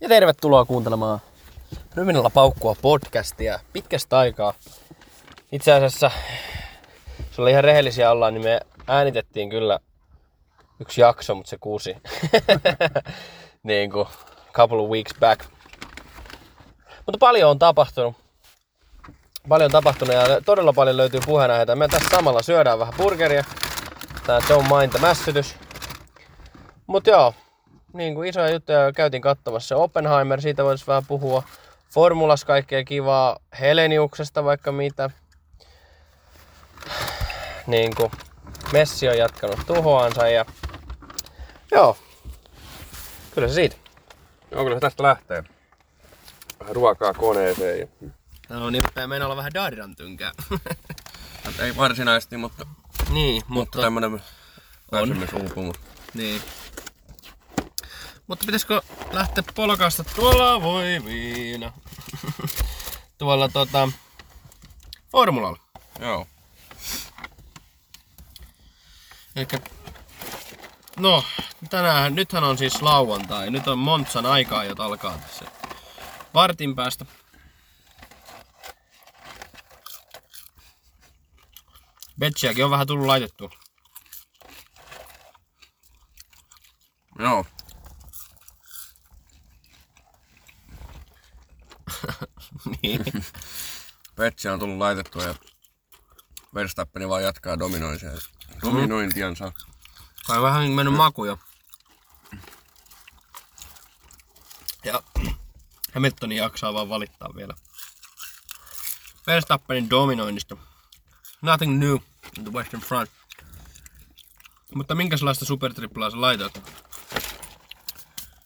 Ja 0.00 0.08
tervetuloa 0.08 0.64
kuuntelemaan 0.64 1.20
Ryminällä 1.94 2.30
paukkua 2.30 2.76
podcastia 2.82 3.60
pitkästä 3.72 4.18
aikaa. 4.18 4.54
Itse 5.52 5.72
asiassa, 5.72 6.10
jos 7.28 7.38
oli 7.38 7.50
ihan 7.50 7.64
rehellisiä 7.64 8.10
ollaan, 8.10 8.34
niin 8.34 8.44
me 8.44 8.60
äänitettiin 8.86 9.50
kyllä 9.50 9.78
yksi 10.80 11.00
jakso, 11.00 11.34
mutta 11.34 11.50
se 11.50 11.56
kuusi. 11.60 11.96
niin 13.62 13.92
kuin 13.92 14.08
couple 14.52 14.78
of 14.78 14.90
weeks 14.90 15.12
back. 15.20 15.44
Mutta 17.06 17.18
paljon 17.18 17.50
on 17.50 17.58
tapahtunut. 17.58 18.16
Paljon 19.48 19.66
on 19.66 19.72
tapahtunut 19.72 20.14
ja 20.14 20.22
todella 20.44 20.72
paljon 20.72 20.96
löytyy 20.96 21.20
puheenaiheita. 21.26 21.76
Me 21.76 21.88
tässä 21.88 22.08
samalla 22.16 22.42
syödään 22.42 22.78
vähän 22.78 22.94
burgeria. 22.96 23.44
Tää 24.26 24.38
Don't 24.38 24.78
Mind 24.78 24.92
the. 25.32 25.42
Mut 26.86 27.06
joo, 27.06 27.34
niin 27.92 28.14
kuin 28.14 28.28
isoja 28.28 28.50
juttuja 28.50 28.92
käytiin 28.92 29.22
katsomassa. 29.22 29.76
Oppenheimer, 29.76 30.40
siitä 30.40 30.64
voisi 30.64 30.86
vähän 30.86 31.06
puhua. 31.06 31.42
Formulas 31.90 32.44
kaikkea 32.44 32.84
kivaa. 32.84 33.38
Heleniuksesta 33.60 34.44
vaikka 34.44 34.72
mitä. 34.72 35.10
Niin 37.66 37.96
kuin 37.96 38.10
Messi 38.72 39.08
on 39.08 39.18
jatkanut 39.18 39.58
tuhoansa 39.66 40.28
ja 40.28 40.44
joo, 41.70 41.96
kyllä 43.34 43.48
se 43.48 43.54
siitä. 43.54 43.76
Joo, 44.50 44.64
kyllä 44.64 44.76
se 44.76 44.80
tästä 44.80 45.02
lähtee. 45.02 45.44
Vähän 46.60 46.76
ruokaa 46.76 47.14
koneeseen. 47.14 47.78
Ja... 47.78 48.08
No 48.48 48.70
niin, 48.70 48.84
pitää 48.84 49.06
mennä 49.06 49.26
olla 49.26 49.36
vähän 49.36 49.54
darran 49.54 49.96
tynkää. 49.96 50.32
Ei 51.62 51.76
varsinaisesti, 51.76 52.36
mutta, 52.36 52.66
niin, 53.10 53.42
mutta 53.48 53.48
mutta... 53.48 53.80
tämmönen 53.80 54.22
väsymysuupumus. 54.92 55.76
Niin. 56.14 56.42
Mutta 58.28 58.44
pitäisikö 58.46 58.82
lähteä 59.12 59.44
polkasta 59.54 60.04
tuolla 60.04 60.62
voi 60.62 61.02
viina. 61.04 61.72
tuolla 63.18 63.48
tota... 63.48 63.88
Formulalla. 65.12 65.58
Joo. 66.00 66.26
Elikkä... 69.36 69.60
No, 70.98 71.24
tänään, 71.70 72.14
nythän 72.14 72.44
on 72.44 72.58
siis 72.58 72.82
lauantai. 72.82 73.50
Nyt 73.50 73.68
on 73.68 73.78
Montsan 73.78 74.26
aikaa 74.26 74.64
jo 74.64 74.74
alkaa 74.78 75.18
tässä. 75.18 75.44
Vartin 76.34 76.74
päästä. 76.74 77.06
Betsiäkin 82.18 82.64
on 82.64 82.70
vähän 82.70 82.86
tullut 82.86 83.06
laitettua. 83.06 83.50
Joo. 87.18 87.44
niin. 92.82 93.04
Petsi 94.16 94.48
on 94.48 94.58
tullut 94.58 94.78
laitettua 94.78 95.22
ja 95.22 95.34
Verstappeni 96.54 97.08
vaan 97.08 97.22
jatkaa 97.22 97.58
dominointia. 97.58 98.10
Dominointiansa. 98.62 99.52
Kai 100.26 100.42
vähän 100.42 100.70
mennyt 100.70 100.94
maku 100.94 101.24
jo. 101.24 101.38
Ja 104.84 105.02
Hamiltoni 105.94 106.36
jaksaa 106.36 106.74
vaan 106.74 106.88
valittaa 106.88 107.34
vielä. 107.36 107.54
Verstappenin 109.26 109.90
dominoinnista. 109.90 110.56
Nothing 111.42 111.78
new 111.78 111.96
in 112.38 112.44
the 112.44 112.52
Western 112.52 112.82
Front. 112.82 113.10
Mutta 114.74 114.94
minkälaista 114.94 115.44
supertriplaa 115.44 116.10
sä 116.10 116.20
laitoit? 116.20 116.62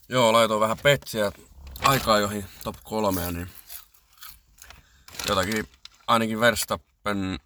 Joo, 0.09 0.33
laitoin 0.33 0.61
vähän 0.61 0.79
petsiä 0.83 1.33
aikaa 1.83 2.19
joihin 2.19 2.45
top 2.65 2.77
kolmea, 2.83 3.31
niin 3.31 3.51
jotakin 5.29 5.69
ainakin 6.07 6.41
Verstappen 6.41 7.39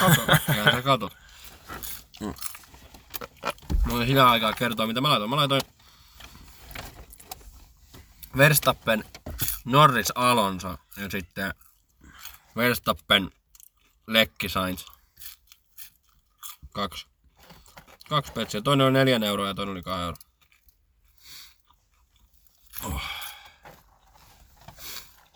Kato, 0.00 0.22
ja 0.56 0.64
sä 0.72 0.82
katot. 0.82 1.16
Mulla 3.86 4.00
on 4.00 4.06
hinä 4.06 4.30
aikaa 4.30 4.52
kertoa 4.52 4.86
mitä 4.86 5.00
mä 5.00 5.08
laitoin. 5.08 5.30
Mä 5.30 5.36
laitoin 5.36 5.62
Verstappen, 8.36 9.04
Norris 9.64 10.12
Alonso 10.14 10.76
ja 10.96 11.10
sitten 11.10 11.54
Verstappen, 12.56 13.30
Lekki 14.06 14.48
Sainz. 14.48 14.84
Kaksi. 16.72 17.11
Kaksi 18.12 18.32
petsiä. 18.32 18.60
Toinen 18.60 18.86
on 18.86 18.92
neljän 18.92 19.22
euroa 19.22 19.46
ja 19.46 19.54
toinen 19.54 19.72
oli 19.72 19.82
kahden 19.82 20.04
euroa. 20.04 20.22
Oh. 22.84 23.02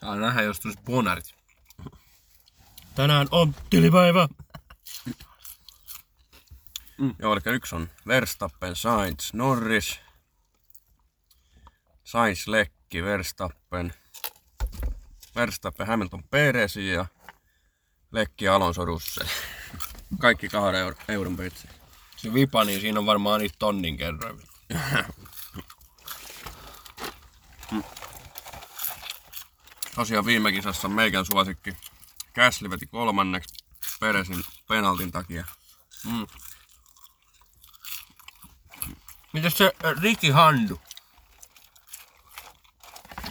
Saa 0.01 0.17
nähdä, 0.17 0.43
jos 0.43 0.61
tulisi 0.61 0.81
bonarit. 0.85 1.35
Tänään 2.95 3.29
on 3.31 3.55
tilipäivä. 3.71 4.29
Joo, 7.19 7.33
eli 7.33 7.41
yksi 7.55 7.75
on 7.75 7.91
Verstappen, 8.07 8.77
Sainz, 8.77 9.33
Norris, 9.33 10.01
Sainz, 12.05 12.47
Lekki, 12.47 13.03
Verstappen, 13.03 13.95
Verstappen, 15.37 15.87
Hamilton, 15.87 16.25
Perez 16.25 16.77
ja 16.77 17.07
Lekki, 18.13 18.49
Alonso, 18.49 18.85
Russell. 18.85 19.29
Kaikki 20.19 20.49
kahden 20.49 20.81
euro, 20.81 20.97
euron 21.09 21.37
petsi. 21.37 21.69
Se 22.17 22.35
vipa, 22.35 22.65
niin 22.65 22.81
siinä 22.81 23.01
on 23.01 23.07
varmaan 23.07 23.41
niitä 23.41 23.57
tonnin 23.59 23.97
kerroin. 23.97 24.41
Tosiaan 29.95 30.27
viime 30.27 30.53
kisassa 30.53 30.89
meikän 30.89 31.27
suosikki 31.27 31.77
Käsli 32.33 32.71
veti 32.71 32.87
kolmanneksi 32.87 33.55
Peresin 34.01 34.45
penaltin 34.69 35.13
takia. 35.13 35.45
Mm. 36.05 36.27
Mitäs 39.33 39.59
se 39.59 39.73
äh, 39.85 40.03
Ricky 40.03 40.31
Handu? 40.31 40.81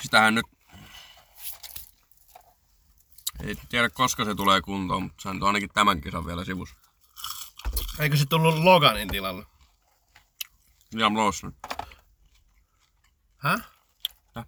Sitähän 0.02 0.36
nyt 0.36 0.46
ei 3.44 3.56
tiedä 3.70 3.90
koska 3.90 4.26
se 4.26 4.36
tulee 4.36 4.62
kuntoon, 4.62 5.04
mutta 5.04 5.22
se 5.22 5.30
on 5.30 5.44
ainakin 5.44 5.70
tämän 5.74 6.02
kisan 6.02 6.26
vielä 6.26 6.46
sivus. 6.46 6.76
Eikö 8.00 8.18
se 8.18 8.26
tullut 8.26 8.56
Loganin 8.56 9.08
tilalle? 9.08 9.46
Liam 10.94 11.18
Lawson. 11.18 11.54
Häh? 13.38 13.62
Häh? 14.36 14.46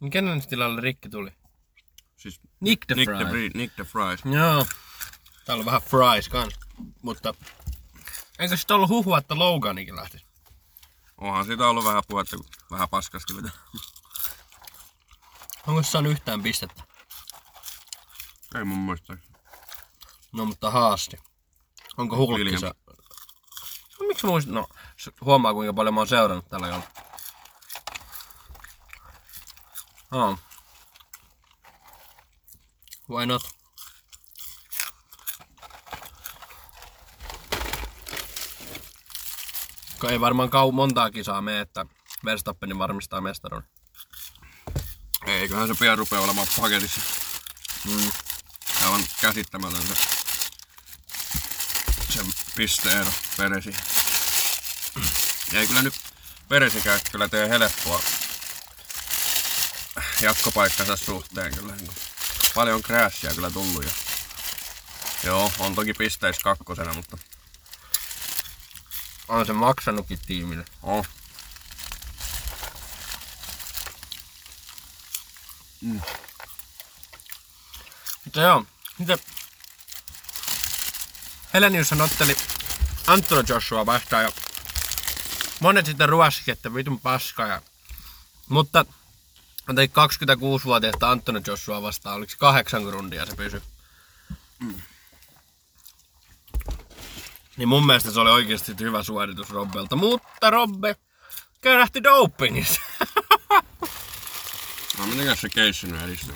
Niin 0.00 0.10
Kenen 0.10 0.46
tilalle 0.46 0.80
Rikki 0.80 1.08
tuli? 1.08 1.30
Siis 2.16 2.40
Nick 2.60 2.86
the 2.86 2.94
Nick 2.94 3.12
Fry. 3.12 3.50
the, 3.50 3.58
Nick 3.58 3.74
the 3.74 3.84
Fries. 3.84 4.20
Joo. 4.24 4.66
Täällä 5.44 5.62
on 5.62 5.66
vähän 5.66 5.82
fries 5.82 6.28
kans. 6.28 6.54
Mutta... 7.02 7.34
Eikö 8.38 8.56
sit 8.56 8.70
ollut 8.70 8.88
huhua, 8.88 9.18
että 9.18 9.38
Loganikin 9.38 9.96
lähtisi? 9.96 10.26
Onhan 11.18 11.46
siitä 11.46 11.68
ollut 11.68 11.84
vähän 11.84 12.02
puhetta, 12.08 12.36
kun 12.36 12.46
vähän 12.70 12.88
paskasti 12.88 13.36
vetää. 13.36 13.50
Onko 15.66 15.82
se 15.82 15.90
saanut 15.90 16.12
yhtään 16.12 16.42
pistettä? 16.42 16.82
Ei 18.54 18.64
mun 18.64 18.78
muista. 18.78 19.16
No 20.32 20.44
mutta 20.44 20.70
haasti. 20.70 21.16
Onko 21.98 22.16
hulkki 22.16 22.44
William. 22.44 22.60
se? 22.60 22.66
No, 24.00 24.06
miksi 24.06 24.26
mä 24.26 24.30
muistin? 24.30 24.54
No, 24.54 24.66
huomaa 25.20 25.52
kuinka 25.52 25.72
paljon 25.72 25.94
mä 25.94 26.00
oon 26.00 26.08
seurannut 26.08 26.48
tällä 26.48 26.66
jolla. 26.66 26.82
Oh. 30.12 30.38
Why 33.10 33.26
not? 33.26 33.42
Ei 40.10 40.20
varmaan 40.20 40.50
kau 40.50 40.72
montaa 40.72 41.10
kisaa 41.10 41.42
mene, 41.42 41.60
että 41.60 41.86
Verstappen 42.24 42.78
varmistaa 42.78 43.20
mestaruuden. 43.20 43.68
Eiköhän 45.26 45.68
se 45.68 45.74
pian 45.78 45.98
rupea 45.98 46.20
olemaan 46.20 46.46
paketissa. 46.60 47.00
Mm. 47.84 48.10
Aivan 48.84 49.00
käsittämätön 49.20 49.82
se, 49.82 50.17
se 52.10 52.20
pisteero 52.56 53.10
Peresi. 53.36 53.76
Ei 55.52 55.66
kyllä 55.66 55.82
nyt 55.82 55.94
Peresikään 56.48 57.00
kyllä 57.12 57.28
tee 57.28 57.48
helppoa 57.48 58.02
jatkopaikkansa 60.20 60.96
suhteen 60.96 61.54
kyllä. 61.54 61.76
niin 61.76 61.90
Paljon 62.54 62.82
crashia 62.82 63.34
kyllä 63.34 63.50
tullut 63.50 63.84
ja 63.84 63.90
Joo, 65.24 65.52
on 65.58 65.74
toki 65.74 65.94
pisteissä 65.94 66.42
kakkosena, 66.42 66.94
mutta 66.94 67.18
On 69.28 69.46
se 69.46 69.52
maksanutkin 69.52 70.18
tiimille. 70.26 70.64
on. 70.82 71.04
Mutta 78.24 78.40
joo, 78.40 78.64
miten... 78.98 79.18
Heleniushan 81.54 82.00
otteli 82.00 82.36
Antonio 83.06 83.44
Joshua 83.48 83.86
vastaan 83.86 84.22
ja 84.22 84.32
monet 85.60 85.86
sitten 85.86 86.08
ruoski, 86.08 86.50
että 86.50 86.74
vitun 86.74 87.00
paska. 87.00 87.46
Ja... 87.46 87.62
Mutta 88.48 88.84
on 89.68 89.76
teit 89.76 89.90
26-vuotiaasta 89.92 91.10
Antonio 91.10 91.42
Joshua 91.46 91.82
vastaan, 91.82 92.16
oliko 92.16 92.30
se 92.30 92.36
kahdeksan 92.36 92.92
rundia 92.92 93.26
se 93.26 93.36
pysy. 93.36 93.62
Niin 97.56 97.68
mun 97.68 97.86
mielestä 97.86 98.10
se 98.10 98.20
oli 98.20 98.30
oikeasti 98.30 98.74
hyvä 98.80 99.02
suoritus 99.02 99.50
Robbelta, 99.50 99.96
mutta 99.96 100.50
Robbe 100.50 100.96
kärähti 101.60 102.02
dopingissa. 102.02 102.80
No 104.98 105.06
mitenkäs 105.06 105.40
se 105.40 105.48
keissi 105.48 105.86
nyt 105.86 106.02
edistyy? 106.02 106.34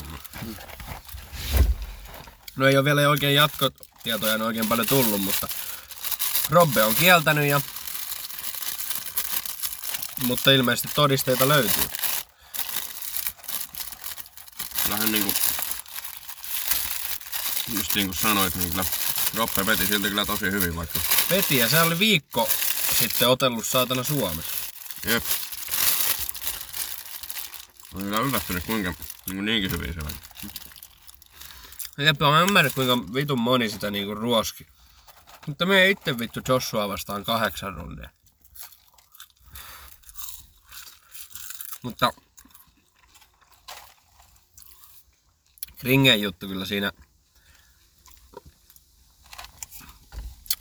No 2.57 2.67
ei 2.67 2.77
ole 2.77 2.85
vielä 2.85 3.09
oikein 3.09 3.37
jatkotietoja 4.05 4.35
en 4.35 4.43
oikein 4.43 4.69
paljon 4.69 4.87
tullut, 4.87 5.21
mutta 5.21 5.49
Robbe 6.51 6.83
on 6.83 6.95
kieltänyt 6.95 7.49
ja 7.49 7.61
mutta 10.23 10.51
ilmeisesti 10.51 10.89
todisteita 10.95 11.49
löytyy. 11.49 11.89
Vähän 14.91 15.13
niinku... 15.13 15.35
Just 17.75 17.95
niin 17.95 18.07
kuin 18.07 18.17
sanoit, 18.17 18.55
niin 18.55 18.71
kyllä 18.71 18.85
Roppe 19.35 19.67
veti 19.67 19.87
silti 19.87 20.09
kyllä 20.09 20.27
tosi 20.27 20.51
hyvin 20.51 20.77
vaikka. 20.77 21.01
Veti 21.31 21.57
ja 21.57 21.69
se 21.69 21.81
oli 21.81 21.99
viikko 21.99 22.49
sitten 22.99 23.29
otellut 23.29 23.67
saatana 23.67 24.05
Suomessa. 24.05 24.53
Jep. 25.05 25.25
Olen 27.95 28.05
kyllä 28.05 28.19
yllättynyt 28.19 28.65
kuinka 28.65 28.91
niin 29.27 29.37
kuin 29.37 29.45
niinkin 29.45 29.71
hyvin 29.71 29.95
se 29.95 30.01
on. 30.01 30.13
Jep, 31.99 32.21
mä 32.21 32.41
ymmärrän 32.41 32.73
kuinka 32.75 33.15
vitun 33.15 33.41
moni 33.41 33.69
sitä 33.69 33.91
niinku 33.91 34.15
ruoski. 34.15 34.67
Mutta 35.47 35.67
me 35.67 35.91
itse 35.91 36.19
vittu 36.19 36.41
Joshua 36.49 36.89
vastaan 36.89 37.25
kahdeksan 37.25 37.75
rundia. 37.75 38.11
Mutta 41.83 42.13
Kringen 45.79 46.23
juttu 46.23 46.49
kyllä 46.49 46.65
siinä 46.67 46.93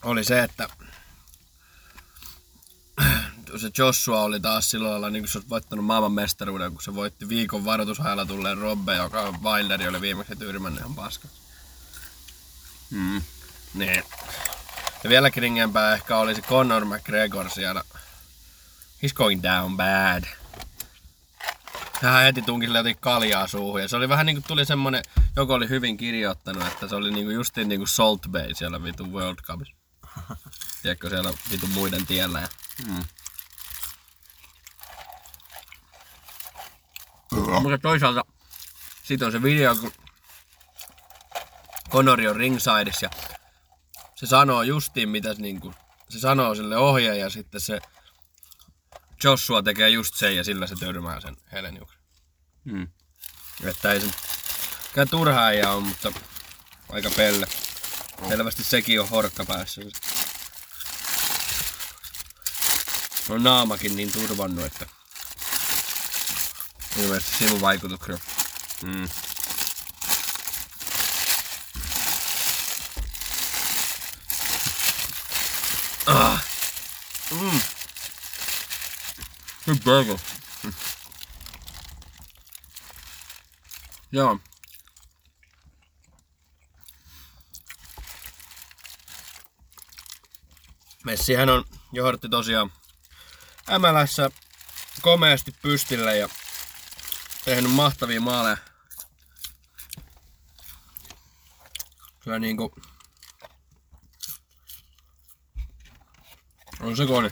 oli 0.04 0.24
se, 0.24 0.44
että 0.44 0.70
se 3.58 3.72
Joshua 3.78 4.22
oli 4.22 4.40
taas 4.40 4.72
sillä 4.72 4.92
lailla 4.92 5.10
niin 5.10 5.24
kuin 5.24 5.32
se 5.32 5.38
olisi 5.38 5.50
voittanut 5.50 5.86
maailmanmestaruuden, 5.86 6.72
kun 6.72 6.82
se 6.82 6.96
voitti 6.96 7.30
viikon 7.30 7.66
varoitusajalla 7.66 8.26
tulleen 8.26 8.58
Robbe, 8.58 8.96
joka 8.96 9.34
Wilderi 9.44 9.88
oli 9.88 10.02
viimeksi 10.02 10.36
tyrmännyt 10.36 10.80
ihan 10.80 10.96
paska. 10.96 11.28
Mm. 12.90 13.22
Niin. 13.74 14.04
Ja 15.04 15.10
vielä 15.10 15.32
kringenpää 15.32 15.94
ehkä 15.94 16.18
oli 16.18 16.36
se 16.36 16.42
Conor 16.42 16.86
McGregor 16.86 17.50
siellä. 17.50 17.84
He's 19.04 19.14
going 19.14 19.44
down 19.44 19.78
bad. 19.78 20.24
Hän 22.02 22.24
heti 22.24 22.42
tunki 22.42 22.66
sille 22.66 22.80
jotenkin 22.80 23.02
kaljaa 23.02 23.48
suuhun. 23.48 23.82
Ja 23.82 23.88
se 23.88 23.96
oli 23.96 24.10
vähän 24.10 24.26
niinku 24.26 24.48
tuli 24.48 24.66
semmonen, 24.66 25.04
joku 25.36 25.54
oli 25.54 25.70
hyvin 25.70 25.98
kirjoittanut, 25.98 26.68
että 26.68 26.88
se 26.88 26.96
oli 26.96 27.12
niinku 27.12 27.32
justiin 27.32 27.70
niinku 27.70 27.86
Salt 27.86 28.22
Bay 28.30 28.54
siellä 28.54 28.84
vitun 28.84 29.14
World 29.14 29.40
Cupissa. 29.42 29.76
Tiedätkö 30.82 31.10
siellä 31.10 31.34
vitun 31.52 31.70
muiden 31.70 32.06
tiellä. 32.06 32.40
Ja... 32.40 32.48
Mm. 32.88 33.04
Mutta 37.32 37.78
toisaalta 37.82 38.26
sit 39.04 39.22
on 39.22 39.32
se 39.32 39.44
video, 39.44 39.76
kun 39.76 39.92
Conori 41.90 42.28
on 42.28 42.36
ringsideissa 42.36 43.06
ja 43.06 43.10
se 44.16 44.26
sanoo 44.26 44.64
justiin 44.64 45.10
mitä 45.10 45.34
se 45.34 45.42
niinku, 45.42 45.74
se 46.10 46.20
sanoo 46.20 46.56
sille 46.56 46.78
ohjaaja 46.78 47.24
ja 47.24 47.30
sitten 47.30 47.62
se 47.62 47.80
Joshua 49.24 49.64
tekee 49.64 49.90
just 49.90 50.16
sen 50.16 50.36
ja 50.36 50.44
sillä 50.44 50.68
se 50.68 50.76
törmää 50.76 51.22
sen 51.22 51.38
Heleniuksen. 51.52 52.00
Mm. 52.64 52.88
Että 53.64 53.92
ei 53.92 54.02
se 54.02 54.08
mikään 54.88 55.10
turha 55.10 55.46
äijä 55.46 55.72
on, 55.72 55.84
mutta 55.84 56.12
aika 56.90 57.10
pelle. 57.10 57.48
Selvästi 58.28 58.64
sekin 58.64 59.02
on 59.02 59.10
horkka 59.10 59.46
päässä. 59.46 59.82
On 63.30 63.44
naamakin 63.44 63.96
niin 63.96 64.12
turvannut, 64.12 64.66
että 64.66 64.86
ilmeisesti 66.98 67.38
sivuvaikutuksia. 67.38 68.18
Mm. 68.84 69.10
Ah. 76.06 76.44
Mm. 77.32 77.62
Good 79.66 79.78
burger. 79.84 80.18
Joo. 84.12 84.40
Messihän 91.06 91.50
on 91.50 91.66
johdotti 91.92 92.30
tosiaan 92.30 92.72
MLS 93.80 94.18
komeasti 95.02 95.52
pystille 95.62 96.18
ja 96.18 96.30
tehnyt 97.46 97.72
mahtavia 97.72 98.22
maaleja. 98.22 98.58
Kyllä 102.20 102.40
niinku... 102.40 102.74
On 106.80 106.98
se 106.98 107.06
kone. 107.06 107.32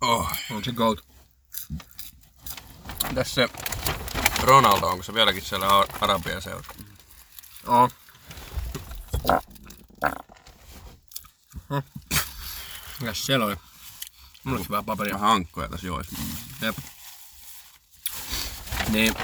Oh. 0.00 0.32
On 0.50 0.64
se 0.64 0.72
goat. 0.72 0.98
Mitäs 3.08 3.34
se 3.34 3.48
Ronaldo, 4.42 4.86
onko 4.86 5.02
se 5.02 5.14
vieläkin 5.14 5.42
siellä 5.42 5.78
Ar- 5.78 5.88
Arabian 6.00 6.42
seura? 6.42 6.74
On. 7.66 7.90
Mikäs 13.00 13.26
siellä 13.26 13.44
oli? 13.46 13.56
Mulla 14.44 14.56
olisi 14.58 14.70
vähän 14.70 14.84
paperia. 14.84 15.14
Vähän 15.14 15.30
ankkoja 15.30 15.68
tässä 15.68 15.86
jois. 15.86 16.06
Jep. 16.60 16.76
Niin. 18.94 19.14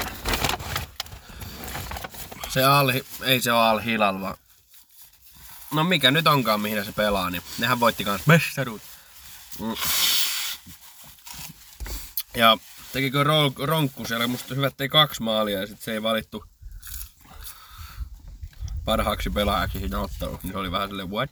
Se 2.48 2.64
Al, 2.64 2.92
ei 3.22 3.40
se 3.40 3.52
ole 3.52 3.60
Al 3.60 3.78
Hilal, 3.78 4.20
vaan... 4.20 4.36
No 5.74 5.84
mikä 5.84 6.10
nyt 6.10 6.26
onkaan, 6.26 6.60
mihin 6.60 6.84
se 6.84 6.92
pelaa, 6.92 7.30
niin 7.30 7.42
nehän 7.58 7.80
voitti 7.80 8.04
kans 8.04 8.26
mestaruut. 8.26 8.82
Mm. 9.58 9.74
Ja 12.36 12.58
tekikö 12.92 13.24
Ro- 13.24 13.66
Ronkku 13.66 14.04
siellä, 14.04 14.26
musta 14.26 14.54
hyvä, 14.54 14.66
ettei 14.66 14.88
kaksi 14.88 15.22
maalia 15.22 15.60
ja 15.60 15.66
sit 15.66 15.80
se 15.80 15.92
ei 15.92 16.02
valittu 16.02 16.44
parhaaksi 18.84 19.30
pelaajaksi 19.30 19.78
siinä 19.78 19.98
ottelussa, 19.98 20.40
niin 20.42 20.52
se 20.52 20.58
oli 20.58 20.72
vähän 20.72 20.88
silleen 20.88 21.10
what? 21.10 21.30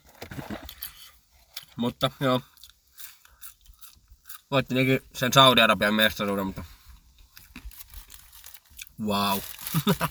Mutta 1.77 2.11
joo, 2.21 2.41
Voitti 4.51 4.75
nekin 4.75 5.01
sen 5.15 5.33
Saudi-Arabian 5.33 5.95
mestaruuden, 5.95 6.47
mutta... 6.47 6.65
Wow. 9.07 9.39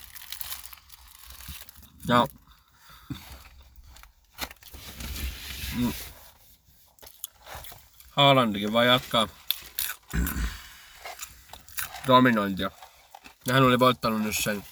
ja... 2.08 2.28
Mm. 5.76 5.94
Haalandikin 8.10 8.74
vaan 8.74 8.88
jatkaa 8.88 9.28
dominointia. 12.08 12.72
Ja 13.48 13.54
hän 13.54 13.64
oli 13.64 13.80
voittanut 13.80 14.22
nyt 14.22 14.36
sen... 14.44 14.64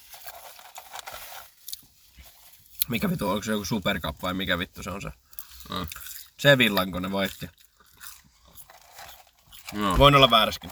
Mikä 2.88 3.10
vittu, 3.10 3.30
onko 3.30 3.44
se 3.44 3.52
joku 3.52 3.66
supercup 3.66 4.22
vai 4.22 4.34
mikä 4.34 4.58
vittu 4.58 4.84
se 4.84 4.90
on 4.90 5.02
se? 5.02 5.10
Mm. 5.70 5.88
Sevillan, 6.40 6.92
kun 6.92 7.02
ne 7.02 7.12
voitti. 7.12 7.50
Joo. 9.74 9.98
Voin 9.98 10.16
olla 10.16 10.30
vääräskin. 10.30 10.72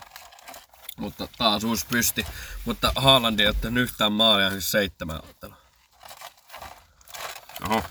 Mutta 0.97 1.27
taas 1.37 1.63
uusi 1.63 1.85
pysti. 1.85 2.25
Mutta 2.65 2.91
Haaland 2.95 3.39
ei 3.39 3.47
ottanut 3.47 3.83
yhtään 3.83 4.11
maalia, 4.11 4.49
siis 4.49 4.71
seitsemän 4.71 5.23
ottelua. 5.23 5.57
Oho. 7.69 7.83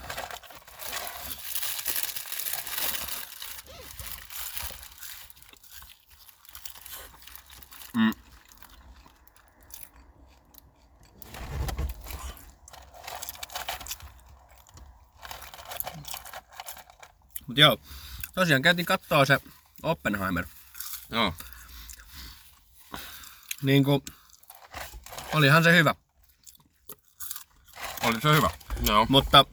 Mm. 7.97 8.13
Mut 17.47 17.59
joo, 17.59 17.79
tosiaan 18.35 18.63
käytiin 18.63 18.87
kattoo 18.87 19.25
se 19.25 19.39
Oppenheimer. 19.83 20.47
Joo. 21.11 21.35
Niinku, 23.63 24.05
olihan 25.35 25.65
se 25.65 25.73
hyvä. 25.73 25.95
Oli 28.03 28.21
se 28.21 28.35
hyvä. 28.35 28.51
Joo. 28.83 29.07
Mutta 29.09 29.45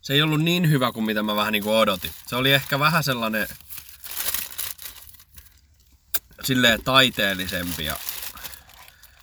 se 0.00 0.12
ei 0.12 0.22
ollut 0.22 0.42
niin 0.42 0.70
hyvä 0.70 0.92
kuin 0.92 1.04
mitä 1.04 1.22
mä 1.22 1.36
vähän 1.36 1.52
niinku 1.52 1.76
odotin. 1.76 2.14
Se 2.26 2.36
oli 2.36 2.52
ehkä 2.52 2.78
vähän 2.78 3.04
sellainen 3.04 3.48
silleen 6.42 6.84
taiteellisempi 6.84 7.84
ja 7.84 7.96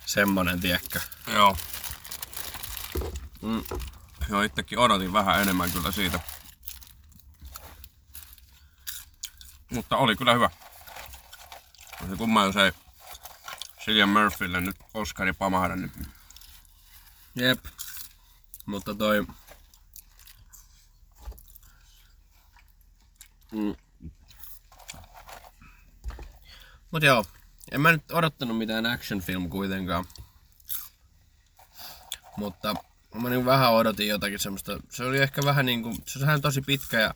semmonen, 0.06 0.60
tiedätkö. 0.60 1.00
Joo. 1.26 1.56
Mm. 3.42 3.62
Joo, 4.28 4.42
itsekin 4.42 4.78
odotin 4.78 5.12
vähän 5.12 5.42
enemmän 5.42 5.70
kyllä 5.70 5.92
siitä. 5.92 6.20
Mutta 9.70 9.96
oli 9.96 10.16
kyllä 10.16 10.34
hyvä. 10.34 10.50
Se 12.10 12.16
kumma, 12.16 12.44
jos 12.44 12.56
ei 12.56 12.72
Cillian 13.90 14.08
Murphylle 14.08 14.60
nyt 14.60 14.76
Oscari 14.94 15.32
pamahda, 15.32 15.76
niin 15.76 15.92
Jep. 17.34 17.64
Mutta 18.66 18.94
toi... 18.94 19.26
Mm. 23.52 23.74
Mut 26.90 27.02
joo, 27.02 27.24
en 27.70 27.80
mä 27.80 27.92
nyt 27.92 28.10
odottanut 28.12 28.58
mitään 28.58 28.86
action 28.86 29.20
film 29.20 29.48
kuitenkaan. 29.48 30.04
Mutta 32.36 32.74
mä 33.14 33.28
niin 33.30 33.44
vähän 33.44 33.72
odotin 33.72 34.08
jotakin 34.08 34.38
semmoista. 34.38 34.80
Se 34.90 35.04
oli 35.04 35.18
ehkä 35.18 35.42
vähän 35.44 35.66
niinku, 35.66 35.96
se 36.06 36.32
on 36.32 36.40
tosi 36.40 36.60
pitkä 36.60 37.00
ja 37.00 37.14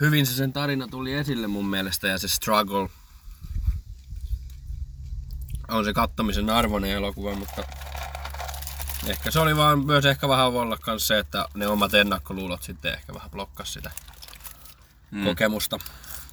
hyvin 0.00 0.26
se 0.26 0.32
sen 0.34 0.52
tarina 0.52 0.88
tuli 0.88 1.14
esille 1.14 1.46
mun 1.46 1.66
mielestä 1.66 2.08
ja 2.08 2.18
se 2.18 2.28
struggle. 2.28 2.88
On 5.74 5.84
se 5.84 5.92
kattomisen 5.92 6.50
arvoinen 6.50 6.90
elokuva, 6.90 7.34
mutta 7.34 7.64
Ehkä 9.06 9.30
se 9.30 9.40
oli 9.40 9.56
vaan 9.56 9.86
myös 9.86 10.04
ehkä 10.04 10.28
vähän 10.28 10.52
voi 10.52 10.62
olla 10.62 10.76
kans 10.78 11.06
se, 11.06 11.18
että 11.18 11.48
ne 11.54 11.68
omat 11.68 11.94
ennakkoluulot 11.94 12.62
sitten 12.62 12.94
ehkä 12.94 13.14
vähän 13.14 13.30
blokkas 13.30 13.72
sitä 13.72 13.90
mm. 15.10 15.24
kokemusta, 15.24 15.78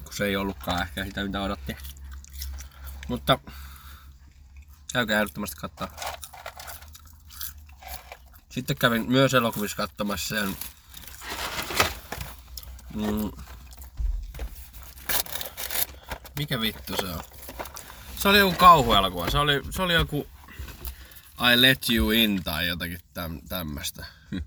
kun 0.04 0.12
se 0.12 0.24
ei 0.24 0.36
ollutkaan 0.36 0.82
ehkä 0.82 1.04
sitä 1.04 1.24
mitä 1.24 1.42
odotti. 1.42 1.76
Mutta 3.08 3.38
käykää 4.92 5.16
ehdottomasti 5.20 5.56
katsoa. 5.56 5.88
Sitten 8.48 8.76
kävin 8.76 9.10
myös 9.10 9.34
elokuvissa 9.34 9.76
katsomassa 9.76 10.28
sen 10.28 10.56
mm, 12.94 13.30
mikä 16.38 16.60
vittu 16.60 16.96
se 16.96 17.06
on? 17.06 17.31
Se 18.22 18.28
oli 18.28 18.38
joku 18.38 18.56
kauhuelokuva. 18.56 19.30
Se 19.30 19.38
oli, 19.38 19.60
se 19.70 19.82
oli 19.82 19.94
joku 19.94 20.28
I 21.52 21.60
let 21.60 21.90
you 21.90 22.10
in 22.10 22.44
tai 22.44 22.66
jotakin 22.68 23.00
täm, 23.14 23.40
tämmöstä. 23.48 24.06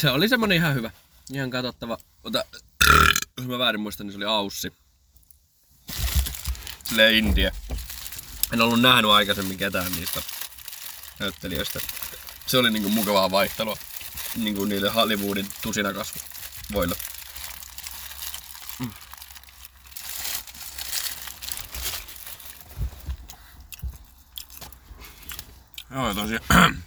Se 0.00 0.10
oli 0.10 0.28
semmonen 0.28 0.56
ihan 0.56 0.74
hyvä. 0.74 0.90
Ihan 1.32 1.50
katsottava. 1.50 1.98
Ota, 2.24 2.44
jos 3.36 3.46
mä 3.46 3.58
väärin 3.58 3.80
muistan, 3.80 4.06
niin 4.06 4.12
se 4.12 4.16
oli 4.16 4.24
Aussi. 4.24 4.72
Silleen 6.84 7.14
India. 7.14 7.50
En 8.52 8.60
ollut 8.60 8.80
nähnyt 8.80 9.10
aikaisemmin 9.10 9.58
ketään 9.58 9.92
niistä 9.92 10.22
näyttelijöistä. 11.18 11.80
Se 12.46 12.58
oli 12.58 12.70
niinku 12.70 12.88
mukavaa 12.88 13.30
vaihtelua. 13.30 13.76
Niinku 14.36 14.64
niille 14.64 14.90
Hollywoodin 14.90 15.48
tusinakasvoille. 15.62 16.96
Joo, 25.96 26.14
tosiaan. 26.14 26.76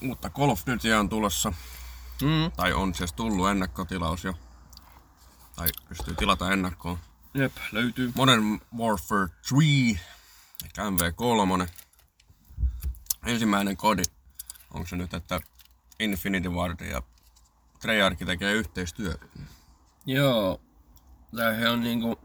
Mutta 0.00 0.30
Call 0.30 0.50
of 0.50 0.62
Duty 0.66 0.92
on 0.92 1.08
tulossa, 1.08 1.52
Mm. 2.22 2.52
tai 2.56 2.72
on 2.72 2.94
siis 2.94 3.12
tullut 3.12 3.48
ennakkotilaus 3.48 4.24
jo. 4.24 4.34
Tai 5.56 5.68
pystyy 5.88 6.14
tilata 6.14 6.52
ennakkoon. 6.52 6.98
Jep, 7.34 7.52
löytyy. 7.72 8.12
Modern 8.14 8.60
Warfare 8.78 9.28
3, 9.48 10.00
eli 10.62 10.72
MV3. 10.78 11.68
Ensimmäinen 13.26 13.76
kodi. 13.76 14.02
Onko 14.70 14.88
se 14.88 14.96
nyt, 14.96 15.14
että 15.14 15.40
Infinity 16.00 16.48
Ward 16.48 16.80
ja 16.90 17.02
Treyarch 17.80 18.24
tekee 18.26 18.52
yhteistyötä? 18.52 19.26
Joo. 20.06 20.60
Tää 21.36 21.72
on 21.72 21.80
niinku... 21.80 22.20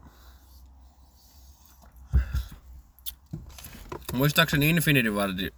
Muistaakseni 4.14 4.70
Infinity 4.70 5.10
Ward 5.10 5.50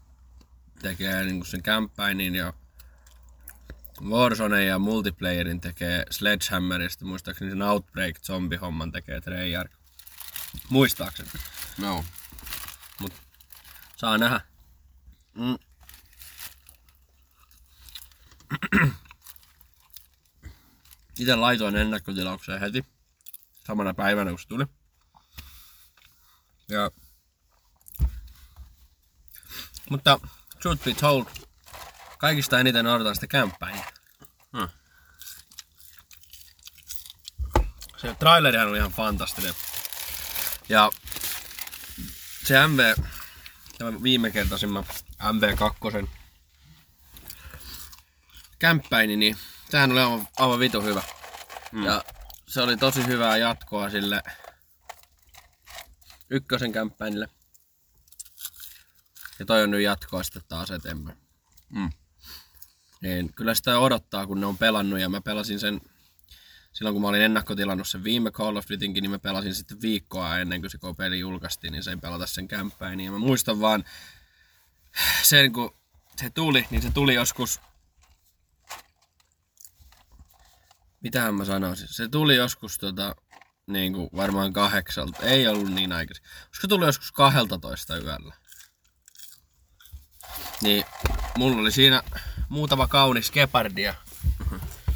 tekee 0.82 1.24
niinku 1.24 1.44
sen 1.44 1.62
campaignin 1.62 2.34
ja 2.34 2.52
Warzone 4.02 4.64
ja 4.64 4.78
multiplayerin 4.78 5.60
tekee 5.60 6.04
Sledgehammerista. 6.10 7.04
Muistaakseni 7.04 7.50
sen 7.50 7.62
Outbreak 7.62 8.16
zombie-homman 8.18 8.92
tekee 8.92 9.20
Treyarch. 9.20 9.76
Muistaakseni. 10.70 11.28
Joo. 11.82 12.04
Saa 13.96 14.18
nähdä. 14.18 14.40
Mm. 15.34 15.58
Itse 21.18 21.36
laitoin 21.36 21.76
ennakkotilaukseen 21.76 22.60
heti. 22.60 22.84
Samana 23.66 23.94
päivänä 23.94 24.30
kun 24.30 24.38
se 24.38 24.48
tuli. 24.48 24.64
Ja... 26.68 26.90
Mutta 29.90 30.20
truth 30.62 30.84
be 30.84 30.94
told, 30.94 31.24
kaikista 32.18 32.60
eniten 32.60 32.86
odotan 32.86 33.14
sitä 33.14 33.26
kämppää. 33.26 33.92
Hmm. 34.56 34.68
Se 37.96 38.14
trailerihan 38.18 38.68
oli 38.68 38.78
ihan 38.78 38.92
fantastinen. 38.92 39.54
Ja 40.68 40.90
se 42.44 42.66
MV, 42.66 42.94
tämä 43.78 44.02
viime 44.02 44.30
kertaisimman 44.30 44.84
MV2 45.22 46.08
kämppäini, 48.58 49.16
niin 49.16 49.36
sehän 49.70 49.92
oli 49.92 50.00
aivan, 50.00 50.28
aivan 50.36 50.58
vitu 50.58 50.82
hyvä. 50.82 51.02
Mm. 51.72 51.84
Ja 51.84 52.04
se 52.46 52.62
oli 52.62 52.76
tosi 52.76 53.06
hyvää 53.06 53.36
jatkoa 53.36 53.90
sille 53.90 54.22
ykkösen 56.30 56.72
kämppäinille. 56.72 57.28
Ja 59.38 59.46
toi 59.46 59.62
on 59.62 59.70
nyt 59.70 59.82
jatkoa 59.82 60.22
sitten 60.22 60.42
taas 60.48 60.70
eteenpäin. 60.70 61.18
Mm. 61.68 61.90
Niin 63.00 63.32
kyllä 63.34 63.54
sitä 63.54 63.78
odottaa, 63.78 64.26
kun 64.26 64.40
ne 64.40 64.46
on 64.46 64.58
pelannut 64.58 65.00
ja 65.00 65.08
mä 65.08 65.20
pelasin 65.20 65.60
sen 65.60 65.80
silloin 66.76 66.94
kun 66.94 67.02
mä 67.02 67.08
olin 67.08 67.22
ennakkotilannut 67.22 67.88
sen 67.88 68.04
viime 68.04 68.30
Call 68.30 68.56
of 68.56 68.66
Dutynkin, 68.70 69.02
niin 69.02 69.10
mä 69.10 69.18
pelasin 69.18 69.54
sitten 69.54 69.82
viikkoa 69.82 70.38
ennen 70.38 70.60
kuin 70.60 70.70
se 70.70 70.78
koko 70.78 70.94
peli 70.94 71.18
julkaistiin, 71.18 71.72
niin 71.72 71.82
sen 71.82 72.00
pelata 72.00 72.26
sen 72.26 72.48
kämppäin. 72.48 73.00
Ja 73.00 73.10
mä 73.10 73.18
muistan 73.18 73.60
vaan 73.60 73.84
sen, 75.22 75.52
kun 75.52 75.76
se 76.16 76.30
tuli, 76.30 76.66
niin 76.70 76.82
se 76.82 76.90
tuli 76.90 77.14
joskus... 77.14 77.60
Mitähän 81.00 81.34
mä 81.34 81.44
sanoisin? 81.44 81.88
Se 81.88 82.08
tuli 82.08 82.36
joskus 82.36 82.78
tota, 82.78 83.16
niin 83.66 83.92
kuin 83.92 84.08
varmaan 84.16 84.52
kahdeksalta. 84.52 85.22
Ei 85.22 85.48
ollut 85.48 85.72
niin 85.72 85.92
aikaisin. 85.92 86.24
Se 86.60 86.68
tuli 86.68 86.86
joskus 86.86 87.12
12 87.12 87.96
yöllä? 87.96 88.34
Niin 90.62 90.84
mulla 91.38 91.60
oli 91.60 91.72
siinä 91.72 92.02
muutama 92.48 92.88
kaunis 92.88 93.32
gepardi 93.32 93.82
ja 93.82 93.94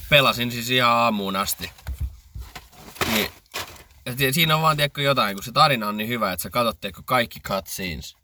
pelasin 0.09 0.53
siis 0.53 0.71
ihan 0.71 0.91
aamuun 0.91 1.37
asti. 1.37 1.73
Niin, 3.13 3.31
ja 4.19 4.33
siinä 4.33 4.57
on 4.57 4.63
vaan 4.63 4.77
tiedätkö 4.77 5.03
jotain, 5.03 5.37
kun 5.37 5.45
se 5.45 5.53
tarina 5.53 5.89
on 5.89 5.97
niin 5.97 6.09
hyvä, 6.09 6.33
että 6.33 6.43
sä 6.43 6.51
katsot 6.51 6.81
tiedätkö, 6.81 7.03
kaikki 7.05 7.41
cutscenes. 7.41 8.17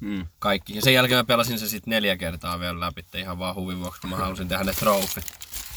Mm. 0.00 0.26
Kaikki. 0.38 0.76
Ja 0.76 0.82
sen 0.82 0.94
jälkeen 0.94 1.18
mä 1.18 1.24
pelasin 1.24 1.58
se 1.58 1.68
sitten 1.68 1.90
neljä 1.90 2.16
kertaa 2.16 2.60
vielä 2.60 2.80
läpi, 2.80 3.04
ihan 3.14 3.38
vaan 3.38 3.54
huvin 3.54 3.80
vuoksi, 3.80 4.00
kun 4.00 4.10
mä 4.10 4.16
halusin 4.16 4.48
tehdä 4.48 4.64
ne 4.64 4.72
trofit. 4.72 5.24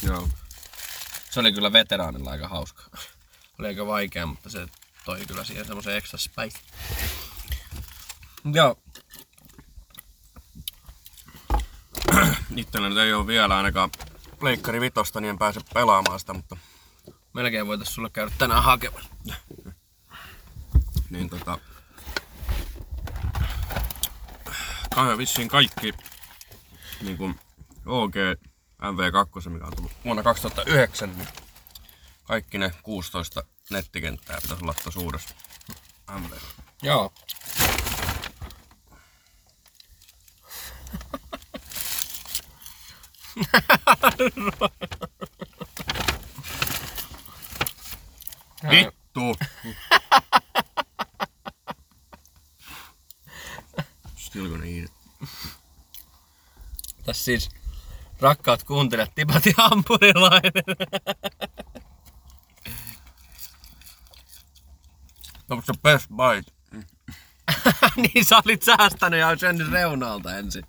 Joo. 0.02 0.28
Se 1.30 1.40
oli 1.40 1.52
kyllä 1.52 1.72
veteraanilla 1.72 2.30
aika 2.30 2.48
hauska. 2.48 2.82
Oli 3.58 3.68
aika 3.68 3.86
vaikea, 3.86 4.26
mutta 4.26 4.50
se 4.50 4.66
toi 5.04 5.20
kyllä 5.28 5.44
siihen 5.44 5.66
semmoisen 5.66 5.96
extra 5.96 6.18
spice. 6.18 6.58
Joo, 8.54 8.78
Itsellä 12.56 12.88
nyt 12.88 12.98
ei 12.98 13.12
ole 13.12 13.26
vielä 13.26 13.56
ainakaan 13.56 13.90
Pleikkari 14.38 14.80
vitosta, 14.80 15.20
niin 15.20 15.30
en 15.30 15.38
pääse 15.38 15.60
pelaamaan 15.74 16.20
sitä, 16.20 16.32
mutta 16.32 16.56
melkein 17.32 17.66
voitais 17.66 17.94
sulle 17.94 18.10
käydä 18.10 18.30
tänään 18.38 18.62
hakemassa. 18.62 19.10
niin 21.10 21.30
tota... 21.30 21.58
Kai 24.94 25.18
vissiin 25.18 25.48
kaikki 25.48 25.94
niin 27.02 27.16
kuin 27.16 27.40
OG 27.86 28.14
MV2, 28.82 29.50
mikä 29.50 29.66
on 29.66 29.76
tullut 29.76 29.92
vuonna 30.04 30.22
2009, 30.22 31.16
niin 31.16 31.28
kaikki 32.24 32.58
ne 32.58 32.72
16 32.82 33.44
nettikenttää 33.70 34.38
pitäisi 34.42 34.62
olla 34.62 34.74
tuossa 34.82 35.00
uudessa 35.00 35.34
MV. 36.10 36.32
Joo. 36.82 37.12
Vittu! 48.70 49.36
Still 54.16 54.48
gonna 54.48 54.66
eat 54.66 54.84
it. 54.84 54.90
Tässä 57.04 57.24
siis 57.24 57.50
rakkaat 58.20 58.64
kuuntelijat, 58.64 59.14
tipati 59.14 59.54
hampurilainen. 59.56 60.52
That 65.46 65.56
was 65.56 65.64
the 65.64 65.74
best 65.82 66.08
bite. 66.08 66.52
niin 68.02 68.24
sä 68.24 68.42
olit 68.44 68.62
säästänyt 68.62 69.20
ja 69.20 69.36
syönyt 69.36 69.72
reunalta 69.72 70.38
ensin. 70.38 70.66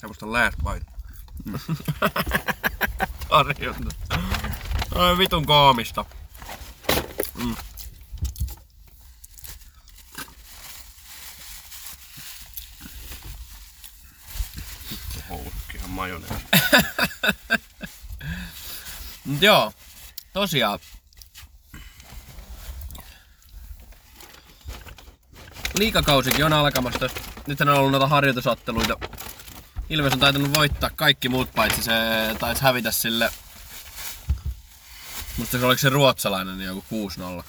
The 0.00 0.26
last 0.26 0.56
bite. 0.64 0.86
Tarjonnut. 3.28 3.94
Ai 4.94 5.18
vitun 5.18 5.46
koomista. 5.46 6.04
Houkkihan 15.28 15.90
majoneesi. 15.90 16.34
Mut 19.24 19.42
joo, 19.42 19.72
tosiaan. 20.32 20.78
Liikakausikin 25.78 26.44
on 26.44 26.52
alkamassa. 26.52 27.08
Nyt 27.46 27.60
on 27.60 27.68
ollut 27.68 27.90
noita 27.90 28.06
harjoitusotteluita. 28.06 28.96
Ilves 29.90 30.12
on 30.12 30.20
taitanut 30.20 30.54
voittaa 30.54 30.90
kaikki 30.96 31.28
muut 31.28 31.52
paitsi 31.54 31.82
se 31.82 31.92
taisi 32.38 32.62
hävitä 32.62 32.90
sille. 32.90 33.30
Musta 35.36 35.58
se 35.58 35.64
oliko 35.64 35.78
se 35.78 35.88
ruotsalainen 35.88 36.58
niin 36.58 36.66
joku 36.66 37.10
6-0. 37.40 37.44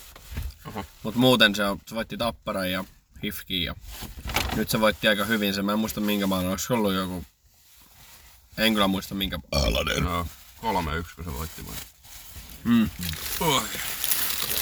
Oho. 0.67 0.85
Mut 1.03 1.15
muuten 1.15 1.55
se, 1.55 1.65
on, 1.65 1.79
se 1.87 1.95
voitti 1.95 2.17
Tapparan 2.17 2.71
ja 2.71 2.83
Hifkin 3.23 3.63
ja 3.63 3.75
nyt 4.55 4.69
se 4.69 4.79
voitti 4.79 5.07
aika 5.07 5.25
hyvin. 5.25 5.53
Se 5.53 5.61
mä 5.61 5.71
en 5.71 5.79
muista 5.79 6.01
minkä 6.01 6.27
maan, 6.27 6.45
oliko 6.45 6.57
se 6.57 6.73
ollut 6.73 6.93
joku... 6.93 7.25
En 8.57 8.73
kyllä 8.73 8.87
muista 8.87 9.15
minkä 9.15 9.39
alainen. 9.51 10.03
No, 10.03 10.27
kolme 10.61 10.95
yksi, 10.95 11.15
kun 11.15 11.25
se 11.25 11.33
voitti 11.33 11.65
vai? 11.67 11.75
Mm. 12.63 12.89
Oh, 13.39 13.63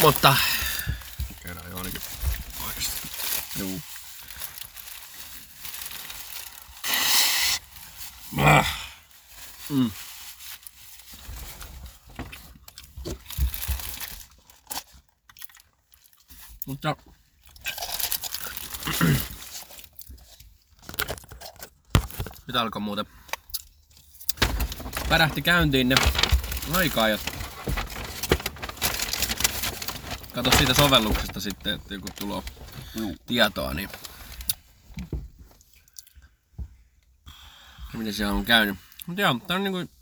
Mutta 0.02 0.36
kerran 1.44 1.72
jo 1.72 1.78
ainakin 1.78 2.02
paikasta. 2.60 3.08
Juu. 3.60 3.82
Mm. 9.70 9.92
Mutta... 16.66 16.96
Nyt 22.48 22.56
alkoi 22.56 22.82
muuten. 22.82 23.06
Pärähti 25.10 25.42
käyntiin 25.42 25.90
ne 25.90 25.96
aikaajat. 26.74 27.22
Kato 30.34 30.58
siitä 30.58 30.74
sovelluksesta 30.74 31.40
sitten, 31.40 31.74
että 31.74 31.94
joku 31.94 32.08
tulo 32.20 32.44
tietoa, 33.26 33.74
niin... 33.74 33.90
Miten 38.00 38.13
siellä 38.13 38.34
on 38.34 38.46
käynyt. 38.46 38.77
Mutta 39.06 39.22
joo, 39.22 39.39
tää 39.48 39.58
on 39.58 39.63
niinku... 39.63 39.94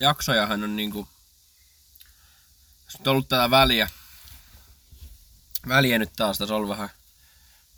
Jaksojahan 0.00 0.64
on 0.64 0.76
niinku... 0.76 1.08
Sitten 2.88 3.10
on 3.10 3.12
ollut 3.12 3.28
tätä 3.28 3.50
väliä. 3.50 3.90
Väliä 5.68 5.98
nyt 5.98 6.12
taas, 6.16 6.38
tässä 6.38 6.54
on 6.54 6.68
vähän 6.68 6.88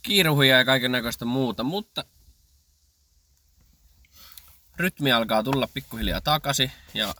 kiiruhia 0.02 0.58
ja 0.58 0.64
kaiken 0.64 0.92
näköistä 0.92 1.24
muuta, 1.24 1.62
mutta 1.62 2.04
rytmi 4.76 5.12
alkaa 5.12 5.42
tulla 5.42 5.68
pikkuhiljaa 5.74 6.20
takaisin 6.20 6.72
ja 6.94 7.14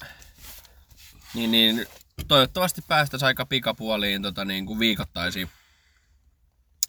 niin, 1.35 1.50
niin 1.50 1.87
toivottavasti 2.28 2.82
päästäisiin 2.82 3.26
aika 3.26 3.46
pikapuoliin 3.46 4.22
tota, 4.22 4.44
niin 4.44 4.66
kuin 4.66 4.78
viikoittaisiin 4.78 5.50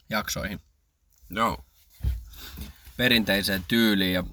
jaksoihin 0.10 0.62
Joo. 1.30 1.66
perinteiseen 2.98 3.66
tyyliin. 3.68 4.14
Ja 4.14 4.24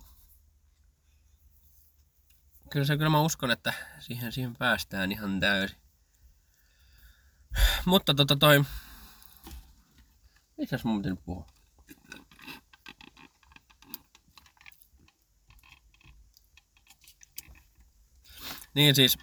kyllä, 2.73 2.87
se, 2.87 2.97
kyllä 2.97 3.11
mä 3.11 3.21
uskon, 3.21 3.51
että 3.51 3.73
siihen, 4.01 4.33
siihen 4.33 4.57
päästään 4.57 5.13
ihan 5.13 5.41
täysin. 5.41 5.77
Mutta 7.85 8.15
tota 8.15 8.37
toi... 8.37 8.65
Mitäs 10.59 10.85
mun 10.85 11.03
pitänyt 11.03 11.25
puhua? 11.25 11.47
Niin 18.75 18.95
siis, 18.95 19.19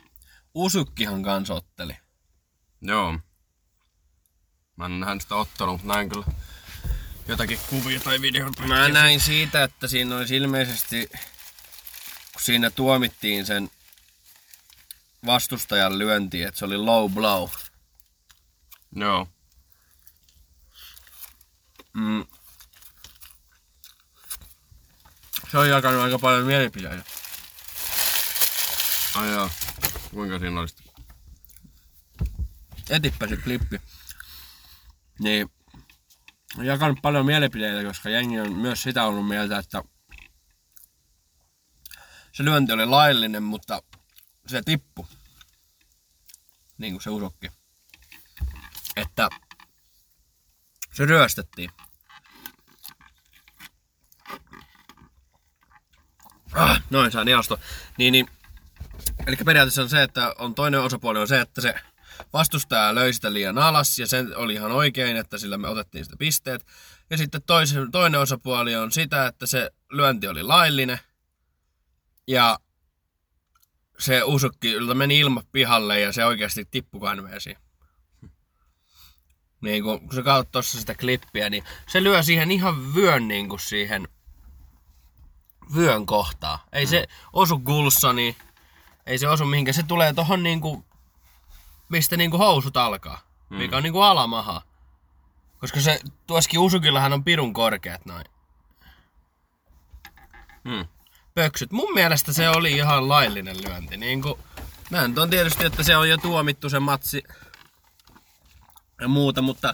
Usukkihan 0.53 1.23
kanssa 1.23 1.53
otteli. 1.53 1.97
Joo. 2.81 3.19
Mä 4.75 4.85
en 4.85 4.99
nähnyt 4.99 5.21
sitä 5.21 5.35
ottelua, 5.35 5.71
mutta 5.71 5.87
näin 5.87 6.09
kyllä 6.09 6.25
jotakin 7.27 7.59
kuvia 7.69 7.99
tai 7.99 8.21
videoita. 8.21 8.67
Mä 8.67 8.89
näin 8.89 9.19
siitä, 9.19 9.63
että 9.63 9.87
siinä 9.87 10.17
olisi 10.17 10.37
ilmeisesti, 10.37 11.09
kun 12.39 12.45
siinä 12.45 12.69
tuomittiin 12.69 13.45
sen 13.45 13.71
vastustajan 15.25 15.99
lyönti, 15.99 16.43
että 16.43 16.59
se 16.59 16.65
oli 16.65 16.77
low 16.77 17.11
blow. 17.13 17.49
Joo. 18.95 19.27
Mm. 21.93 22.25
Se 25.51 25.57
on 25.57 25.69
jakanut 25.69 26.01
aika 26.01 26.19
paljon 26.19 26.45
mielipiteitä. 26.45 27.03
Ai 29.15 29.31
joo. 29.31 29.49
Kuinka 30.13 30.39
siinä 30.39 30.59
olisi? 30.59 30.75
Etipä 32.89 33.27
se 33.27 33.37
klippi. 33.37 33.81
Niin, 35.19 35.51
on 36.57 36.65
jakanut 36.65 36.99
paljon 37.01 37.25
mielipiteitä, 37.25 37.87
koska 37.87 38.09
jengi 38.09 38.39
on 38.39 38.53
myös 38.53 38.83
sitä 38.83 39.03
ollut 39.03 39.27
mieltä, 39.27 39.57
että 39.57 39.83
se 42.39 42.45
lyönti 42.45 42.73
oli 42.73 42.85
laillinen, 42.85 43.43
mutta 43.43 43.83
se 44.47 44.61
tippu. 44.61 45.07
Niin 46.77 46.93
kuin 46.93 47.01
se 47.01 47.09
usokki. 47.09 47.51
Että 48.95 49.29
se 50.93 51.05
ryöstettiin. 51.05 51.69
Ah, 56.53 56.83
noin, 56.89 57.11
sain 57.11 57.27
jaosto. 57.27 57.59
Niin, 57.97 58.11
niin. 58.11 58.27
Eli 59.27 59.35
periaatteessa 59.35 59.81
on 59.81 59.89
se, 59.89 60.03
että 60.03 60.33
on 60.37 60.55
toinen 60.55 60.81
osapuoli 60.81 61.19
on 61.19 61.27
se, 61.27 61.41
että 61.41 61.61
se 61.61 61.75
vastustaja 62.33 62.95
löi 62.95 63.13
sitä 63.13 63.33
liian 63.33 63.57
alas 63.57 63.99
ja 63.99 64.07
sen 64.07 64.37
oli 64.37 64.53
ihan 64.53 64.71
oikein, 64.71 65.17
että 65.17 65.37
sillä 65.37 65.57
me 65.57 65.67
otettiin 65.67 66.05
sitä 66.05 66.17
pisteet. 66.19 66.65
Ja 67.09 67.17
sitten 67.17 67.41
toisen, 67.41 67.91
toinen 67.91 68.19
osapuoli 68.19 68.75
on 68.75 68.91
sitä, 68.91 69.27
että 69.27 69.45
se 69.45 69.71
lyönti 69.89 70.27
oli 70.27 70.43
laillinen 70.43 70.99
ja 72.29 72.59
se 73.99 74.23
usukki 74.23 74.75
meni 74.93 75.19
ilma 75.19 75.43
pihalle 75.51 75.99
ja 75.99 76.13
se 76.13 76.25
oikeasti 76.25 76.67
tippui 76.71 77.01
kanveesiin. 77.01 77.57
Niin 79.61 79.83
kun, 79.83 79.99
kun 79.99 80.15
sä 80.15 80.23
katsot 80.23 80.51
tuossa 80.51 80.79
sitä 80.79 80.95
klippiä, 80.95 81.49
niin 81.49 81.63
se 81.87 82.03
lyö 82.03 82.23
siihen 82.23 82.51
ihan 82.51 82.95
vyön 82.95 83.27
niin 83.27 83.49
kuin 83.49 83.59
siihen 83.59 84.07
vyön 85.75 86.05
kohtaa. 86.05 86.65
Ei 86.73 86.87
se 86.87 87.07
osu 87.33 87.59
gulssani, 87.59 88.37
ei 89.05 89.17
se 89.17 89.27
osu 89.27 89.45
mihinkään. 89.45 89.73
Se 89.73 89.83
tulee 89.83 90.13
tohon 90.13 90.43
niinku, 90.43 90.85
mistä 91.89 92.17
niinku 92.17 92.37
housut 92.37 92.77
alkaa. 92.77 93.21
Mm. 93.49 93.57
Mikä 93.57 93.77
on 93.77 93.83
niinku 93.83 94.01
alamaha. 94.01 94.61
Koska 95.59 95.79
se, 95.79 95.99
tuoskin 96.27 96.59
Usukillahan 96.59 97.13
on 97.13 97.23
pirun 97.23 97.53
korkeat 97.53 98.05
noin 98.05 98.25
Hmm. 100.63 100.87
Pöksyt. 101.39 101.71
Mun 101.71 101.93
mielestä 101.93 102.33
se 102.33 102.49
oli 102.49 102.71
ihan 102.71 103.09
laillinen 103.09 103.63
lyönti. 103.63 103.97
Niinku, 103.97 104.39
mä 104.89 105.07
nyt 105.07 105.17
on 105.17 105.29
tietysti, 105.29 105.65
että 105.65 105.83
se 105.83 105.97
on 105.97 106.09
jo 106.09 106.17
tuomittu 106.17 106.69
se 106.69 106.79
matsi 106.79 107.23
ja 109.01 109.07
muuta, 109.07 109.41
mutta 109.41 109.73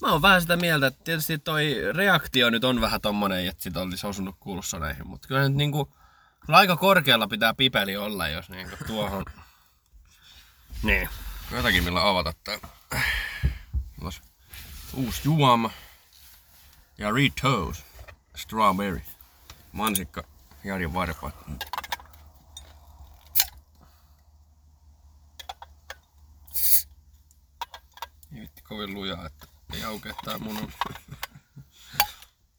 mä 0.00 0.12
oon 0.12 0.22
vähän 0.22 0.40
sitä 0.40 0.56
mieltä, 0.56 0.86
että 0.86 1.04
tietysti 1.04 1.38
toi 1.38 1.76
reaktio 1.94 2.50
nyt 2.50 2.64
on 2.64 2.80
vähän 2.80 3.00
tommonen, 3.00 3.46
että 3.46 3.62
sit 3.62 3.76
olisi 3.76 4.06
osunut 4.06 4.36
kulssaneihin, 4.40 5.06
mutta 5.06 5.28
kyllä 5.28 5.48
nyt 5.48 5.54
niinku, 5.54 5.84
kyllä 6.46 6.58
aika 6.58 6.76
korkealla 6.76 7.28
pitää 7.28 7.54
pipeli 7.54 7.96
olla, 7.96 8.28
jos 8.28 8.48
niinku 8.48 8.76
tuohon... 8.86 9.24
Niin. 10.82 11.08
Jotakin 11.50 11.84
millä 11.84 12.08
avata 12.08 12.32
tää. 12.44 12.58
Uusi 14.94 15.20
juoma. 15.24 15.70
Ja 16.98 17.10
Ritos. 17.10 17.84
Strawberry. 18.36 19.02
Mansikka 19.72 20.31
Jari 20.64 20.94
Varpaat. 20.94 21.34
Ei 28.34 28.40
vitti 28.40 28.62
kovin 28.62 28.94
lujaa, 28.94 29.26
että 29.26 29.46
ei 29.74 29.84
aukea 29.84 30.14
tää 30.24 30.38
mun 30.38 30.56
on. 30.56 30.72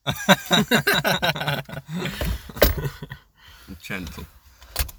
Gentle. 3.87 4.25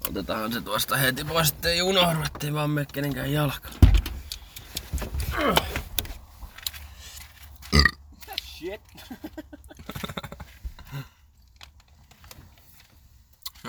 Otetaan 0.07 0.53
se 0.53 0.61
tuosta 0.61 0.97
heti 0.97 1.23
pois, 1.23 1.49
ettei 1.49 1.81
unohdu, 1.81 2.23
ettei 2.25 2.53
vaan 2.53 2.69
mene 2.69 2.87
kenenkään 2.93 3.31
jalka. 3.31 3.69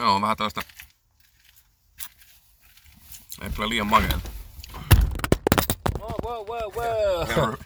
Joo, 0.06 0.20
vähän 0.20 0.36
tällaista... 0.36 0.62
Ei 3.42 3.50
kyllä 3.50 3.68
liian 3.68 3.86
makeeta. 3.86 4.30
Wow, 5.98 6.14
wow, 6.24 6.46
wow, 6.48 6.74
wow. 6.74 7.30
Ihan, 7.30 7.58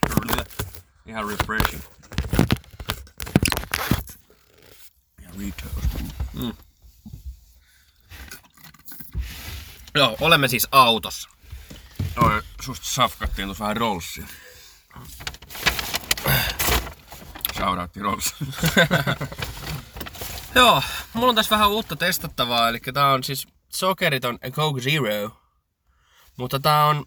ihan 1.06 1.28
refreshing. 1.28 1.82
Ja 5.22 5.30
retoast. 5.38 5.88
Joo, 9.94 10.16
olemme 10.20 10.48
siis 10.48 10.68
autossa. 10.70 11.28
Oi, 12.16 12.42
susta 12.60 12.86
safkattiin 12.86 13.48
tuossa 13.48 13.64
vähän 13.64 13.76
rollsia. 13.76 14.26
Shoutoutti 17.56 18.00
rolls. 18.00 18.34
Joo, 20.54 20.82
mulla 21.12 21.28
on 21.28 21.34
tässä 21.34 21.50
vähän 21.50 21.70
uutta 21.70 21.96
testattavaa, 21.96 22.68
eli 22.68 22.80
tää 22.94 23.12
on 23.12 23.24
siis 23.24 23.46
sokeriton 23.68 24.38
Coke 24.50 24.80
Zero. 24.80 25.40
Mutta 26.36 26.60
tää 26.60 26.86
on... 26.86 27.06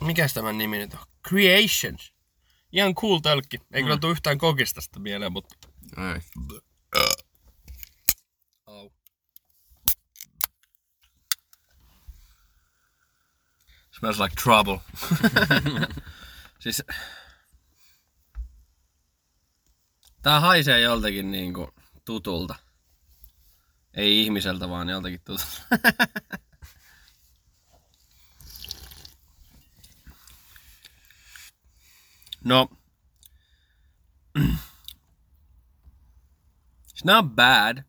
Mikäs 0.00 0.34
tämän 0.34 0.58
nimi 0.58 0.78
nyt 0.78 0.94
on? 0.94 1.00
Creations. 1.28 2.12
Ihan 2.72 2.94
cool 2.94 3.18
tölkki. 3.18 3.58
Ei 3.72 3.82
kyllä 3.82 3.96
tuu 3.96 4.10
yhtään 4.10 4.38
kokista 4.38 4.80
sitä 4.80 4.98
mieleen, 4.98 5.32
mutta... 5.32 5.54
Ei. 6.14 6.20
Au. 8.66 8.90
Smells 13.98 14.20
like 14.20 14.34
trouble. 14.42 14.80
siis... 16.62 16.82
Tää 20.26 20.40
haisee 20.40 20.80
joltakin 20.80 21.30
niinku 21.30 21.74
tutulta. 22.04 22.54
Ei 23.94 24.22
ihmiseltä, 24.22 24.68
vaan 24.68 24.88
joltakin 24.88 25.20
tutulta. 25.20 25.46
no. 32.44 32.68
It's 34.38 34.54
not 37.04 37.26
bad. 37.34 37.82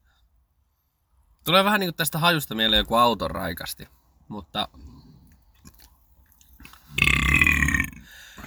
Tulee 1.44 1.64
vähän 1.64 1.80
niinku 1.80 1.96
tästä 1.96 2.20
hajusta 2.20 2.56
mieleen 2.56 2.80
joku 2.80 2.96
auton 2.96 3.32
raikasti. 3.32 3.88
Mutta... 4.28 4.70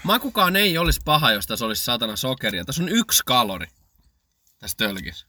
Makukaan 0.04 0.56
ei 0.56 0.78
olisi 0.78 1.00
paha, 1.04 1.32
jos 1.32 1.46
tässä 1.46 1.66
olisi 1.66 1.84
satana 1.84 2.16
sokeria. 2.16 2.64
Tässä 2.64 2.82
on 2.82 2.88
yksi 2.88 3.22
kalori. 3.26 3.79
Tässä 4.60 4.76
tölkissä. 4.76 5.26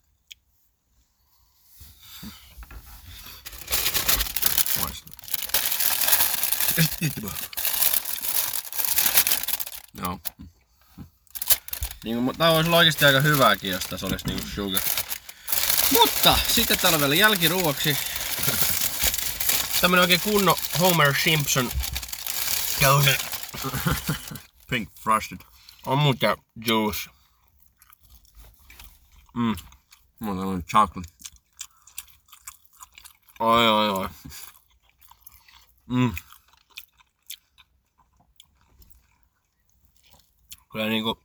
Maistuu. 4.81 5.13
Joo. 9.93 10.19
Niin, 12.03 12.37
tää 12.37 12.51
olisi 12.51 12.69
oikeasti 12.71 13.05
aika 13.05 13.19
hyvääkin, 13.19 13.71
jos 13.71 13.83
tässä 13.83 14.07
olisi 14.07 14.27
niinku 14.27 14.47
sugar. 14.47 14.81
Mutta 15.91 16.39
sitten 16.47 16.77
täällä 16.79 16.95
on 16.95 17.01
vielä 17.01 17.15
jälkiruoksi. 17.15 17.97
Tämmönen 19.81 20.01
oikein 20.01 20.21
kunno 20.21 20.57
Homer 20.79 21.15
Simpson 21.23 21.71
Jones. 22.81 23.17
Pink 24.69 24.89
frosted. 25.03 25.37
On 25.85 25.97
muuta 25.97 26.37
juice. 26.67 27.09
Mm. 29.33 29.55
Mulla 30.19 30.45
on 30.45 30.63
chocolate. 30.63 31.09
Oi, 33.39 33.67
oi, 33.67 33.89
oi. 33.89 34.09
Mm. 35.85 36.13
Kyllä 40.71 40.85
niinku... 40.85 41.23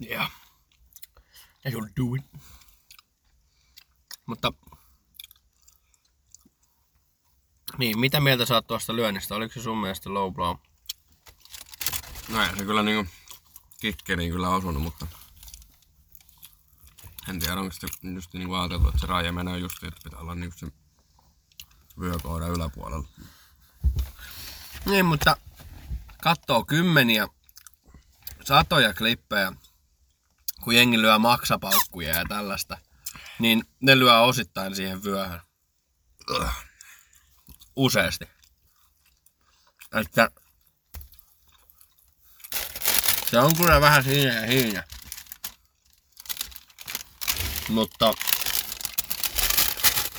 Yeah. 0.00 0.30
That'll 1.62 1.88
do 1.96 2.14
it. 2.14 2.42
Mutta... 4.26 4.52
Niin, 7.78 7.98
mitä 7.98 8.20
mieltä 8.20 8.46
saat 8.46 8.66
tuosta 8.66 8.96
lyönnistä? 8.96 9.34
Oliko 9.34 9.54
se 9.54 9.62
sun 9.62 9.78
mielestä 9.78 10.14
low 10.14 10.34
blow? 10.34 10.56
No 12.28 12.42
ei 12.42 12.56
se 12.56 12.64
kyllä 12.64 12.82
niinku 12.82 13.12
kikkeriin 13.82 14.32
kyllä 14.32 14.48
osunut, 14.48 14.82
mutta... 14.82 15.06
En 17.28 17.38
tiedä, 17.38 17.60
onko 17.60 17.72
se 17.72 17.86
just 18.14 18.34
niinku 18.34 18.54
ajateltu, 18.54 18.88
että 18.88 19.00
se 19.00 19.06
raja 19.06 19.32
menee 19.32 19.58
just, 19.58 19.84
että 19.84 20.00
pitää 20.04 20.20
olla 20.20 20.34
niinku 20.34 20.58
se 20.58 20.66
vyökohdan 22.00 22.50
yläpuolella. 22.50 23.08
Niin, 24.86 25.06
mutta 25.06 25.36
katsoo 26.22 26.64
kymmeniä, 26.64 27.28
satoja 28.44 28.94
klippejä, 28.94 29.52
kun 30.60 30.74
jengi 30.74 31.02
lyö 31.02 31.18
maksapaukkuja 31.18 32.18
ja 32.18 32.24
tällaista, 32.28 32.78
niin 33.38 33.64
ne 33.80 33.98
lyö 33.98 34.20
osittain 34.20 34.76
siihen 34.76 35.04
vyöhön. 35.04 35.40
Useasti. 37.76 38.24
Että 39.94 40.30
se 43.32 43.38
on 43.38 43.56
kyllä 43.56 43.80
vähän 43.80 44.04
siinä 44.04 44.32
ja 44.32 44.46
siinä. 44.46 44.84
Mutta 47.68 48.14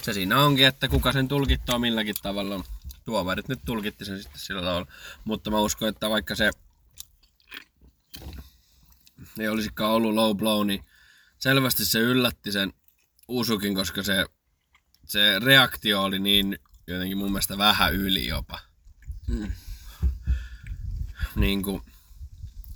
se 0.02 0.14
siinä 0.14 0.40
onkin, 0.40 0.68
että 0.68 0.88
kuka 0.88 1.12
sen 1.12 1.28
tulkittoo 1.28 1.80
milläkin 1.80 2.16
tavalla. 2.22 2.64
Tuomarit 3.06 3.48
nyt 3.48 3.60
tulkitti 3.66 4.06
sen 4.06 4.22
sitten 4.22 4.42
sillä 4.42 4.62
tavalla. 4.62 4.88
Mutta 5.26 5.52
mä 5.52 5.60
uskon, 5.60 5.90
että 5.90 6.10
vaikka 6.10 6.36
se 6.36 6.52
ei 9.40 9.48
olisikaan 9.48 9.92
ollut 9.92 10.14
low 10.14 10.38
blow, 10.38 10.68
niin 10.68 10.86
selvästi 11.40 11.86
se 11.86 12.00
yllätti 12.00 12.52
sen 12.52 12.74
Usukin, 13.28 13.76
koska 13.76 14.04
se, 14.04 14.26
se 15.06 15.40
reaktio 15.40 16.04
oli 16.04 16.20
niin 16.20 16.60
jotenkin 16.88 17.18
mun 17.18 17.32
mielestä 17.32 17.58
vähän 17.58 17.94
yli 17.94 18.28
jopa. 18.28 18.60
Mm. 19.28 19.52
Niin 21.36 21.64
kuin, 21.64 21.82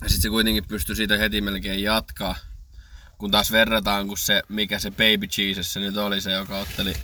sitten 0.06 0.22
se 0.22 0.28
kuitenkin 0.28 0.68
pystyi 0.68 0.96
siitä 0.96 1.16
heti 1.16 1.40
melkein 1.40 1.82
jatkaa. 1.82 2.36
Kun 3.18 3.30
taas 3.30 3.52
verrataan, 3.52 4.08
kun 4.08 4.18
se, 4.18 4.42
mikä 4.48 4.78
se 4.78 4.90
Baby 4.90 5.28
Jesus 5.38 5.72
se 5.72 5.80
nyt 5.80 5.96
oli 5.96 6.20
se, 6.20 6.32
joka 6.32 6.58
otteli 6.58 6.94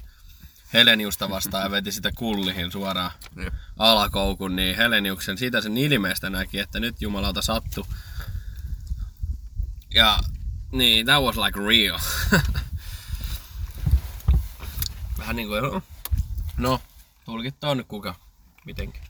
Heleniusta 0.73 1.31
vastaan 1.31 1.65
ja 1.65 1.71
veti 1.71 1.93
sitä 1.93 2.13
kullihin 2.15 2.73
suoraan 2.73 3.11
Jep. 3.37 3.55
alakoukun, 3.79 4.57
niin 4.57 4.77
Heleniuksen 4.77 5.39
siitä 5.39 5.61
sen 5.61 5.77
ilmeestä 5.77 6.31
näki, 6.31 6.59
että 6.59 6.81
nyt 6.81 7.03
jumalauta 7.03 7.43
sattu. 7.43 7.87
Ja 9.95 10.19
niin, 10.73 11.07
that 11.07 11.23
was 11.23 11.37
like 11.37 11.61
real. 11.61 11.99
Vähän 15.19 15.37
niinku, 15.37 15.55
no, 16.57 16.81
tulkittaa 17.25 17.75
nyt 17.75 17.87
kuka, 17.87 18.15
mitenkin. 18.65 19.03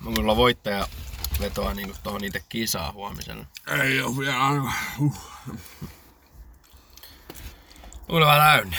Mun 0.00 0.14
kyllä 0.14 0.36
voittaja 0.36 0.88
vetoaa 1.40 1.74
niinku 1.74 1.96
tohon 2.02 2.20
niitä 2.20 2.40
kisaa 2.48 2.92
huomiselle. 2.92 3.46
Ei 3.82 4.00
oo 4.00 4.16
vielä 4.18 4.46
aivan. 4.46 4.72
Uh. 4.98 5.18
Kyllä 8.06 8.26
vähän 8.26 8.40
täynnä. 8.40 8.76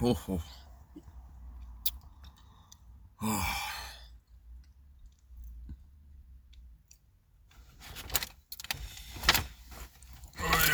Huhhuh. 0.00 0.42
Oi, 3.22 3.30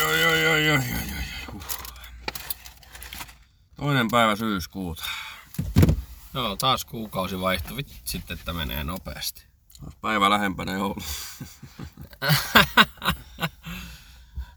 oi, 0.07 0.25
oi, 0.25 0.47
oi, 0.47 0.47
oi, 0.47 0.71
oi, 0.71 0.79
oi. 0.79 1.53
Huh. 1.53 1.63
Toinen 3.77 4.09
päivä 4.11 4.37
syyskuuta. 4.37 5.05
Joo, 6.35 6.57
taas 6.57 6.85
kuukausi 6.85 7.41
vaihtui. 7.41 7.77
Vitsit, 7.77 8.31
että 8.31 8.53
menee 8.53 8.85
nopeasti. 8.85 9.47
Päivä 10.01 10.31
lähempänä 10.31 10.73
joulu. 10.73 10.97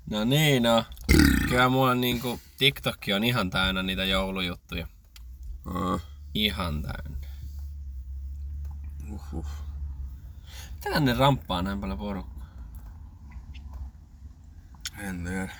No 0.09 0.23
niin, 0.25 0.63
no. 0.63 0.85
Kyllä 1.49 1.69
mulla 1.69 1.95
niinku 1.95 2.39
TikTok 2.57 2.97
on 3.15 3.23
ihan 3.23 3.49
täynnä 3.49 3.83
niitä 3.83 4.05
joulujuttuja. 4.05 4.87
Aa, 5.65 5.99
Ihan 6.33 6.81
täynnä. 6.81 7.17
uhuh. 9.11 9.45
Mitä 10.73 10.99
ne 10.99 11.13
ramppaa 11.13 11.61
näin 11.61 11.79
paljon 11.81 11.97
porukkaa? 11.97 12.47
En 14.99 15.23
tiedä. 15.23 15.55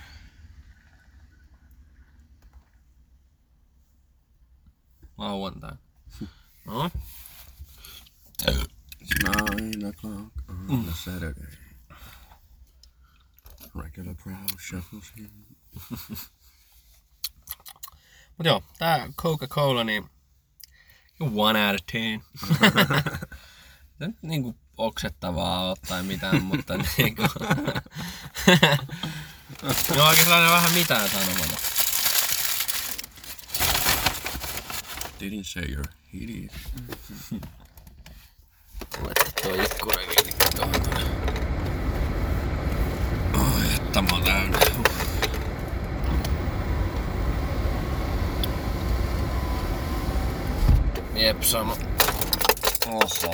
Lauantai. 5.18 5.76
No, 6.66 6.90
Nine 9.24 9.86
o'clock 9.86 10.32
on 10.50 10.88
a 10.90 10.94
Saturday. 10.94 11.46
Regular 13.74 14.16
crowd 14.16 14.60
shuffles 14.60 15.12
in. 15.18 15.30
Mut 18.38 18.46
joo, 18.46 18.64
tää 18.78 19.08
Coca-Cola, 19.22 19.84
niin 19.84 20.10
one 21.20 21.68
out 21.68 21.80
of 21.80 21.86
ten. 21.92 22.24
Tää 24.00 24.08
nyt 24.08 24.24
niinku 24.24 24.56
oksettavaa 24.78 25.62
oo 25.62 25.76
tai 25.88 26.04
mitään, 26.04 26.44
mutta 26.52 26.74
niinku... 26.78 27.22
no 29.62 30.16
sellainen 30.16 30.52
vähän 30.52 30.74
mitään 30.74 31.10
sanomatta. 31.10 31.58
Didn't 35.20 35.44
say 35.44 35.64
you're 35.64 36.05
hideous. 36.20 36.52
Laittaa 39.02 39.32
tuo 39.42 39.56
ikkuna 39.56 39.98
kiinni 39.98 40.34
tuohon. 40.56 40.76
Ai, 43.34 43.76
että 43.76 44.02
mä 44.02 44.22
täynnä. 44.26 44.58
Jep, 51.16 51.42
sama. 51.44 51.78
Oho. 52.88 53.34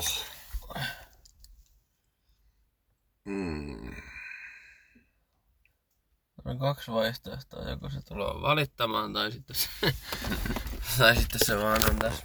Mm. 3.25 3.95
On 6.45 6.59
kaksi 6.59 6.91
vaihtoehtoa, 6.91 7.69
joko 7.69 7.89
se 7.89 8.01
tulee 8.01 8.41
valittamaan 8.41 9.13
tai 9.13 9.31
sitten 9.31 9.55
se, 9.55 9.69
tai 10.97 11.15
sitten 11.15 11.39
se 11.45 11.57
vaan 11.57 11.89
on 11.89 11.99
tässä. 11.99 12.23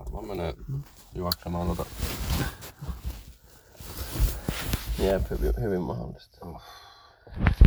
Varmaan 0.00 0.26
menee 0.26 0.54
juoksemaan 1.14 1.66
noita. 1.66 1.84
Jep, 4.98 5.30
hyvin, 5.30 5.52
hyvin 5.60 5.80
mahdollista. 5.80 6.46
Oh. 6.46 6.62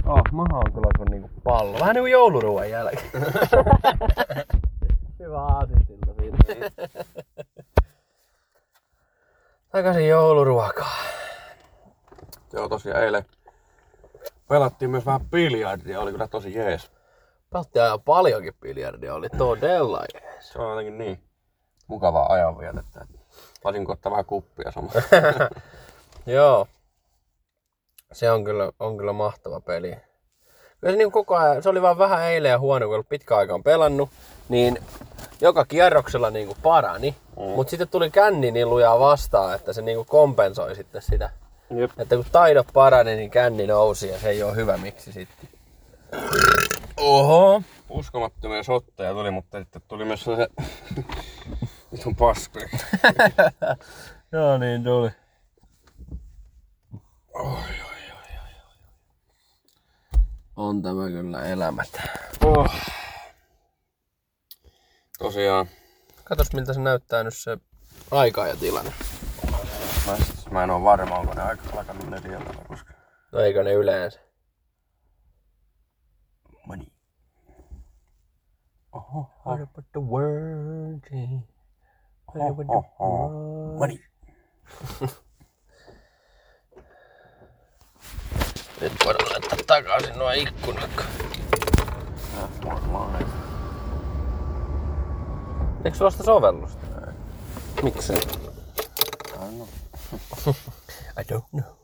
oh, 0.05 0.21
maha 0.31 0.57
on 0.65 0.73
kyllä 0.73 0.87
kuin 0.97 1.11
niinku 1.11 1.29
pallo. 1.43 1.79
Vähän 1.79 1.95
niinku 1.95 2.07
jouluruuan 2.07 2.69
jälkeen. 2.69 3.11
Hyvä 5.19 5.41
aasinsilta 5.41 6.13
siinä. 6.19 6.37
Takaisin 9.71 10.07
jouluruokaa. 10.07 10.95
Joo, 12.53 12.69
tosiaan 12.69 13.03
eilen 13.03 13.25
pelattiin 14.51 14.91
myös 14.91 15.05
vähän 15.05 15.29
biljardia, 15.29 15.99
oli 15.99 16.11
kyllä 16.11 16.27
tosi 16.27 16.53
jees. 16.55 16.91
Pelattiin 17.53 17.83
ajan 17.83 18.01
paljonkin 18.01 18.53
biljardia, 18.61 19.15
oli 19.15 19.29
todella 19.29 20.03
jees. 20.13 20.49
Se 20.49 20.59
on 20.59 20.69
jotenkin 20.69 20.97
niin 20.97 21.23
mukavaa 21.87 22.33
ajanvietettä. 22.33 23.01
että 23.01 23.19
Taisin 23.63 23.91
ottaa 23.91 24.11
vähän 24.11 24.25
kuppia 24.25 24.71
samalla. 24.71 25.01
Joo. 26.35 26.67
Se 28.11 28.31
on 28.31 28.43
kyllä, 28.43 28.71
on 28.79 28.97
kyllä 28.97 29.13
mahtava 29.13 29.59
peli. 29.59 29.95
Kyllä 30.79 30.91
se 30.93 30.97
niin 30.97 31.11
koko 31.11 31.35
ajan, 31.35 31.63
se 31.63 31.69
oli 31.69 31.81
vaan 31.81 31.97
vähän 31.97 32.21
eilen 32.21 32.49
ja 32.49 32.59
huono, 32.59 32.87
kun 32.87 33.05
pitkä 33.09 33.37
aikaan 33.37 33.63
pelannut, 33.63 34.09
niin 34.49 34.77
joka 35.41 35.65
kierroksella 35.65 36.29
niin 36.29 36.47
kuin 36.47 36.57
parani. 36.63 37.15
Mm. 37.37 37.43
Mutta 37.43 37.71
sitten 37.71 37.87
tuli 37.87 38.09
känni 38.09 38.51
niin 38.51 38.69
lujaa 38.69 38.99
vastaan, 38.99 39.55
että 39.55 39.73
se 39.73 39.81
niin 39.81 39.95
kuin 39.95 40.07
kompensoi 40.07 40.75
sitten 40.75 41.01
sitä. 41.01 41.29
Jep. 41.69 41.91
Että 41.97 42.15
kun 42.15 42.25
taidot 42.31 42.67
parani, 42.73 43.15
niin 43.15 43.31
känni 43.31 43.67
nousi 43.67 44.07
ja 44.07 44.19
se 44.19 44.29
ei 44.29 44.43
ole 44.43 44.55
hyvä 44.55 44.77
miksi 44.77 45.11
sitten. 45.11 45.49
Oho. 47.01 47.61
Uskomattomia 47.89 48.63
shotteja 48.63 49.13
tuli, 49.13 49.31
mutta 49.31 49.59
sitten 49.59 49.81
tuli 49.87 50.05
myös 50.05 50.23
se 50.23 50.31
vitun 51.91 52.15
paskoja. 52.15 52.67
Joo 54.31 54.57
niin 54.57 54.83
tuli. 54.83 55.09
Oi, 57.33 57.43
oi, 57.43 58.11
oi, 58.11 58.31
oi. 58.43 58.79
On 60.55 60.81
tämä 60.81 61.07
kyllä 61.07 61.45
elämät. 61.45 61.89
Oh. 62.45 62.71
Tosiaan, 65.19 65.67
Katos 66.23 66.53
miltä 66.53 66.73
se 66.73 66.79
näyttää 66.79 67.23
nyt 67.23 67.37
se 67.37 67.57
aika 68.11 68.47
ja 68.47 68.55
tilanne. 68.55 68.93
mä, 70.07 70.17
mä 70.51 70.63
en 70.63 70.69
oo 70.69 70.83
varma, 70.83 71.15
onko 71.15 71.33
ne 71.33 71.41
aika 71.41 71.63
alkanut 71.77 72.09
neljältä, 72.09 72.53
koska... 72.67 72.93
No 73.31 73.39
eikö 73.39 73.63
ne 73.63 73.73
yleensä? 73.73 74.19
What 79.45 79.61
about 79.61 79.85
the 79.93 79.99
virgin? 80.01 81.43
What 82.27 82.41
about 82.49 82.67
the 82.67 82.73
Oho, 82.73 83.77
money. 83.79 83.99
Nyt 88.81 88.93
voidaan 89.05 89.31
laittaa 89.31 89.57
takaisin 89.67 90.19
nuo 90.19 90.31
ikkunat. 90.31 90.89
That's 92.35 92.87
more 92.87 93.11
life. 93.17 93.31
Eikö 95.85 95.97
sulla 95.97 96.11
sitä 96.11 96.23
sovellusta? 96.23 96.87
Miksei? 97.83 98.17
I 98.17 98.23
don't 99.39 99.55
know. 99.55 99.67
I 101.17 101.23
don't 101.31 101.49
know. 101.51 101.80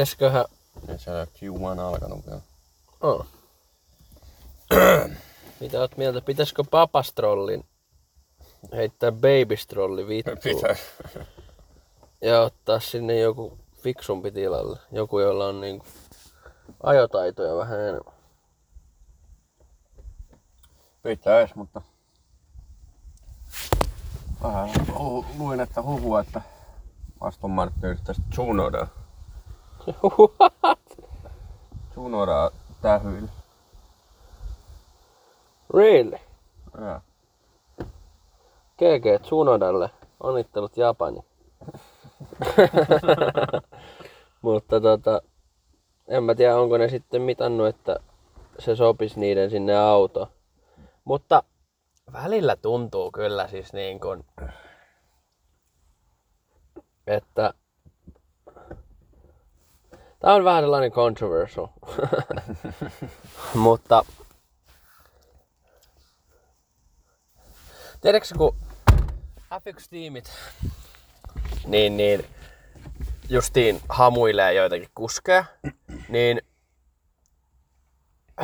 Pitäisköhän... 0.00 0.44
Ei 0.88 0.98
siellä 0.98 1.24
Q1 1.24 1.80
alkanut 1.80 2.26
vielä. 2.26 2.40
Oh. 3.00 3.26
Mitä 5.60 5.80
oot 5.80 5.96
mieltä? 5.96 6.20
Pitäisikö 6.20 6.64
papastrollin 6.70 7.64
heittää 8.72 9.12
babystrolli 9.12 10.06
vittuun 10.06 10.38
Pitää. 10.42 10.76
ja 12.30 12.40
ottaa 12.40 12.80
sinne 12.80 13.18
joku 13.18 13.58
fiksumpi 13.82 14.30
tilalle? 14.30 14.78
Joku, 14.92 15.20
jolla 15.20 15.46
on 15.46 15.60
niinku 15.60 15.86
ajotaitoja 16.82 17.56
vähän 17.56 17.80
enemmän. 17.80 18.14
Pitäis, 21.02 21.54
mutta... 21.54 21.82
Vähän 24.42 24.70
lu- 24.88 25.26
luin, 25.38 25.60
että 25.60 25.82
huhua, 25.82 26.20
että 26.20 26.40
Aston 27.20 27.50
Martin 27.50 27.84
yrittäisi 27.84 28.22
Junoda. 30.02 30.76
Junoda 31.96 32.50
tähyillä. 32.82 33.28
really? 35.74 36.18
Ja. 36.80 37.00
GG 38.78 39.22
Tsunodalle. 39.22 39.90
Onnittelut 40.22 40.76
Japani. 40.76 41.20
Mutta 44.42 44.80
tota, 44.80 45.22
en 46.08 46.24
mä 46.24 46.34
tiedä 46.34 46.56
onko 46.56 46.78
ne 46.78 46.88
sitten 46.88 47.22
mitannut, 47.22 47.66
että 47.66 47.96
se 48.58 48.76
sopisi 48.76 49.20
niiden 49.20 49.50
sinne 49.50 49.78
autoon. 49.78 50.26
Mutta 51.04 51.42
välillä 52.12 52.56
tuntuu 52.56 53.10
kyllä 53.10 53.48
siis 53.48 53.72
niin 53.72 54.00
kuin, 54.00 54.24
että 57.06 57.54
Tämä 60.20 60.34
on 60.34 60.44
vähän 60.44 60.62
sellainen 60.62 60.92
controversial. 60.92 61.66
Mutta 63.54 64.04
tiedätkö 68.00 68.34
kun 68.38 68.56
F1-tiimit 69.54 70.30
niin, 71.66 71.96
niin 71.96 72.24
justiin 73.28 73.80
hamuilee 73.88 74.54
joitakin 74.54 74.88
kuskeja, 74.94 75.44
niin 76.08 76.42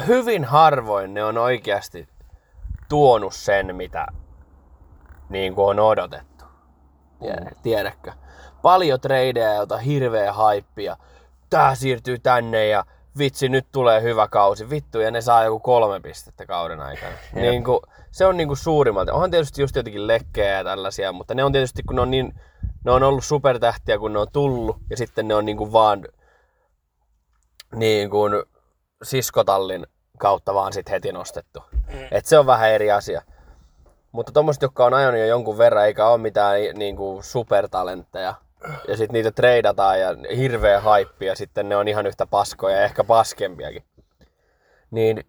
hyvin 0.07 0.45
harvoin 0.45 1.15
ne 1.15 1.25
on 1.25 1.39
oikeasti 1.39 2.09
tuonut 2.89 3.35
sen, 3.35 3.77
mitä 3.77 4.07
niin 5.29 5.55
kuin 5.55 5.67
on 5.67 5.81
odotettu. 5.81 6.45
Tiedä, 7.19 7.51
tiedätkö? 7.63 8.13
Paljon 8.63 9.01
tradeja, 9.01 9.55
jota 9.55 9.79
hirveä 9.79 10.33
haippia. 10.33 10.97
Tää 11.59 11.75
siirtyy 11.75 12.19
tänne 12.19 12.67
ja 12.67 12.85
vitsi, 13.19 13.49
nyt 13.49 13.67
tulee 13.73 14.03
hyvä 14.03 14.29
kausi. 14.29 14.71
Vittu, 14.71 15.01
ja 15.01 15.11
ne 15.11 15.21
saa 15.21 15.45
joku 15.45 15.59
kolme 15.61 16.01
pistettä 16.01 16.47
kauden 16.47 16.81
aikana. 16.81 17.13
niin 17.33 17.65
kuin, 17.65 17.81
se 18.11 18.27
on 18.27 18.37
niin 18.37 18.49
kuin 18.49 18.59
suurimmalta. 18.59 19.13
Onhan 19.13 19.31
tietysti 19.31 19.63
just 19.63 19.77
jotenkin 19.77 20.07
lekkejä 20.07 20.57
ja 20.57 20.65
tällaisia, 20.65 21.13
mutta 21.13 21.35
ne 21.35 21.45
on 21.45 21.53
tietysti, 21.53 21.83
kun 21.83 21.97
ne 21.97 22.03
on, 22.03 22.11
niin, 22.11 22.41
ne 22.85 22.91
on 22.91 23.03
ollut 23.03 23.25
supertähtiä, 23.25 23.99
kun 23.99 24.13
ne 24.13 24.19
on 24.19 24.27
tullut, 24.33 24.77
ja 24.91 24.97
sitten 24.97 25.29
ne 25.29 25.35
on 25.35 25.45
niin 25.45 25.57
kuin 25.57 25.73
vaan 25.73 26.05
niin 27.75 28.11
kuin 28.11 28.43
siskotallin 29.03 29.87
kautta 30.19 30.55
vaan 30.55 30.73
sit 30.73 30.91
heti 30.91 31.13
nostettu. 31.13 31.63
Et 32.11 32.27
se 32.27 32.39
on 32.39 32.47
vähän 32.47 32.71
eri 32.71 32.91
asia. 32.91 33.23
Mutta 34.13 34.33
tuommoiset, 34.33 34.63
jotka 34.63 34.85
on 34.85 34.95
ajanut 34.95 35.21
jo 35.21 35.27
jonkun 35.27 35.59
verran, 35.59 35.87
eikä 35.87 36.07
ole 36.07 36.19
mitään 36.19 36.61
niin 36.75 36.97
kuin 36.97 37.25
supertalentteja, 37.25 38.35
ja 38.89 38.97
sitten 38.97 39.13
niitä 39.13 39.31
treidataan 39.31 40.01
ja 40.01 40.17
hirveä 40.37 40.81
haippi, 40.81 41.27
ja 41.27 41.35
sitten 41.35 41.69
ne 41.69 41.77
on 41.77 41.89
ihan 41.89 42.07
yhtä 42.07 42.27
paskoja 42.27 42.77
ja 42.77 42.85
ehkä 42.85 43.05
paskempiakin. 43.05 43.85
Niin 44.91 45.25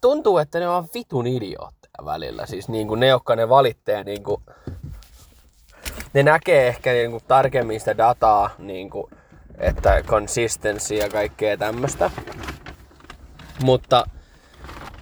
tuntuu, 0.00 0.38
että 0.38 0.58
ne 0.58 0.68
on 0.68 0.88
vitun 0.94 1.26
idiootteja 1.26 2.04
välillä. 2.04 2.46
Siis 2.46 2.68
niin 2.68 2.88
kuin 2.88 3.00
ne, 3.00 3.06
jotka 3.06 3.36
ne 3.36 3.48
valittaa, 3.48 4.02
niin 4.02 4.22
kuin, 4.22 4.42
ne 6.12 6.22
näkee 6.22 6.68
ehkä 6.68 6.92
niin 6.92 7.10
kuin 7.10 7.24
tarkemmin 7.28 7.80
sitä 7.80 7.96
dataa, 7.96 8.50
niin 8.58 8.90
kuin, 8.90 9.10
että 9.58 10.02
consistency 10.02 10.94
ja 10.94 11.08
kaikkea 11.08 11.56
tämmöistä. 11.56 12.10
Mutta 13.62 14.04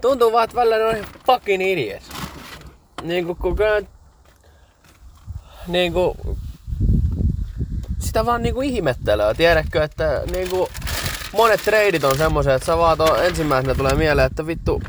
tuntuu 0.00 0.32
vaan, 0.32 0.44
että 0.44 0.56
välillä 0.56 0.78
ne 0.78 0.84
on 0.84 1.06
fucking 1.26 1.62
idiots. 1.62 2.10
Niin 3.02 3.26
kuin, 3.26 3.56
kyllä, 3.56 3.82
niin 5.68 5.92
kuin, 5.92 6.16
sitä 8.14 8.26
vaan 8.26 8.42
niinku 8.42 8.60
ihmettelee. 8.60 9.34
Tiedätkö, 9.34 9.84
että 9.84 10.22
niinku, 10.32 10.68
monet 11.32 11.62
treidit 11.64 12.04
on 12.04 12.16
semmoisia, 12.16 12.54
että 12.54 12.66
sä 12.66 12.78
vaan 12.78 12.96
tuon 12.96 13.24
ensimmäisenä 13.24 13.74
tulee 13.74 13.94
mieleen, 13.94 14.26
että 14.26 14.46
vittu, 14.46 14.82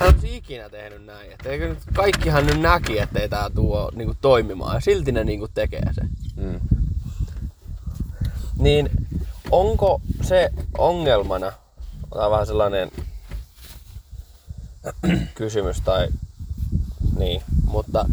hän 0.00 0.14
olisi 0.14 0.36
ikinä 0.36 0.70
tehnyt 0.70 1.04
näin. 1.04 1.32
Että 1.32 1.48
eikö 1.48 1.68
nyt 1.68 1.78
kaikkihan 1.92 2.46
nyt 2.46 2.60
näki, 2.60 2.98
että 2.98 3.18
ei 3.18 3.28
tää 3.28 3.50
tuo 3.50 3.90
niinku 3.94 4.14
toimimaan. 4.20 4.74
Ja 4.74 4.80
silti 4.80 5.12
ne 5.12 5.24
niinku 5.24 5.48
tekee 5.48 5.92
sen. 5.92 6.10
Mm. 6.36 6.60
Niin 8.58 8.90
onko 9.50 10.00
se 10.22 10.50
ongelmana, 10.78 11.52
otetaan 12.02 12.30
vähän 12.30 12.46
sellainen 12.46 12.90
kysymys 15.34 15.80
tai 15.80 16.08
niin, 17.18 17.42
mutta 17.66 18.06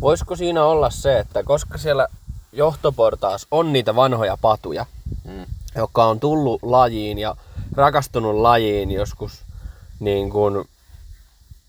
voisiko 0.00 0.36
siinä 0.36 0.64
olla 0.64 0.90
se, 0.90 1.18
että 1.18 1.42
koska 1.42 1.78
siellä 1.78 2.08
johtoportaas 2.52 3.46
on 3.50 3.72
niitä 3.72 3.96
vanhoja 3.96 4.36
patuja, 4.40 4.86
Mm. 5.24 5.46
jotka 5.74 6.04
on 6.04 6.20
tullut 6.20 6.62
lajiin 6.62 7.18
ja 7.18 7.36
rakastunut 7.76 8.34
lajiin 8.36 8.90
joskus 8.90 9.42
niin 10.00 10.30
kuin 10.30 10.68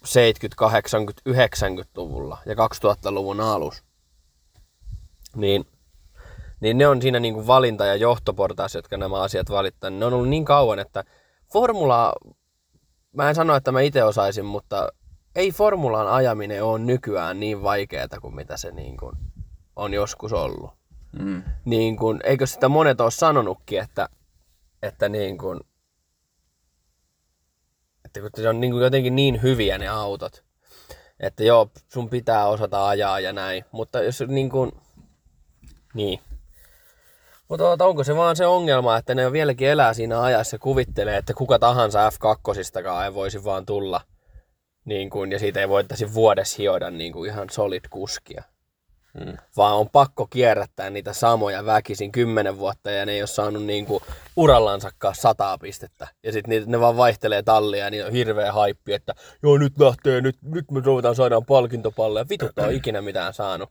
70, 0.05 0.55
80, 0.59 1.21
90-luvulla 1.29 2.37
ja 2.45 2.55
2000-luvun 2.55 3.41
alus, 3.41 3.83
niin, 5.35 5.65
niin 6.59 6.77
ne 6.77 6.87
on 6.87 7.01
siinä 7.01 7.19
niin 7.19 7.33
kuin 7.33 7.47
valinta- 7.47 7.85
ja 7.85 7.95
johtoportaas, 7.95 8.75
jotka 8.75 8.97
nämä 8.97 9.21
asiat 9.21 9.49
valittaa. 9.49 9.89
Ne 9.89 10.05
on 10.05 10.13
ollut 10.13 10.29
niin 10.29 10.45
kauan, 10.45 10.79
että 10.79 11.03
formulaa, 11.53 12.13
mä 13.13 13.29
en 13.29 13.35
sano, 13.35 13.55
että 13.55 13.71
mä 13.71 13.81
itse 13.81 14.03
osaisin, 14.03 14.45
mutta 14.45 14.89
ei 15.35 15.51
formulan 15.51 16.07
ajaminen 16.07 16.63
ole 16.63 16.79
nykyään 16.79 17.39
niin 17.39 17.63
vaikeaa 17.63 18.07
kuin 18.21 18.35
mitä 18.35 18.57
se 18.57 18.71
niin 18.71 18.97
kuin 18.97 19.15
on 19.79 19.93
joskus 19.93 20.33
ollut 20.33 20.79
Mm. 21.19 21.43
niin 21.65 21.97
kun, 21.97 22.19
eikö 22.23 22.47
sitä 22.47 22.69
monet 22.69 23.01
ole 23.01 23.11
sanonutkin, 23.11 23.81
että, 23.81 24.09
että 24.83 25.09
niin 25.09 25.37
kun, 25.37 25.61
että 28.05 28.21
kun 28.21 28.29
se 28.35 28.49
on 28.49 28.61
niin 28.61 28.71
kun 28.71 28.81
jotenkin 28.81 29.15
niin 29.15 29.41
hyviä 29.41 29.77
ne 29.77 29.87
autot, 29.87 30.43
että 31.19 31.43
joo, 31.43 31.71
sun 31.87 32.09
pitää 32.09 32.47
osata 32.47 32.87
ajaa 32.87 33.19
ja 33.19 33.33
näin, 33.33 33.65
mutta 33.71 34.03
jos 34.03 34.23
niin 34.27 34.49
kun, 34.49 34.81
niin. 35.93 36.19
Mutta 37.47 37.85
onko 37.85 38.03
se 38.03 38.15
vaan 38.15 38.35
se 38.35 38.45
ongelma, 38.45 38.97
että 38.97 39.15
ne 39.15 39.31
vieläkin 39.31 39.67
elää 39.67 39.93
siinä 39.93 40.21
ajassa 40.21 40.55
ja 40.55 40.59
kuvittelee, 40.59 41.17
että 41.17 41.33
kuka 41.33 41.59
tahansa 41.59 42.09
F2 42.09 43.03
ei 43.05 43.13
voisi 43.13 43.43
vaan 43.43 43.65
tulla 43.65 44.01
niin 44.85 45.09
kun, 45.09 45.31
ja 45.31 45.39
siitä 45.39 45.59
ei 45.59 45.69
voitaisi 45.69 46.13
vuodessa 46.13 46.55
hioida 46.57 46.89
niin 46.89 47.13
kun 47.13 47.27
ihan 47.27 47.49
solid 47.49 47.83
kuskia 47.89 48.43
Mm. 49.25 49.37
vaan 49.57 49.75
on 49.75 49.89
pakko 49.89 50.27
kierrättää 50.27 50.89
niitä 50.89 51.13
samoja 51.13 51.65
väkisin 51.65 52.11
kymmenen 52.11 52.57
vuotta 52.57 52.91
ja 52.91 53.05
ne 53.05 53.11
ei 53.11 53.21
ole 53.21 53.27
saanut 53.27 53.63
niinku 53.63 54.01
urallansakaan 54.35 55.15
sataa 55.15 55.57
pistettä. 55.57 56.07
Ja 56.23 56.31
sitten 56.31 56.63
ne 56.65 56.79
vaan 56.79 56.97
vaihtelee 56.97 57.43
tallia 57.43 57.83
ja 57.83 57.89
niin 57.89 58.05
on 58.05 58.11
hirveä 58.11 58.51
haippi, 58.51 58.93
että 58.93 59.13
joo 59.43 59.57
nyt 59.57 59.79
lähtee, 59.79 60.21
nyt, 60.21 60.37
nyt 60.43 60.71
me 60.71 60.81
ruvetaan 60.83 61.15
saadaan 61.15 61.45
palkintopalleja. 61.45 62.29
Vitut 62.29 62.59
on 62.59 62.73
ikinä 62.73 63.01
mitään 63.01 63.33
saanut. 63.33 63.69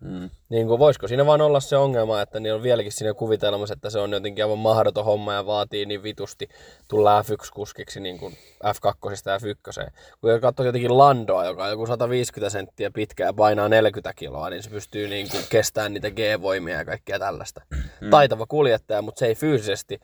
Mm. 0.00 0.30
Niin 0.48 0.66
kuin, 0.66 0.78
voisiko 0.78 1.08
siinä 1.08 1.26
vaan 1.26 1.40
olla 1.40 1.60
se 1.60 1.76
ongelma, 1.76 2.22
että 2.22 2.40
niillä 2.40 2.56
on 2.56 2.62
vieläkin 2.62 2.92
siinä 2.92 3.14
kuvitelmassa, 3.14 3.72
että 3.72 3.90
se 3.90 3.98
on 3.98 4.12
jotenkin 4.12 4.44
aivan 4.44 4.58
mahdoton 4.58 5.04
homma 5.04 5.34
ja 5.34 5.46
vaatii 5.46 5.86
niin 5.86 6.02
vitusti 6.02 6.48
tulla 6.88 7.22
F1-kuskiksi 7.22 8.00
niin 8.00 8.18
kuin 8.18 8.32
F2 8.64 9.10
ja 9.26 9.38
F1. 9.38 9.90
Kun 10.20 10.40
katsoo 10.40 10.66
jotenkin 10.66 10.98
Landoa, 10.98 11.44
joka 11.44 11.64
on 11.64 11.70
joku 11.70 11.86
150 11.86 12.50
senttiä 12.50 12.90
pitkä 12.90 13.24
ja 13.24 13.32
painaa 13.32 13.68
40 13.68 14.12
kiloa, 14.16 14.50
niin 14.50 14.62
se 14.62 14.70
pystyy 14.70 15.08
niin 15.08 15.30
kuin 15.30 15.44
kestämään 15.50 15.94
niitä 15.94 16.10
G-voimia 16.10 16.78
ja 16.78 16.84
kaikkea 16.84 17.18
tällaista. 17.18 17.62
Mm. 18.00 18.10
Taitava 18.10 18.46
kuljettaja, 18.46 19.02
mutta 19.02 19.18
se 19.18 19.26
ei 19.26 19.34
fyysisesti 19.34 20.00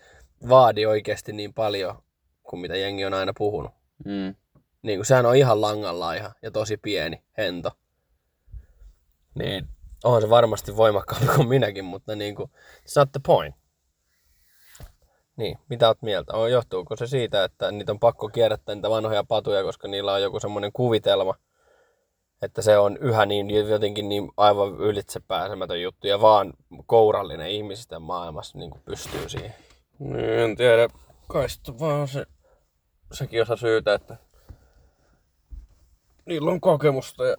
vaadi 0.48 0.87
oikeasti 0.87 1.33
niin 1.33 1.55
paljon 1.55 2.02
kuin 2.42 2.61
mitä 2.61 2.76
jengi 2.76 3.05
on 3.05 3.14
aina 3.14 3.33
puhunut. 3.38 3.72
Mm. 4.05 4.35
Niin 4.83 4.98
kuin 4.98 5.07
sehän 5.07 5.26
on 5.26 5.37
ihan 5.37 5.61
langalla 5.61 6.14
ihan 6.14 6.33
ja 6.42 6.50
tosi 6.50 6.76
pieni 6.76 7.22
hento. 7.38 7.70
Niin, 9.35 9.68
on 10.04 10.22
se 10.22 10.30
varmasti 10.30 10.76
voimakkaampi 10.76 11.26
kuin 11.36 11.48
minäkin, 11.48 11.84
mutta 11.84 12.16
niin 12.16 12.34
kuin, 12.34 12.50
it's 12.76 12.92
not 12.96 13.12
the 13.12 13.20
point. 13.26 13.56
Niin, 15.36 15.58
mitä 15.68 15.88
oot 15.88 16.02
mieltä? 16.02 16.32
On, 16.32 16.52
johtuuko 16.52 16.96
se 16.96 17.06
siitä, 17.06 17.44
että 17.44 17.70
niitä 17.70 17.92
on 17.92 18.00
pakko 18.00 18.28
kierrättää 18.28 18.74
niitä 18.74 18.90
vanhoja 18.90 19.24
patuja, 19.24 19.62
koska 19.62 19.88
niillä 19.88 20.12
on 20.12 20.22
joku 20.22 20.40
semmoinen 20.40 20.72
kuvitelma, 20.72 21.34
että 22.42 22.62
se 22.62 22.78
on 22.78 22.96
yhä 22.96 23.26
niin 23.26 23.68
jotenkin 23.68 24.08
niin 24.08 24.30
aivan 24.36 24.76
ylitsepääsemätön 24.76 25.82
juttu 25.82 26.06
ja 26.06 26.20
vaan 26.20 26.52
kourallinen 26.86 27.50
ihmisistä 27.50 27.98
maailmassa 27.98 28.58
niin 28.58 28.70
kuin 28.70 28.82
pystyy 28.84 29.28
siihen. 29.28 29.54
Niin, 29.98 30.38
en 30.38 30.56
tiedä. 30.56 30.88
Kai 31.28 31.46
vaan 31.80 32.08
se, 32.08 32.26
sekin 33.12 33.42
osa 33.42 33.56
syytä, 33.56 33.94
että 33.94 34.16
niillä 36.26 36.50
on 36.50 36.60
kokemusta 36.60 37.26
ja 37.26 37.36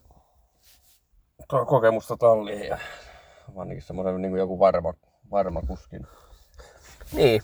kokemusta 1.47 2.17
talliin 2.17 2.67
ja 2.67 2.77
ainakin 3.55 3.81
semmoinen 3.83 4.21
niin 4.21 4.37
joku 4.37 4.59
varma, 4.59 4.93
varma 5.31 5.61
kuskin. 5.61 6.07
Niin, 7.13 7.41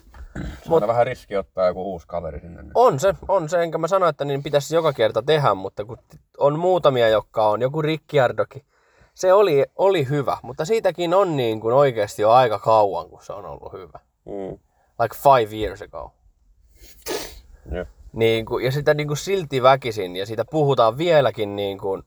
Se 0.65 0.73
on 0.73 0.88
vähän 0.88 1.05
riski 1.07 1.38
ottaa 1.38 1.67
joku 1.67 1.83
uusi 1.91 2.07
kaveri 2.07 2.39
sinne. 2.39 2.62
niin- 2.62 2.71
On 2.75 3.00
se, 3.00 3.13
on 3.27 3.50
se, 3.50 3.63
enkä 3.63 3.77
mä 3.77 3.87
sano, 3.87 4.08
että 4.08 4.25
niin 4.25 4.43
pitäisi 4.43 4.75
joka 4.75 4.93
kerta 4.93 5.21
tehdä, 5.21 5.54
mutta 5.54 5.85
kun 5.85 5.97
on 6.37 6.60
muutamia, 6.60 7.10
jotka 7.10 7.47
on, 7.50 7.62
joku 7.62 7.81
Ricciardokin, 7.81 8.65
se 9.15 9.33
oli, 9.33 9.65
oli 9.75 10.10
hyvä, 10.10 10.37
mutta 10.41 10.65
siitäkin 10.65 11.13
on 11.13 11.35
niin 11.37 11.60
kuin 11.60 11.75
oikeasti 11.75 12.21
jo 12.21 12.31
aika 12.31 12.60
kauan, 12.60 13.10
kun 13.10 13.23
se 13.23 13.33
on 13.33 13.45
ollut 13.45 13.73
hyvä. 13.73 14.00
Mm. 14.25 14.58
Like 15.00 15.15
five 15.15 15.56
years 15.63 15.81
ago. 15.81 16.13
Niin 18.13 18.45
kuin, 18.45 18.65
ja 18.65 18.71
sitä 18.71 18.93
niin 18.93 19.08
kuin 19.08 19.17
silti 19.17 19.63
väkisin, 19.63 20.15
ja 20.15 20.25
siitä 20.25 20.45
puhutaan 20.45 20.97
vieläkin, 20.97 21.56
niin 21.56 21.77
kuin, 21.77 22.04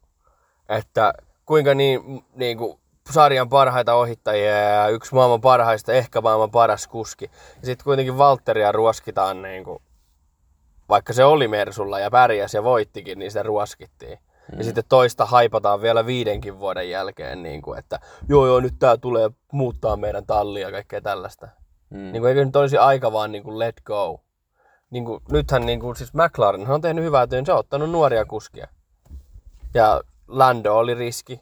että 0.68 1.14
kuinka 1.46 1.74
niin, 1.74 2.24
niin 2.34 2.58
kuin 2.58 2.78
sarjan 3.10 3.48
parhaita 3.48 3.94
ohittajia 3.94 4.58
ja 4.58 4.88
yksi 4.88 5.14
maailman 5.14 5.40
parhaista, 5.40 5.92
ehkä 5.92 6.20
maailman 6.20 6.50
paras 6.50 6.88
kuski. 6.88 7.24
Ja 7.60 7.66
sitten 7.66 7.84
kuitenkin 7.84 8.18
Valtteria 8.18 8.72
ruoskitaan, 8.72 9.42
niin 9.42 9.64
kuin, 9.64 9.82
vaikka 10.88 11.12
se 11.12 11.24
oli 11.24 11.48
Mersulla 11.48 12.00
ja 12.00 12.10
pärjäsi 12.10 12.56
ja 12.56 12.62
voittikin, 12.62 13.18
niin 13.18 13.30
sitä 13.30 13.42
ruoskittiin. 13.42 14.18
Mm. 14.52 14.58
Ja 14.58 14.64
sitten 14.64 14.84
toista 14.88 15.26
haipataan 15.26 15.82
vielä 15.82 16.06
viidenkin 16.06 16.58
vuoden 16.58 16.90
jälkeen, 16.90 17.42
niin 17.42 17.62
kuin, 17.62 17.78
että 17.78 17.98
joo 18.28 18.46
joo, 18.46 18.60
nyt 18.60 18.74
tää 18.78 18.96
tulee 18.96 19.30
muuttaa 19.52 19.96
meidän 19.96 20.26
tallia 20.26 20.66
ja 20.66 20.72
kaikkea 20.72 21.00
tällaista. 21.00 21.48
Mm. 21.90 21.98
Niin 21.98 22.20
kuin, 22.22 22.28
eikö 22.28 22.44
nyt 22.44 22.56
olisi 22.56 22.78
aika 22.78 23.12
vaan 23.12 23.32
niin 23.32 23.42
kuin 23.42 23.58
let 23.58 23.80
go. 23.84 24.20
Niin 24.90 25.04
kuin, 25.04 25.20
nythän 25.30 25.66
niin 25.66 25.80
kuin, 25.80 25.96
siis 25.96 26.14
McLaren 26.14 26.70
on 26.70 26.80
tehnyt 26.80 27.04
hyvää 27.04 27.26
työn, 27.26 27.46
se 27.46 27.52
on 27.52 27.58
ottanut 27.58 27.90
nuoria 27.90 28.24
kuskia. 28.24 28.68
Ja 29.74 30.00
Lando 30.28 30.76
oli 30.78 30.94
riski. 30.94 31.40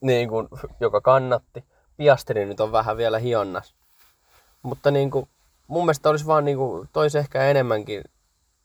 niin 0.00 0.28
kuin, 0.28 0.48
joka 0.80 1.00
kannatti. 1.00 1.64
Piastri 1.96 2.46
nyt 2.46 2.60
on 2.60 2.72
vähän 2.72 2.96
vielä 2.96 3.18
hionnas. 3.18 3.74
Mutta 4.62 4.90
niin 4.90 5.10
kuin, 5.10 5.28
mun 5.66 5.84
mielestä 5.84 6.10
olisi 6.10 6.26
vaan 6.26 6.44
niin 6.44 6.56
kuin, 6.56 6.88
toisi 6.92 7.18
ehkä 7.18 7.44
enemmänkin 7.44 8.04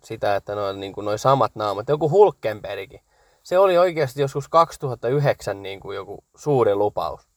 sitä, 0.04 0.36
että 0.36 0.56
noin 0.56 0.80
niin 0.80 0.94
kuin, 0.94 1.06
noi 1.06 1.20
samat 1.20 1.56
naamat. 1.56 1.90
Joku 1.90 2.10
Hulkenbergkin. 2.10 3.02
Se 3.44 3.60
oli 3.60 3.78
oikeasti 3.78 4.22
joskus 4.22 4.48
2009 4.48 5.64
niin 5.64 5.80
kuin 5.80 5.96
joku 5.96 6.24
suuri 6.36 6.76
lupaus. 6.76 7.28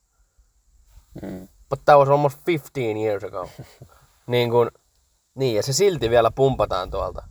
Mm. 1.23 1.49
But 1.71 1.81
that 1.85 1.99
was 1.99 2.09
almost 2.09 2.39
15 2.47 2.81
years 2.81 3.25
ago. 3.25 3.49
niin 4.27 4.51
kuin, 4.51 4.71
niin, 5.35 5.57
ja 5.57 5.63
se 5.63 5.73
silti 5.73 6.11
vielä 6.11 6.31
pumpataan 6.31 6.91
tuolta. 6.91 7.29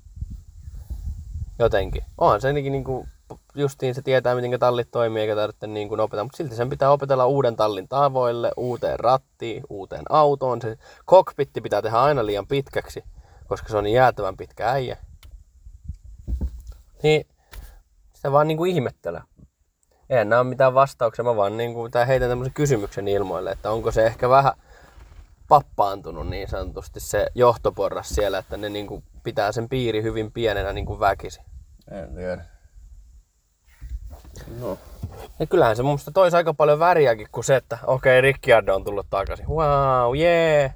Jotenkin. 1.60 2.04
Onhan 2.18 2.42
se 2.42 2.54
niin 2.54 2.84
kuin, 2.84 3.10
justiin 3.56 3.96
se 3.96 4.02
tietää, 4.02 4.36
miten 4.36 4.60
tallit 4.60 4.92
toimii, 4.92 5.22
eikä 5.22 5.36
tarvitse 5.36 5.68
niin 5.68 5.90
kuin 5.90 6.00
opetella. 6.00 6.24
Mutta 6.24 6.38
silti 6.38 6.56
sen 6.56 6.70
pitää 6.70 6.92
opetella 6.92 7.26
uuden 7.26 7.56
tallin 7.56 7.88
tavoille, 7.88 8.52
uuteen 8.58 9.00
rattiin, 9.00 9.64
uuteen 9.70 10.04
autoon. 10.10 10.62
Se 10.62 10.78
cockpitti 11.08 11.62
pitää 11.62 11.82
tehdä 11.82 11.98
aina 11.98 12.26
liian 12.26 12.48
pitkäksi, 12.48 13.04
koska 13.48 13.70
se 13.70 13.78
on 13.78 13.84
niin 13.84 13.96
jäätävän 13.96 14.38
pitkä 14.38 14.70
äijä. 14.70 14.98
Niin, 17.04 17.28
sitä 18.14 18.32
vaan 18.32 18.48
niin 18.48 18.58
kuin 18.58 18.72
ihmettelee. 18.72 19.22
Eihän 20.10 20.30
nämä 20.30 20.40
ole 20.40 20.50
mitään 20.50 20.74
vastauksia, 20.74 21.26
mä 21.26 21.36
vaan 21.36 21.58
niin 21.58 21.74
kuin, 21.74 21.92
tää 21.92 22.06
heitän 22.06 22.30
tämmöisen 22.30 22.54
kysymyksen 22.54 23.08
ilmoille, 23.08 23.52
että 23.52 23.72
onko 23.72 23.92
se 23.92 24.06
ehkä 24.06 24.30
vähän 24.30 24.54
pappaantunut 25.48 26.28
niin 26.28 26.48
sanotusti 26.48 27.00
se 27.00 27.28
johtoporras 27.36 28.10
siellä, 28.10 28.38
että 28.38 28.58
ne 28.58 28.70
niin 28.70 28.88
kuin 28.88 29.04
pitää 29.24 29.52
sen 29.52 29.70
piiri 29.70 30.04
hyvin 30.04 30.32
pienenä 30.32 30.74
niin 30.74 30.86
kuin 30.86 31.00
väkisi. 31.00 31.42
En 31.92 32.16
tiedä. 32.16 32.53
No. 34.60 34.78
Ja 35.40 35.48
kyllähän 35.48 35.76
se 35.76 35.84
mun 35.84 35.90
mielestä 35.90 36.12
toisi 36.12 36.38
aika 36.38 36.54
paljon 36.54 36.80
väriäkin 36.80 37.28
kuin 37.32 37.44
se, 37.44 37.56
että 37.56 37.78
okei, 37.88 38.20
okay, 38.20 38.22
Ricciardo 38.22 38.76
on 38.76 38.84
tullut 38.84 39.08
takaisin. 39.10 39.48
Wow, 39.48 40.18
yeah! 40.18 40.72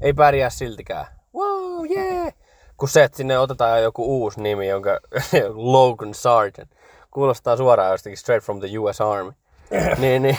Ei 0.00 0.12
pärjää 0.12 0.50
siltikään. 0.50 1.06
Wow, 1.34 1.86
yeah! 1.90 2.34
Kun 2.76 2.88
se, 2.88 3.04
että 3.04 3.16
sinne 3.16 3.38
otetaan 3.38 3.82
joku 3.82 4.20
uusi 4.20 4.40
nimi, 4.40 4.68
jonka 4.68 5.00
Logan 5.72 6.14
Sargent. 6.14 6.70
Kuulostaa 7.10 7.56
suoraan 7.56 7.90
jostakin 7.90 8.16
straight 8.16 8.44
from 8.44 8.60
the 8.60 8.78
US 8.78 9.00
Army. 9.00 9.32
niin, 9.98 10.22
niin. 10.22 10.38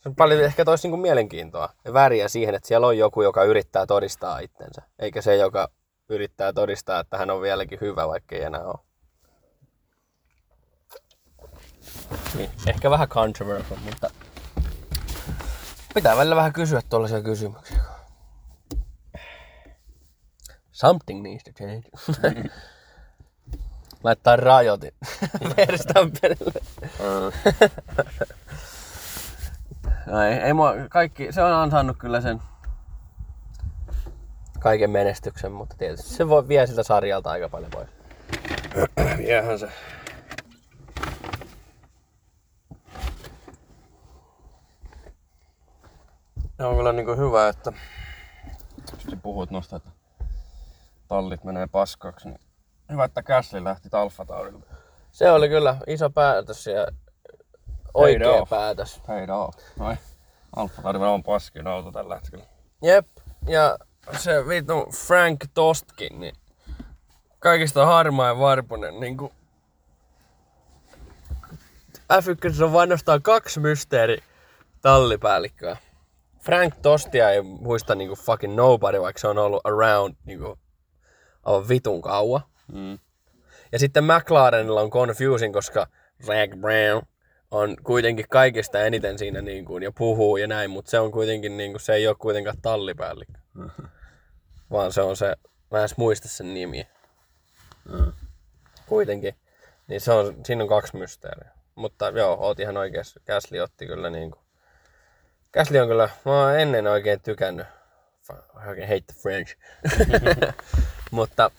Se 0.00 0.08
on 0.08 0.14
paljon 0.14 0.40
ehkä 0.40 0.64
toisi 0.64 0.88
niinku 0.88 0.96
mielenkiintoa 0.96 1.68
ja 1.84 1.92
väriä 1.92 2.28
siihen, 2.28 2.54
että 2.54 2.68
siellä 2.68 2.86
on 2.86 2.98
joku, 2.98 3.22
joka 3.22 3.44
yrittää 3.44 3.86
todistaa 3.86 4.38
itsensä. 4.38 4.82
Eikä 4.98 5.22
se, 5.22 5.36
joka 5.36 5.68
yrittää 6.08 6.52
todistaa, 6.52 7.00
että 7.00 7.18
hän 7.18 7.30
on 7.30 7.42
vieläkin 7.42 7.78
hyvä, 7.80 8.08
vaikka 8.08 8.36
ei 8.36 8.42
enää 8.42 8.64
ole. 8.64 8.89
Niin, 12.34 12.50
ehkä 12.66 12.90
vähän 12.90 13.08
controversial, 13.08 13.78
mutta 13.84 14.10
pitää 15.94 16.16
välillä 16.16 16.36
vähän 16.36 16.52
kysyä 16.52 16.82
tuollaisia 16.88 17.22
kysymyksiä. 17.22 17.78
Something 20.72 21.22
needs 21.22 21.44
to 21.44 21.50
change. 21.52 21.82
Laittaa 24.04 24.36
rajoitin 24.36 24.92
Verstappenille. 25.56 26.60
No 30.06 30.22
ei, 30.24 30.32
ei 30.32 30.52
mua, 30.52 30.74
kaikki, 30.88 31.32
se 31.32 31.42
on 31.42 31.52
ansainnut 31.52 31.96
kyllä 31.98 32.20
sen 32.20 32.40
kaiken 34.60 34.90
menestyksen, 34.90 35.52
mutta 35.52 35.76
tietysti 35.78 36.08
se 36.08 36.28
voi 36.28 36.48
vie 36.48 36.66
siltä 36.66 36.82
sarjalta 36.82 37.30
aika 37.30 37.48
paljon 37.48 37.70
pois. 37.70 37.88
Viehän 39.18 39.58
se. 39.58 39.68
Ja 46.60 46.68
on 46.68 46.76
kyllä 46.76 46.92
niinku 46.92 47.16
hyvä, 47.16 47.48
että 47.48 47.72
just 48.92 49.22
puhuit 49.22 49.50
noista, 49.50 49.76
että 49.76 49.90
tallit 51.08 51.44
menee 51.44 51.66
paskaksi, 51.66 52.28
niin 52.28 52.40
hyvä, 52.92 53.04
että 53.04 53.22
Käsli 53.22 53.64
lähti 53.64 53.88
Alfa 53.92 54.24
Taurille. 54.24 54.64
Se 55.10 55.30
oli 55.30 55.48
kyllä 55.48 55.76
iso 55.86 56.10
päätös 56.10 56.66
ja 56.66 56.86
oikea 57.94 58.30
off. 58.30 58.50
päätös. 58.50 59.00
Paid 59.06 59.28
off. 59.28 59.58
Noin. 59.78 59.98
Alfa 60.56 61.10
on 61.10 61.22
paskin 61.22 61.66
auto 61.66 61.92
tällä 61.92 62.14
hetkellä. 62.14 62.44
Jep, 62.82 63.06
ja 63.46 63.78
se 64.18 64.48
vittu 64.48 64.90
Frank 65.06 65.44
Tostkin, 65.54 66.20
niin 66.20 66.34
kaikista 67.38 67.86
harmain 67.86 68.38
varpunen, 68.38 69.00
niin 69.00 69.16
kuin 69.16 69.32
F1 72.12 72.64
on 72.64 72.72
vain 72.72 72.90
kaksi 73.22 73.60
mysteeri 73.60 74.22
tallipäällikköä. 74.82 75.76
Frank 76.40 76.74
Tostia 76.82 77.30
ei 77.30 77.42
muista 77.42 77.94
niinku 77.94 78.16
fucking 78.16 78.54
nobody, 78.54 79.00
vaikka 79.00 79.20
se 79.20 79.28
on 79.28 79.38
ollut 79.38 79.60
around 79.64 80.14
niinku 80.24 80.58
aivan 81.42 81.68
vitun 81.68 82.02
kauan. 82.02 82.40
Mm. 82.72 82.98
Ja 83.72 83.78
sitten 83.78 84.04
McLarenilla 84.04 84.80
on 84.80 84.90
confusing, 84.90 85.54
koska 85.54 85.86
Zac 86.26 86.50
Brown 86.60 87.02
on 87.50 87.76
kuitenkin 87.82 88.26
kaikista 88.28 88.80
eniten 88.80 89.18
siinä 89.18 89.40
niin 89.42 89.64
kuin, 89.64 89.82
ja 89.82 89.92
puhuu 89.92 90.36
ja 90.36 90.46
näin, 90.46 90.70
mutta 90.70 90.90
se 90.90 90.98
on 90.98 91.12
kuitenkin, 91.12 91.56
niin 91.56 91.72
kuin, 91.72 91.80
se 91.80 91.94
ei 91.94 92.08
ole 92.08 92.16
kuitenkaan 92.18 92.56
tallipäällikkö. 92.62 93.38
Vaan 94.70 94.92
se 94.92 95.02
on 95.02 95.16
se, 95.16 95.36
mä 95.70 95.82
en 95.82 95.88
muista 95.96 96.28
sen 96.28 96.54
nimiä. 96.54 96.86
Kuitenkin. 98.86 99.34
Niin 99.88 100.00
se 100.00 100.12
on, 100.12 100.36
siinä 100.46 100.62
on 100.62 100.68
kaksi 100.68 100.96
mysteeriä. 100.96 101.50
Mutta 101.74 102.08
joo, 102.08 102.36
oot 102.40 102.60
ihan 102.60 102.76
oikeassa. 102.76 103.20
Käsli 103.24 103.60
otti 103.60 103.86
kyllä 103.86 104.10
niin 104.10 104.30
kuin. 104.30 104.44
Käsli 105.52 105.80
on 105.80 105.88
kyllä, 105.88 106.10
mä 106.24 106.42
oon 106.42 106.60
ennen 106.60 106.86
oikein 106.86 107.20
tykännyt. 107.20 107.66
I 108.64 108.68
oikein 108.68 108.88
hate 108.88 109.00
the 109.00 109.14
French. 109.22 109.56
Mutta 111.10 111.50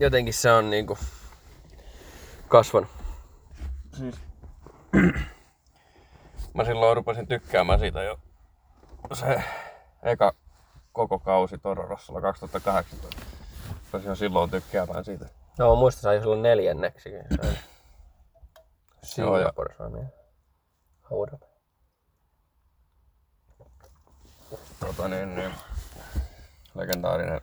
jotenkin 0.00 0.34
se 0.34 0.52
on 0.52 0.70
niinku 0.70 0.98
kasvanut. 2.48 2.90
Siis... 3.96 4.14
mä 6.54 6.64
silloin 6.64 6.96
rupesin 6.96 7.26
tykkäämään 7.26 7.78
siitä 7.78 8.02
jo 8.02 8.18
se 9.12 9.42
eka 10.02 10.34
koko 10.92 11.18
kausi 11.18 11.58
Tororossalla 11.58 12.20
2018. 12.20 13.26
Rupesin 13.84 14.08
jo 14.08 14.14
silloin 14.14 14.50
tykkäämään 14.50 15.04
siitä. 15.04 15.26
No 15.58 15.76
muista 15.76 16.00
sai 16.00 16.18
silloin 16.18 16.42
neljänneksi. 16.42 17.10
Singapore 19.02 19.74
saa 19.74 19.88
niin. 19.88 20.08
Hold 21.10 21.28
up. 21.32 21.42
Tota 24.80 25.08
niin, 25.08 25.34
niin 25.34 25.50
legendaarinen 26.74 27.40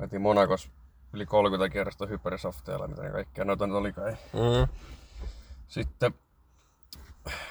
veti 0.00 0.18
Monakos 0.18 0.70
yli 1.12 1.26
30 1.26 1.72
kierrosta 1.72 2.06
hypersofteilla, 2.06 2.88
mitä 2.88 3.02
ne 3.02 3.10
kaikkea 3.10 3.44
noita 3.44 3.66
nyt 3.66 3.76
olikaan. 3.76 4.16
Mm. 4.32 4.68
Sitten 5.68 6.14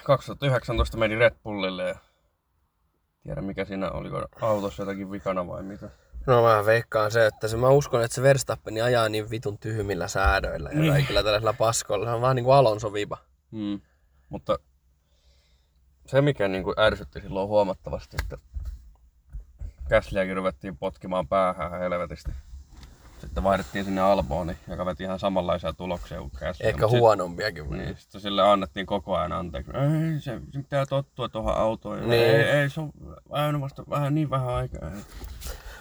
2019 0.04 0.96
meni 0.96 1.16
Red 1.16 1.34
Bullille 1.44 1.88
ja 1.88 1.98
tiedä 3.22 3.40
mikä 3.40 3.64
siinä 3.64 3.90
oli, 3.90 4.10
oliko 4.10 4.28
autossa 4.40 4.82
jotakin 4.82 5.10
vikana 5.10 5.46
vai 5.46 5.62
mitä. 5.62 5.90
No 6.26 6.42
mä 6.42 6.66
veikkaan 6.66 7.10
se, 7.10 7.26
että 7.26 7.48
se, 7.48 7.56
mä 7.56 7.68
uskon, 7.68 8.02
että 8.02 8.14
se 8.14 8.22
Verstappen 8.22 8.84
ajaa 8.84 9.08
niin 9.08 9.30
vitun 9.30 9.58
tyhmillä 9.58 10.08
säädöillä 10.08 10.70
ja 10.72 10.92
kaikilla 10.92 11.22
tällaisilla 11.22 11.52
paskoilla. 11.52 12.06
Se 12.06 12.10
on 12.10 12.20
vähän 12.20 12.36
niin 12.36 12.44
kuin 12.44 12.54
Alonso 12.54 12.92
viba. 12.92 13.18
Mm. 13.50 13.80
Mutta 14.28 14.58
se 16.06 16.22
mikä 16.22 16.48
niin 16.48 16.64
kuin 16.64 16.74
ärsytti 16.78 17.20
silloin 17.20 17.48
huomattavasti, 17.48 18.16
että 18.22 18.38
Käsliäkin 19.88 20.36
ruvettiin 20.36 20.76
potkimaan 20.76 21.28
päähän 21.28 21.78
helvetisti. 21.80 22.30
Sitten 23.20 23.44
vaihdettiin 23.44 23.84
sinne 23.84 24.00
Albooni, 24.00 24.56
joka 24.68 24.86
veti 24.86 25.04
ihan 25.04 25.18
samanlaisia 25.18 25.72
tuloksia 25.72 26.18
kuin 26.18 26.30
Käsli. 26.38 26.66
Ehkä 26.66 26.88
huonompiakin. 26.88 27.70
Niin, 27.70 27.96
sitten 27.98 28.20
sille 28.20 28.42
annettiin 28.42 28.86
koko 28.86 29.16
ajan 29.16 29.32
anteeksi. 29.32 29.70
Ei, 29.70 30.20
se, 30.20 30.40
se 30.52 30.58
pitää 30.58 30.86
tottua 30.86 31.28
tuohon 31.28 31.56
autoon. 31.56 32.00
Niin. 32.00 32.12
Ei, 32.12 32.42
ei, 32.42 32.70
se 32.70 32.80
on 32.80 32.92
vähän, 33.30 33.60
vasta, 33.60 33.84
vähän 33.90 34.14
niin 34.14 34.30
vähän 34.30 34.48
aikaa. 34.48 34.90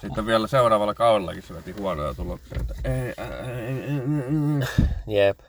Sitten 0.02 0.26
vielä 0.26 0.48
seuraavalla 0.48 0.94
kaudellakin 0.94 1.44
se 1.44 1.54
veti 1.54 1.72
huonoja 1.72 2.14
tuloksia. 2.14 2.58
Että 2.62 2.76
ei, 2.84 2.94
ei, 2.94 3.14
ei, 3.48 3.84
ei, 3.84 4.02
ei. 5.08 5.18
Jep. 5.18 5.40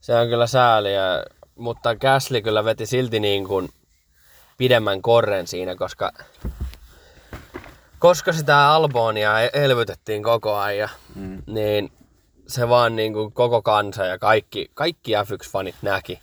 Se 0.00 0.14
on 0.14 0.28
kyllä 0.28 0.46
sääliä, 0.46 1.24
mutta 1.54 1.96
Käsli 1.96 2.42
kyllä 2.42 2.64
veti 2.64 2.86
silti 2.86 3.20
niin 3.20 3.48
kuin 3.48 3.68
pidemmän 4.62 5.02
korren 5.02 5.46
siinä, 5.46 5.76
koska 5.76 6.12
koska 7.98 8.32
sitä 8.32 8.68
Albonia 8.70 9.40
elvytettiin 9.40 10.22
koko 10.22 10.56
ajan, 10.56 10.88
Mm. 11.14 11.42
niin 11.46 11.92
se 12.46 12.68
vaan 12.68 12.96
niin 12.96 13.12
kuin 13.12 13.32
koko 13.32 13.62
kansa 13.62 14.04
ja 14.06 14.18
kaikki, 14.18 14.70
kaikki 14.74 15.12
F1-fanit 15.12 15.74
näki 15.82 16.20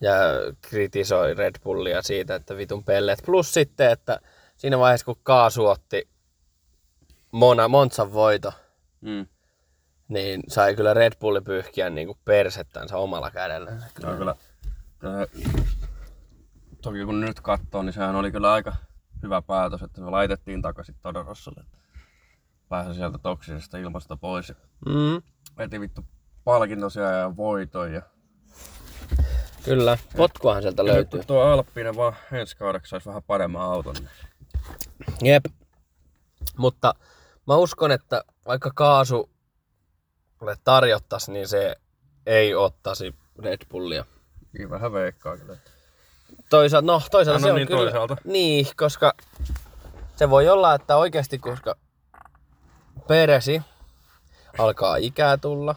ja 0.00 0.12
kritisoi 0.60 1.34
Red 1.34 1.54
Bullia 1.64 2.02
siitä, 2.02 2.34
että 2.34 2.56
vitun 2.56 2.84
pelleet. 2.84 3.22
Plus 3.26 3.54
sitten, 3.54 3.90
että 3.90 4.20
siinä 4.56 4.78
vaiheessa 4.78 5.04
kun 5.06 5.16
Kaasu 5.22 5.66
otti 5.66 6.08
Mona, 7.30 7.68
Monzan 7.68 8.12
voito, 8.12 8.52
Mm. 9.00 9.26
niin 10.08 10.42
sai 10.48 10.74
kyllä 10.74 10.94
Red 10.94 11.12
Bulli 11.20 11.40
pyyhkiä 11.40 11.90
niin 11.90 12.06
kuin 12.06 12.18
persettänsä 12.24 12.96
omalla 12.96 13.30
kädellä. 13.30 13.70
On 14.04 14.16
kyllä, 14.18 14.34
kyllä 14.98 15.26
toki 16.84 17.04
kun 17.04 17.20
nyt 17.20 17.40
katsoo, 17.40 17.82
niin 17.82 17.92
sehän 17.92 18.16
oli 18.16 18.32
kyllä 18.32 18.52
aika 18.52 18.76
hyvä 19.22 19.42
päätös, 19.42 19.82
että 19.82 20.00
se 20.00 20.10
laitettiin 20.10 20.62
takaisin 20.62 20.94
Todorossolle. 21.02 21.60
että 21.60 21.78
Pääsi 22.68 22.94
sieltä 22.94 23.18
toksisesta 23.18 23.78
ilmasta 23.78 24.16
pois. 24.16 24.52
Mm. 24.86 25.22
Veti 25.58 25.80
vittu 25.80 26.04
palkintosia 26.44 27.10
ja 27.10 27.36
voiton. 27.36 27.92
Ja, 27.92 28.02
Kyllä, 29.64 29.98
potkuahan 30.16 30.62
sieltä 30.62 30.82
ja 30.82 30.86
löytyy. 30.86 31.24
tuo 31.26 31.42
Alppinen 31.42 31.96
vaan 31.96 32.16
ensi 32.32 32.56
kaudeksi 32.56 32.90
saisi 32.90 33.06
vähän 33.06 33.22
paremman 33.22 33.62
auton. 33.62 33.94
Niin 33.94 34.08
Jep. 35.32 35.44
Mutta 36.56 36.94
mä 37.46 37.56
uskon, 37.56 37.92
että 37.92 38.24
vaikka 38.46 38.70
kaasu 38.74 39.30
tarjottaisi, 40.64 41.32
niin 41.32 41.48
se 41.48 41.76
ei 42.26 42.54
ottaisi 42.54 43.14
Red 43.38 43.66
Bullia. 43.70 44.04
niin 44.58 44.70
vähän 44.70 44.92
veikkaa 44.92 45.36
kyllä. 45.36 45.56
Toisaalta, 46.54 46.86
no 46.86 47.02
toisaalta 47.10 47.40
No 47.40 47.46
se 47.46 47.52
on 47.52 47.56
niin, 47.56 47.68
kyllä... 47.68 47.82
toisaalta. 47.82 48.16
Niin, 48.24 48.66
koska 48.76 49.12
se 50.16 50.30
voi 50.30 50.48
olla, 50.48 50.74
että 50.74 50.96
oikeasti, 50.96 51.38
koska 51.38 51.76
Peresi 53.08 53.62
alkaa 54.58 54.96
ikää 54.96 55.36
tulla. 55.36 55.74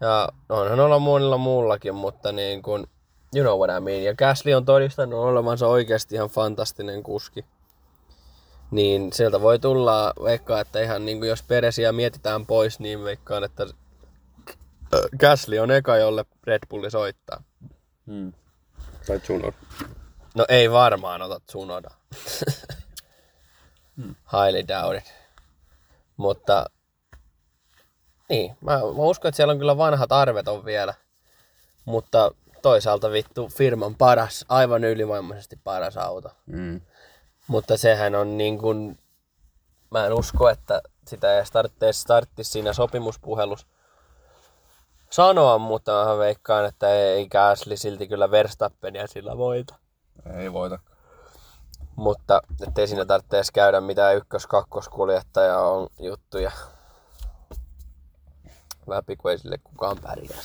Ja 0.00 0.28
onhan 0.48 0.80
olla 0.80 0.98
monilla 0.98 1.38
muullakin, 1.38 1.94
mutta 1.94 2.32
niin 2.32 2.62
kuin, 2.62 2.86
you 3.34 3.44
know 3.44 3.58
what 3.58 3.76
I 3.76 3.80
mean. 3.80 4.02
Ja 4.02 4.14
Gasly 4.14 4.54
on 4.54 4.64
todistanut 4.64 5.20
olevansa 5.20 5.66
oikeasti 5.66 6.14
ihan 6.14 6.28
fantastinen 6.28 7.02
kuski. 7.02 7.44
Niin 8.70 9.12
sieltä 9.12 9.40
voi 9.40 9.58
tulla, 9.58 10.12
veikkaa, 10.22 10.60
että 10.60 10.80
ihan 10.80 11.04
niin 11.04 11.18
kuin 11.18 11.28
jos 11.28 11.42
Peresiä 11.42 11.92
mietitään 11.92 12.46
pois, 12.46 12.80
niin 12.80 13.04
veikkaan, 13.04 13.44
että 13.44 13.66
Gasly 15.18 15.58
on 15.58 15.70
eka, 15.70 15.96
jolle 15.96 16.24
Red 16.46 16.62
Bulli 16.68 16.90
soittaa. 16.90 17.42
Hmm. 18.06 18.32
Tai 19.06 19.20
Juno. 19.28 19.52
No 20.34 20.44
ei 20.48 20.70
varmaan 20.70 21.22
ota 21.22 21.40
Tsunoda. 21.46 21.90
Highly 24.32 24.68
doubted. 24.68 25.02
Mutta 26.16 26.66
niin, 28.28 28.56
mä, 28.60 28.72
mä 28.72 28.80
uskon, 28.82 29.28
että 29.28 29.36
siellä 29.36 29.52
on 29.52 29.58
kyllä 29.58 29.76
vanhat 29.76 30.12
arvet 30.12 30.48
on 30.48 30.64
vielä. 30.64 30.94
Mutta 31.84 32.30
toisaalta 32.62 33.10
vittu 33.10 33.48
firman 33.48 33.94
paras, 33.94 34.44
aivan 34.48 34.84
ylivoimaisesti 34.84 35.58
paras 35.64 35.96
auto. 35.96 36.30
Mm. 36.46 36.80
Mutta 37.46 37.76
sehän 37.76 38.14
on 38.14 38.38
niin 38.38 38.58
kuin, 38.58 38.98
mä 39.90 40.06
en 40.06 40.12
usko, 40.12 40.48
että 40.48 40.82
sitä 41.06 41.38
ei 41.38 41.44
tarvitse 41.52 41.92
startti 41.92 42.44
siinä 42.44 42.72
sopimuspuhelus 42.72 43.66
sanoa, 45.10 45.58
mutta 45.58 46.04
mä 46.04 46.18
veikkaan, 46.18 46.66
että 46.66 46.88
ei 46.88 47.28
Gasly 47.28 47.76
silti 47.76 48.08
kyllä 48.08 48.30
Verstappenia 48.30 49.06
sillä 49.06 49.36
voita. 49.36 49.74
Ei 50.36 50.52
voita. 50.52 50.78
Mutta 51.96 52.42
ettei 52.66 52.86
siinä 52.86 53.04
tarvitse 53.04 53.36
edes 53.36 53.50
käydä 53.50 53.80
mitään 53.80 54.16
ykkös-kakkoskuljettaja 54.16 55.58
on 55.58 55.88
juttuja 55.98 56.50
läpi, 58.86 59.16
kun 59.16 59.30
ei 59.30 59.38
sille 59.38 59.58
kukaan 59.58 59.98
pärjää 60.02 60.40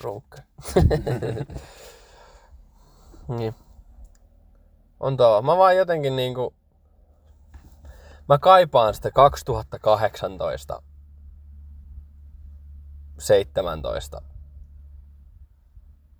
runkka. 0.00 0.38
niin. 3.38 3.54
On 5.00 5.16
tuo. 5.16 5.42
Mä 5.42 5.56
vaan 5.56 5.76
jotenkin 5.76 6.16
niinku... 6.16 6.54
Mä 8.28 8.38
kaipaan 8.38 8.94
sitä 8.94 9.10
2018 9.10 10.82
17 13.18 14.22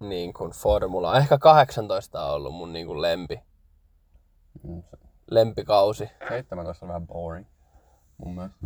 niin 0.00 0.32
kuin 0.34 0.50
formula. 0.50 1.18
Ehkä 1.18 1.38
18 1.38 2.24
on 2.24 2.34
ollut 2.34 2.54
mun 2.54 2.72
niin 2.72 2.86
kuin 2.86 3.02
lempi, 3.02 3.40
Mm. 4.62 4.82
lempikausi. 5.30 6.10
17 6.28 6.86
on 6.86 6.88
vähän 6.88 7.06
boring. 7.06 7.46
Mun 8.18 8.34
mielestä. 8.34 8.56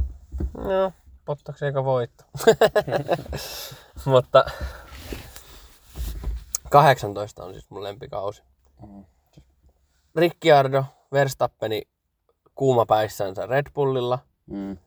No, 0.57 0.93
Bottaksi 1.26 1.64
eikä 1.66 1.85
voitto. 1.85 2.24
Mutta 4.05 4.45
18 6.70 7.45
on 7.45 7.53
siis 7.53 7.70
mun 7.70 7.83
lempikausi. 7.83 8.43
Mm. 8.87 9.05
Ricciardo, 10.16 10.85
Verstappeni 11.12 11.83
kuumapäissänsä 12.55 13.47
Red 13.47 13.66
Bullilla. 13.74 14.18
Mm. 14.47 14.78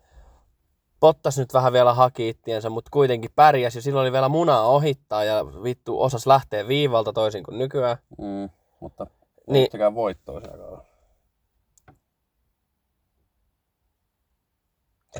Bottas 1.03 1.37
nyt 1.37 1.53
vähän 1.53 1.73
vielä 1.73 1.93
haki 1.93 2.29
ittiensä, 2.29 2.69
mutta 2.69 2.89
kuitenkin 2.91 3.31
pärjäsi. 3.35 3.81
Silloin 3.81 4.01
oli 4.03 4.11
vielä 4.11 4.29
munaa 4.29 4.67
ohittaa 4.67 5.23
ja 5.23 5.45
vittu 5.45 6.01
osas 6.01 6.27
lähteä 6.27 6.67
viivalta 6.67 7.13
toisin 7.13 7.43
kuin 7.43 7.57
nykyään. 7.57 7.97
Mm. 8.17 8.49
Mutta 8.79 9.07
Niin. 9.47 9.69
niin. 9.73 9.95
voittoa 9.95 10.39
siellä 10.39 10.57
kaudella. 10.57 10.85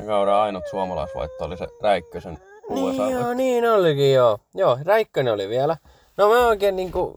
Kauden 0.06 0.34
ainut 0.34 0.64
suomalaisvoitto 0.70 1.44
oli 1.44 1.56
se 1.56 1.66
Räikkösen 1.82 2.38
Niin, 2.70 2.84
USA. 2.84 3.10
joo, 3.10 3.34
niin 3.34 3.70
olikin 3.70 4.12
joo. 4.14 4.38
Joo, 4.54 4.78
Räikkönen 4.84 5.34
oli 5.34 5.48
vielä. 5.48 5.76
No 6.16 6.28
mä 6.28 6.46
oikein 6.46 6.76
niinku, 6.76 7.14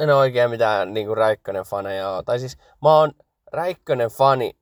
en 0.00 0.10
ole 0.10 0.14
oikein 0.14 0.50
mitään 0.50 0.94
niinku 0.94 1.14
Räikkönen 1.14 1.64
faneja 1.64 2.10
oo. 2.10 2.22
Tai 2.22 2.38
siis 2.38 2.58
mä 2.82 2.98
oon 2.98 3.12
Räikkönen 3.52 4.10
fani 4.10 4.52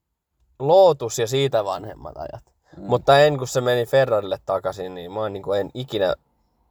Lotus 0.59 1.18
ja 1.18 1.26
siitä 1.26 1.64
vanhemmat 1.64 2.16
ajat. 2.16 2.54
Mm. 2.77 2.83
Mutta 2.87 3.18
en 3.20 3.39
kun 3.39 3.49
se 3.49 3.61
meni 3.61 3.87
Ferrarille 3.87 4.39
takaisin, 4.47 4.95
niin 4.95 5.12
mä 5.12 5.20
oon 5.20 5.33
niinku 5.33 5.53
en 5.53 5.70
ikinä, 5.75 6.14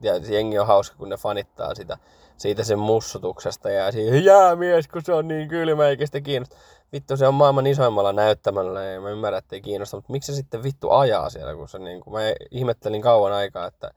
ja 0.01 0.13
jengi 0.17 0.59
on 0.59 0.67
hauska 0.67 0.97
kun 0.97 1.09
ne 1.09 1.17
fanittaa 1.17 1.75
sitä, 1.75 1.97
siitä 2.37 2.63
sen 2.63 2.79
mussutuksesta 2.79 3.69
ja 3.69 3.91
siitä, 3.91 4.17
jää 4.17 4.55
mies 4.55 4.87
kun 4.87 5.01
se 5.05 5.13
on 5.13 5.27
niin 5.27 5.49
kylmä 5.49 5.87
eikä 5.87 6.05
sitä 6.05 6.21
kiinnosta. 6.21 6.55
Vittu 6.93 7.17
se 7.17 7.27
on 7.27 7.33
maailman 7.33 7.67
isoimmalla 7.67 8.13
näyttämällä 8.13 8.83
ja 8.83 9.01
mä 9.01 9.09
ymmärrän, 9.09 9.39
että 9.39 9.55
ei 9.55 9.61
kiinnosta, 9.61 9.97
mutta 9.97 10.11
miksi 10.11 10.31
se 10.31 10.35
sitten 10.35 10.63
vittu 10.63 10.89
ajaa 10.91 11.29
siellä, 11.29 11.55
kun 11.55 11.69
se 11.69 11.79
niinku, 11.79 12.09
mä 12.09 12.19
ihmettelin 12.51 13.01
kauan 13.01 13.33
aikaa, 13.33 13.67
että 13.67 13.91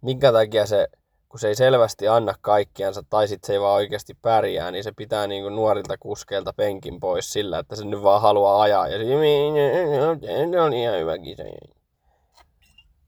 minkä 0.00 0.32
takia 0.32 0.66
se, 0.66 0.88
kun 1.28 1.40
se 1.40 1.48
ei 1.48 1.54
selvästi 1.54 2.08
anna 2.08 2.34
kaikkiansa 2.40 3.02
tai 3.10 3.28
sitten 3.28 3.46
se 3.46 3.52
ei 3.52 3.60
vaan 3.60 3.74
oikeasti 3.74 4.14
pärjää, 4.22 4.70
niin 4.70 4.84
se 4.84 4.92
pitää 4.96 5.26
niinku 5.26 5.48
nuorilta 5.48 5.98
kuskeilta 5.98 6.52
penkin 6.52 7.00
pois 7.00 7.32
sillä, 7.32 7.58
että 7.58 7.76
se 7.76 7.84
nyt 7.84 8.02
vaan 8.02 8.22
haluaa 8.22 8.62
ajaa. 8.62 8.88
Ja 8.88 8.98
se, 8.98 10.60
on 10.60 10.72
ihan 10.72 10.98
hyvä 10.98 11.18
kisa. 11.18 11.42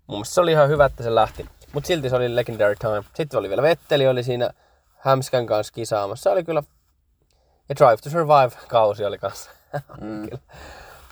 Mun 0.07 0.17
mielestä 0.17 0.35
se 0.35 0.41
oli 0.41 0.53
ihan 0.53 0.69
hyvä, 0.69 0.85
että 0.85 1.03
se 1.03 1.15
lähti. 1.15 1.47
Mutta 1.73 1.87
silti 1.87 2.11
se 2.11 2.17
oli 2.17 2.37
legendary 2.37 2.75
time. 2.77 3.05
Sitten 3.15 3.39
oli 3.39 3.49
vielä 3.49 3.63
Vetteli, 3.63 4.09
oli 4.09 4.23
siinä 4.23 4.51
Hämskän 4.99 5.47
kanssa 5.47 5.73
kisaamassa. 5.73 6.23
Se 6.23 6.31
oli 6.31 6.45
kyllä... 6.45 6.63
Ja 7.69 7.75
Drive 7.77 7.97
to 7.97 8.11
Survive-kausi 8.11 9.05
oli 9.05 9.19
kanssa. 9.19 9.51
Mm. 10.01 10.29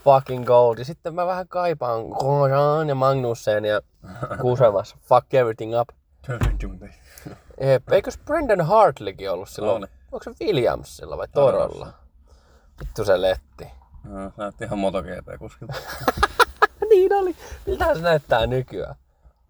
Fucking 0.04 0.46
gold. 0.46 0.78
Ja 0.78 0.84
sitten 0.84 1.14
mä 1.14 1.26
vähän 1.26 1.48
kaipaan 1.48 2.06
Grosjean 2.08 2.88
ja 2.88 2.94
Magnussen 2.94 3.64
ja 3.64 3.80
kusemassa. 4.42 4.96
Fuck 5.02 5.34
everything 5.34 5.80
up. 5.80 5.88
Jep. 7.60 7.92
Eikös 7.92 8.18
Brendan 8.18 8.60
Hartleykin 8.60 9.30
ollut 9.30 9.48
silloin? 9.48 9.76
Oli. 9.76 9.86
Onko 10.12 10.24
se 10.24 10.44
Williamsilla 10.44 11.16
vai 11.16 11.28
Torolla? 11.28 11.92
Vittu 12.80 13.04
se 13.04 13.20
letti. 13.20 13.66
No, 14.04 14.32
näytti 14.36 14.64
ihan 14.64 14.78
MotoGP-kuskilta. 14.78 15.74
niin 16.90 17.12
oli. 17.12 17.36
Miltä 17.66 17.94
se 17.94 18.00
näyttää 18.00 18.46
nykyään? 18.46 18.94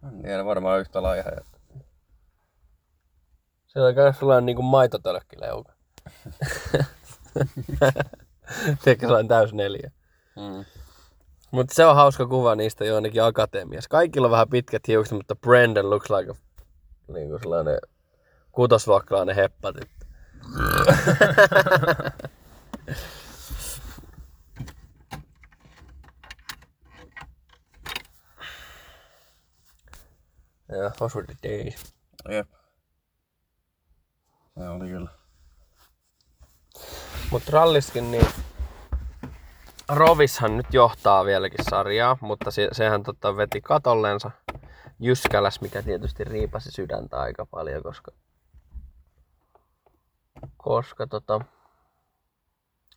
En 0.09 0.23
tiedä, 0.23 0.45
varmaan 0.45 0.81
yhtä 0.81 1.03
laiha. 1.03 1.31
Siellä 3.67 3.95
kai 3.95 4.15
sulla 4.15 4.37
on 4.37 4.47
niinku 4.47 4.63
maitotölkkileuka. 4.63 5.73
Tiedätkö, 8.85 9.07
sulla 9.07 9.19
on 9.19 9.29
täys 9.29 9.53
neljä. 9.53 9.91
Mm. 10.37 10.65
Mutta 11.51 11.75
se 11.75 11.87
on 11.87 11.97
hauska 11.97 12.27
kuva 12.27 12.55
niistä 12.55 12.85
jonnekin 12.85 13.23
akatemiassa. 13.23 13.89
Kaikilla 13.91 14.27
on 14.27 14.31
vähän 14.31 14.49
pitkät 14.49 14.89
hiukset, 14.89 15.17
mutta 15.17 15.37
Brendan 15.37 15.91
looks 15.91 16.11
like 16.11 16.31
a, 16.31 16.35
niinku 17.09 17.39
sellainen 17.39 17.79
kutosluokkalainen 18.53 19.37
heppatyttö. 19.37 20.07
Yeah, 30.73 30.93
those 30.99 31.15
were 31.15 31.27
the 31.27 31.49
days. 31.49 31.95
Jep. 32.29 32.49
Se 34.59 34.69
oli 34.69 34.89
kyllä. 34.89 35.11
Mutta 37.31 37.51
ralliskin 37.53 38.11
niin... 38.11 38.27
Rovishan 39.89 40.57
nyt 40.57 40.67
johtaa 40.73 41.25
vieläkin 41.25 41.65
sarjaa, 41.71 42.19
mutta 42.21 42.51
se, 42.51 42.69
sehän 42.73 43.03
tota 43.03 43.37
veti 43.37 43.61
katollensa 43.61 44.31
Jyskäläs, 45.01 45.61
mikä 45.61 45.83
tietysti 45.83 46.25
riipasi 46.25 46.71
sydäntä 46.71 47.21
aika 47.21 47.47
paljon, 47.47 47.83
koska, 47.83 48.13
koska 50.57 51.07
tota, 51.07 51.41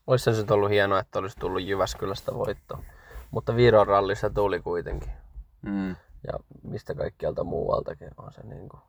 olisi 0.07 0.23
se 0.35 0.41
nyt 0.41 0.51
ollut 0.51 0.69
hienoa, 0.69 0.99
että 0.99 1.19
olisi 1.19 1.39
tullut 1.39 1.61
Jyväskylästä 1.61 2.33
voitto. 2.33 2.79
Mutta 3.31 3.55
Viron 3.55 3.87
rallissa 3.87 4.29
tuli 4.29 4.59
kuitenkin. 4.59 5.11
Mm. 5.61 5.89
Ja 6.27 6.33
mistä 6.63 6.95
kaikkialta 6.95 7.43
muualtakin 7.43 8.09
on 8.17 8.33
se 8.33 8.41
niin 8.43 8.69
kuin... 8.69 8.81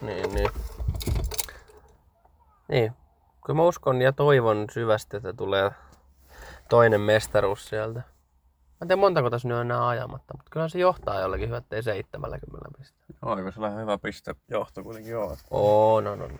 Niin, 0.00 0.34
niin. 0.34 0.75
Niin. 2.68 2.92
Kyllä 3.46 3.56
mä 3.56 3.62
uskon 3.62 4.02
ja 4.02 4.12
toivon 4.12 4.66
syvästi, 4.72 5.16
että 5.16 5.32
tulee 5.32 5.70
toinen 6.68 7.00
mestaruus 7.00 7.68
sieltä. 7.68 8.00
Mä 8.00 8.82
en 8.82 8.88
tiedä 8.88 9.00
montako 9.00 9.30
tässä 9.30 9.48
nyt 9.48 9.54
on 9.56 9.60
enää 9.60 9.88
ajamatta, 9.88 10.34
mutta 10.36 10.50
kyllä 10.50 10.68
se 10.68 10.78
johtaa 10.78 11.20
jollakin 11.20 11.48
hyvä, 11.48 11.56
ettei 11.56 11.82
70 11.82 12.68
pistettä. 12.78 13.14
Oliko 13.22 13.50
se 13.50 13.60
hyvä 13.80 13.98
piste 13.98 14.34
johto 14.48 14.82
kuitenkin 14.82 15.12
joo. 15.12 15.36
Oo, 15.50 16.00
no, 16.00 16.16
no, 16.16 16.26
no. 16.26 16.38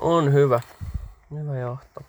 On 0.00 0.32
hyvä. 0.32 0.60
Hyvä 1.30 1.58
johto. 1.58 2.00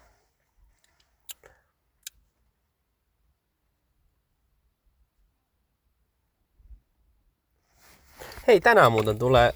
Hei, 8.48 8.62
tänään 8.62 8.91
muuten 8.91 9.20
tulee 9.20 9.54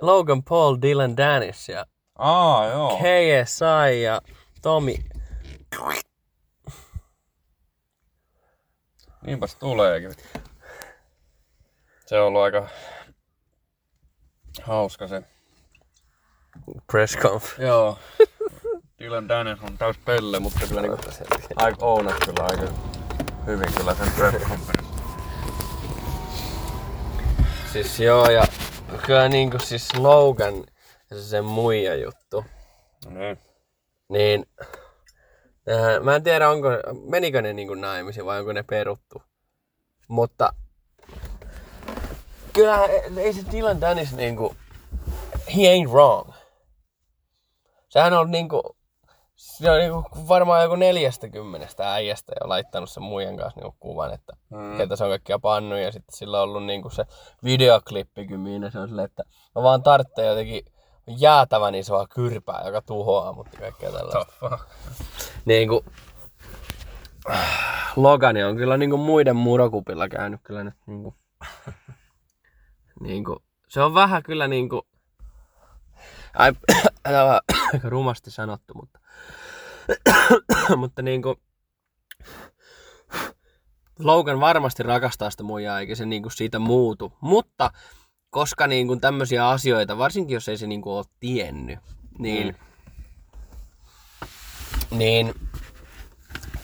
Logan 0.00 0.42
Paul, 0.42 0.76
Dylan 0.82 1.16
Dennis 1.16 1.68
ja 1.68 1.86
Aa, 2.18 2.66
joo. 2.66 2.98
KSI 2.98 4.02
ja 4.02 4.20
Tomi. 4.62 5.04
Niinpäs 9.26 9.56
tuleekin. 9.56 10.12
Se 12.06 12.20
on 12.20 12.26
ollut 12.26 12.42
aika 12.42 12.68
hauska 14.62 15.08
se. 15.08 15.22
Press 16.92 17.16
conf. 17.18 17.58
Joo. 17.58 17.98
Dylan 18.98 19.28
Dennis 19.28 19.58
on 19.62 19.78
täys 19.78 19.96
pelle, 20.04 20.38
mutta 20.38 20.60
kyllä 20.68 20.82
niinku 20.82 20.98
aika 21.56 21.86
ounat 21.86 22.16
kyllä 22.24 22.44
aika 22.44 22.72
hyvin 23.46 23.72
kyllä 23.76 23.94
sen 23.94 24.12
press 24.16 24.44
conference. 24.48 24.90
Siis 27.72 28.00
joo, 28.00 28.30
ja 28.30 28.44
kyllä 29.06 29.28
niinku 29.28 29.58
siis 29.58 29.96
Logan 29.96 30.64
ja 31.10 31.16
se 31.16 31.22
sen 31.22 31.44
muija 31.44 31.94
juttu. 31.94 32.44
No 33.06 33.20
niin. 33.20 33.38
Niin, 34.08 34.46
äh, 35.70 36.02
mä 36.02 36.16
en 36.16 36.22
tiedä, 36.22 36.50
onko, 36.50 36.68
menikö 37.08 37.42
ne 37.42 37.52
niinku 37.52 37.74
naimisiin 37.74 38.26
vai 38.26 38.38
onko 38.38 38.52
ne 38.52 38.62
peruttu. 38.62 39.22
Mutta 40.08 40.52
kyllä 42.52 42.86
ei 43.16 43.32
se 43.32 43.52
Dylan 43.52 43.80
Dennis 43.80 44.12
niinku, 44.12 44.56
he 45.46 45.62
ain't 45.62 45.90
wrong. 45.90 46.30
Sehän 47.88 48.12
on 48.12 48.30
niinku, 48.30 48.76
se 49.40 49.70
on 49.70 49.78
niinku 49.78 50.04
varmaan 50.28 50.62
joku 50.62 50.76
neljästä 50.76 51.28
kymmenestä 51.28 51.92
äijästä 51.92 52.32
jo 52.40 52.48
laittanut 52.48 52.90
sen 52.90 53.02
muijan 53.02 53.36
kanssa 53.36 53.60
niinku 53.60 53.76
kuvan, 53.80 54.14
että 54.14 54.32
mm. 54.50 54.76
ketä 54.76 54.96
se 54.96 55.04
on 55.04 55.10
kaikkia 55.10 55.38
pannuja. 55.38 55.82
Ja 55.82 55.92
sitten 55.92 56.16
sillä 56.16 56.42
on 56.42 56.48
ollut 56.48 56.64
niinku 56.64 56.90
se 56.90 57.04
videoklippikin, 57.44 58.40
minä 58.40 58.70
se 58.70 58.78
on 58.78 58.88
silleen, 58.88 59.04
että 59.04 59.22
mä 59.54 59.62
vaan 59.62 59.82
tarvitsen 59.82 60.26
jotenkin 60.26 60.64
jäätävän 61.06 61.74
isoa 61.74 62.06
kyrpää, 62.06 62.62
joka 62.64 62.82
tuhoaa 62.82 63.32
mut 63.32 63.48
ja 63.52 63.58
kaikkea 63.58 63.92
tällaista. 63.92 64.58
Niinku, 65.44 65.84
Logani 67.96 68.44
on 68.44 68.56
kyllä 68.56 68.76
niinku 68.76 68.96
muiden 68.96 69.36
murokupilla 69.36 70.08
käynyt 70.08 70.40
kyllä 70.42 70.64
nyt 70.64 70.74
niinku, 70.86 71.14
niinku, 73.00 73.42
se 73.68 73.82
on 73.82 73.94
vähän 73.94 74.22
kyllä 74.22 74.48
niinku, 74.48 74.86
ai, 76.34 76.52
tää 77.02 77.24
on 77.24 77.40
aika 77.74 77.88
rumasti 77.88 78.30
sanottu, 78.30 78.74
mutta, 78.74 78.99
mutta 80.76 81.02
niinku, 81.02 81.36
Logan 83.98 84.40
varmasti 84.40 84.82
rakastaa 84.82 85.30
sitä 85.30 85.42
muijaa, 85.42 85.80
eikä 85.80 85.94
se 85.94 86.06
niinku 86.06 86.30
siitä 86.30 86.58
muutu. 86.58 87.12
Mutta 87.20 87.70
koska 88.30 88.66
niinku 88.66 88.96
tämmöisiä 88.96 89.48
asioita, 89.48 89.98
varsinkin 89.98 90.34
jos 90.34 90.48
ei 90.48 90.56
se 90.56 90.66
niinku 90.66 90.96
ole 90.96 91.04
tiennyt, 91.20 91.78
niin, 92.18 92.56
mm. 94.90 94.98
niin 94.98 95.34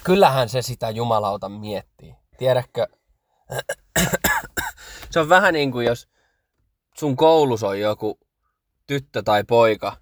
kyllähän 0.03 0.49
se 0.49 0.61
sitä 0.61 0.89
jumalauta 0.89 1.49
miettii. 1.49 2.15
Tiedätkö, 2.37 2.87
se 5.11 5.19
on 5.19 5.29
vähän 5.29 5.53
niin 5.53 5.71
kuin 5.71 5.85
jos 5.85 6.07
sun 6.99 7.15
koulus 7.15 7.63
on 7.63 7.79
joku 7.79 8.19
tyttö 8.87 9.23
tai 9.23 9.43
poika, 9.43 9.97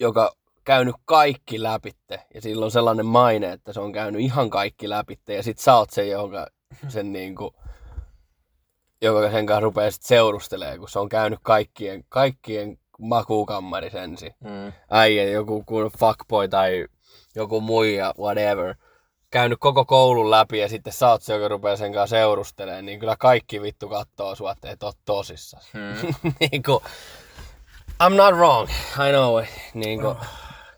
joka 0.00 0.32
käynyt 0.64 0.94
kaikki 1.04 1.62
läpitte 1.62 2.22
ja 2.34 2.42
sillä 2.42 2.64
on 2.64 2.70
sellainen 2.70 3.06
maine, 3.06 3.52
että 3.52 3.72
se 3.72 3.80
on 3.80 3.92
käynyt 3.92 4.20
ihan 4.20 4.50
kaikki 4.50 4.88
läpitte 4.88 5.34
ja 5.34 5.42
sit 5.42 5.58
sä 5.58 5.76
oot 5.76 5.90
se, 5.90 6.06
joka 6.06 6.46
sen 6.88 7.12
niinku, 7.12 7.54
joka 9.02 9.30
sen 9.30 9.46
kanssa 9.46 9.60
rupeaa 9.60 9.90
sit 9.90 10.02
seurustelemaan, 10.02 10.78
kun 10.78 10.88
se 10.88 10.98
on 10.98 11.08
käynyt 11.08 11.38
kaikkien, 11.42 12.04
kaikkien 12.08 12.78
makuukammaris 12.98 13.94
ensin. 13.94 14.34
Mm. 14.40 14.72
Äijä, 14.90 15.24
joku 15.24 15.62
kun 15.66 15.90
fuckboy 15.98 16.48
tai 16.48 16.86
joku 17.34 17.60
muija, 17.60 18.14
whatever, 18.18 18.74
käynyt 19.30 19.58
koko 19.60 19.84
koulun 19.84 20.30
läpi 20.30 20.58
ja 20.58 20.68
sitten 20.68 20.92
sä 20.92 21.08
oot 21.08 21.22
se, 21.22 21.34
joka 21.34 21.48
rupeaa 21.48 21.76
sen 21.76 21.92
kanssa 21.92 22.16
seurustelemaan, 22.16 22.86
niin 22.86 23.00
kyllä 23.00 23.16
kaikki 23.18 23.62
vittu 23.62 23.88
kattoo 23.88 24.34
sua, 24.34 24.52
että 24.52 24.70
et 24.70 24.82
oo 24.82 24.92
tosissaan. 25.04 25.62
Mm. 25.72 26.14
niinku, 26.40 26.82
I'm 28.02 28.14
not 28.16 28.34
wrong, 28.34 28.68
I 29.08 29.12
know 29.12 29.42
it. 29.42 29.48
Niinku, 29.74 30.16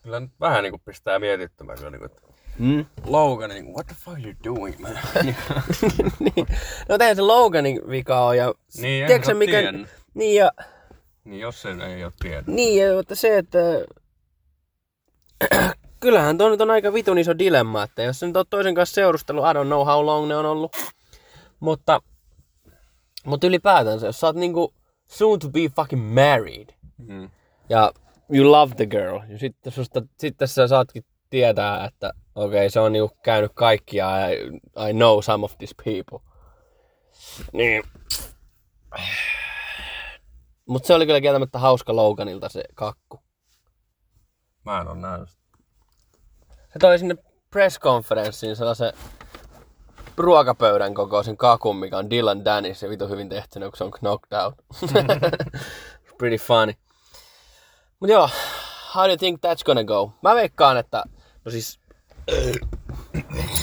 Kyllä 0.05 0.21
nyt 0.21 0.31
vähän 0.41 0.63
niinku 0.63 0.79
pistää 0.85 1.19
mietittämään 1.19 1.79
kyllä 1.79 1.91
niinku, 1.91 2.05
että 2.07 2.21
mm? 2.59 2.87
Logan, 3.05 3.51
niinku, 3.51 3.73
what 3.73 3.87
the 3.87 3.97
fuck 3.99 4.19
are 4.19 4.23
you 4.23 4.35
doing, 4.57 4.79
man? 4.79 4.99
niin. 6.21 6.47
No 6.89 6.99
tehän 6.99 7.17
se 7.17 7.23
Loganin 7.23 7.81
vika 7.89 8.27
on 8.27 8.37
ja... 8.37 8.55
Niin, 8.81 9.07
tiedätkö 9.07 9.27
se 9.27 9.35
mikä... 9.35 9.61
tiennyt. 9.61 9.89
Niin 10.15 10.37
ja... 10.37 10.51
niin 11.25 11.41
jos 11.41 11.63
sen 11.63 11.81
ei 11.81 12.05
oo 12.05 12.11
tiennyt. 12.21 12.47
Niin 12.47 12.87
ja 12.87 12.95
mutta 12.97 13.15
se, 13.15 13.39
että... 13.39 13.59
Kyllähän 16.01 16.39
tuo 16.39 16.49
nyt 16.49 16.61
on 16.61 16.71
aika 16.71 16.93
vitun 16.93 17.19
iso 17.19 17.39
dilemma, 17.39 17.83
että 17.83 18.03
jos 18.03 18.21
sä 18.21 18.27
nyt 18.27 18.37
oot 18.37 18.51
toisen 18.51 18.75
kanssa 18.75 18.95
seurustellut, 18.95 19.45
I 19.45 19.59
don't 19.59 19.67
know 19.67 19.87
how 19.87 20.07
long 20.07 20.29
ne 20.29 20.37
on 20.37 20.47
ollut. 20.47 20.77
Mutta... 21.61 22.01
Mutta 23.27 23.47
ylipäätänsä, 23.47 24.07
jos 24.07 24.21
sä 24.21 24.27
oot 24.27 24.37
niinku 24.37 24.75
soon 25.05 25.39
to 25.39 25.49
be 25.49 25.61
fucking 25.77 26.15
married, 26.15 26.69
Mm. 26.99 27.31
ja 27.69 27.93
you 28.31 28.53
love 28.53 28.75
the 28.75 28.87
girl, 28.87 29.21
ja 29.29 29.39
sitten, 29.39 29.73
susta, 29.73 30.03
sitten 30.19 30.49
sä 30.49 30.69
saatkin 30.69 31.05
tietää, 31.31 31.85
että 31.85 32.13
okei, 32.35 32.59
okay, 32.59 32.71
se 32.71 32.81
on 32.81 32.93
niinku 32.93 33.17
käynyt 33.23 33.51
kaikkia, 33.55 34.29
I, 34.29 34.35
I 34.89 34.93
know 34.93 35.21
some 35.23 35.45
of 35.45 35.59
these 35.59 35.75
people. 35.85 36.31
Niin. 37.53 37.83
Mutta 40.67 40.87
se 40.87 40.95
oli 40.95 41.07
kyllä 41.07 41.21
kieltämättä 41.21 41.59
hauska 41.59 41.97
Loganilta 41.97 42.49
se 42.49 42.65
kakku. 42.75 43.21
Mä 44.65 44.81
en 44.81 44.89
oo 44.89 44.95
nähnyt 44.95 45.29
sitä. 45.29 45.45
Se 46.73 46.79
toi 46.79 46.99
sinne 46.99 47.17
press 47.51 47.79
conferenssiin 47.81 48.57
sellaisen 48.57 48.93
ruokapöydän 50.17 50.95
kokoisen 50.95 51.37
kakun, 51.37 51.77
mikä 51.77 51.99
on 51.99 52.11
Dylan 52.11 52.45
Dennis 52.45 52.83
ja 52.83 52.89
vitu 52.89 53.09
hyvin 53.09 53.29
tehty, 53.29 53.61
kun 53.61 53.71
se 53.75 53.85
on 53.85 53.91
knocked 53.91 54.39
out. 54.39 54.55
Pretty 56.19 56.37
funny. 56.37 56.75
Mut 58.05 58.11
joo, 58.11 58.29
how 58.95 59.05
do 59.05 59.09
you 59.09 59.17
think 59.17 59.41
that's 59.41 59.65
gonna 59.65 59.85
go? 59.85 60.13
Mä 60.23 60.35
veikkaan, 60.35 60.77
että, 60.77 61.05
no 61.45 61.51
siis, 61.51 61.81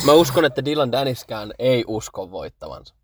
mä 0.05 0.11
uskon, 0.11 0.45
että 0.45 0.65
Dylan 0.65 0.91
Denniskään 0.91 1.53
ei 1.59 1.83
usko 1.87 2.31
voittavansa. 2.31 2.95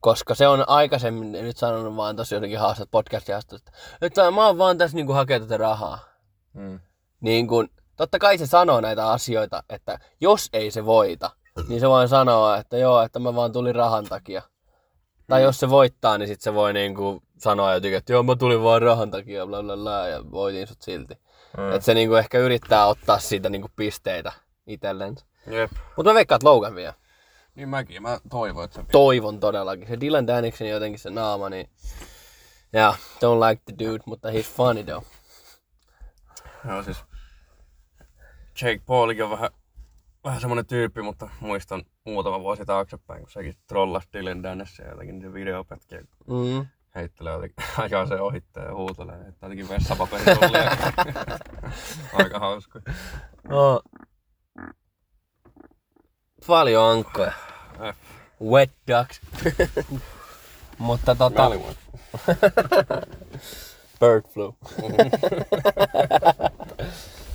Koska 0.00 0.34
se 0.34 0.48
on 0.48 0.64
aikaisemmin 0.66 1.32
nyt 1.32 1.56
sanonut 1.56 1.96
vaan 1.96 2.16
tosi 2.16 2.34
jotenkin 2.34 2.58
haastat 2.58 2.90
podcastin 2.90 3.34
että, 3.34 3.72
että 4.02 4.30
mä 4.30 4.46
oon 4.46 4.58
vaan 4.58 4.78
tässä 4.78 4.96
niinku 4.96 5.12
hakee 5.12 5.40
tätä 5.40 5.56
rahaa 5.56 5.98
Mm. 6.54 6.80
niin 7.20 7.48
kun, 7.48 7.68
totta 7.96 8.18
kai 8.18 8.38
se 8.38 8.46
sanoo 8.46 8.80
näitä 8.80 9.10
asioita, 9.10 9.62
että 9.68 9.98
jos 10.20 10.48
ei 10.52 10.70
se 10.70 10.84
voita, 10.84 11.30
niin 11.68 11.80
se 11.80 11.88
voi 11.88 12.08
sanoa, 12.08 12.56
että 12.56 12.76
joo, 12.76 13.02
että 13.02 13.18
mä 13.18 13.34
vaan 13.34 13.52
tulin 13.52 13.74
rahan 13.74 14.04
takia. 14.04 14.42
Tai 15.28 15.40
Mm. 15.40 15.44
jos 15.44 15.60
se 15.60 15.70
voittaa, 15.70 16.18
niin 16.18 16.28
sit 16.28 16.40
se 16.40 16.54
voi 16.54 16.72
niinku 16.72 17.22
sanoa 17.38 17.74
jotenkin, 17.74 17.98
että 17.98 18.12
joo, 18.12 18.22
mä 18.22 18.36
tulin 18.36 18.62
vaan 18.62 18.82
rahan 18.82 19.10
takia, 19.10 19.46
bla 19.46 19.62
bla 19.62 19.76
bla, 19.76 20.06
ja 20.06 20.30
voitin 20.30 20.66
sut 20.66 20.82
silti. 20.82 21.14
Mm. 21.56 21.72
Että 21.72 21.84
se 21.84 21.94
niinku 21.94 22.14
ehkä 22.14 22.38
yrittää 22.38 22.86
ottaa 22.86 23.18
siitä 23.18 23.48
niinku 23.48 23.68
pisteitä 23.76 24.32
itsellensä. 24.66 25.26
Jep. 25.46 25.70
Mutta 25.96 26.10
mä 26.10 26.14
veikkaan, 26.14 26.36
että 26.36 26.48
Logan 26.48 26.74
vie. 26.74 26.94
Niin 27.54 27.68
mäkin. 27.68 28.02
Mä 28.02 28.18
toivon, 28.30 28.64
että 28.64 28.80
se 28.80 28.86
Toivon 28.92 29.40
todellakin. 29.40 29.88
Se 29.88 30.00
Dylan 30.00 30.26
Daniksen 30.26 30.68
jotenkin 30.68 30.98
se 30.98 31.10
naama, 31.10 31.48
niin... 31.48 31.70
Yeah, 32.74 32.98
don't 32.98 33.48
like 33.48 33.62
the 33.64 33.86
dude, 33.86 34.02
mutta 34.06 34.28
he's 34.28 34.42
funny 34.56 34.84
though. 34.84 35.04
Joo, 36.68 36.82
siis 36.82 36.96
Jake 38.62 38.80
Paulikin 38.86 39.24
on 39.24 39.30
vähän, 39.30 39.50
vähän 40.24 40.40
semmonen 40.40 40.66
tyyppi, 40.66 41.02
mutta 41.02 41.28
muistan 41.40 41.82
muutama 42.04 42.40
vuosi 42.40 42.64
taaksepäin, 42.64 43.20
kun 43.20 43.30
sekin 43.30 43.54
trollasi 43.66 44.08
Dylan 44.12 44.42
Dennissä 44.42 44.82
jotenkin 44.82 45.18
niitä 45.18 45.32
videopätkiä, 45.32 46.00
Mm. 46.26 46.66
heittelee 46.94 47.32
jotenkin, 47.32 47.64
ajaa 47.82 48.06
se 48.06 48.14
ohittaa 48.20 48.64
ja 48.64 48.74
huutelee, 48.74 49.16
että 49.28 49.46
jotenkin 49.46 49.68
vessapaperin 49.68 50.38
tulee. 50.38 50.68
Aika 52.18 52.38
hauska. 52.38 52.80
No. 53.48 53.82
Paljon 56.46 56.84
ankkoja. 56.90 57.32
Äh, 57.88 57.96
Wet 58.44 58.70
ducks. 58.88 59.20
Mutta 60.78 61.14
tota... 61.14 61.50
Bird 64.00 64.24
flu. 64.28 64.56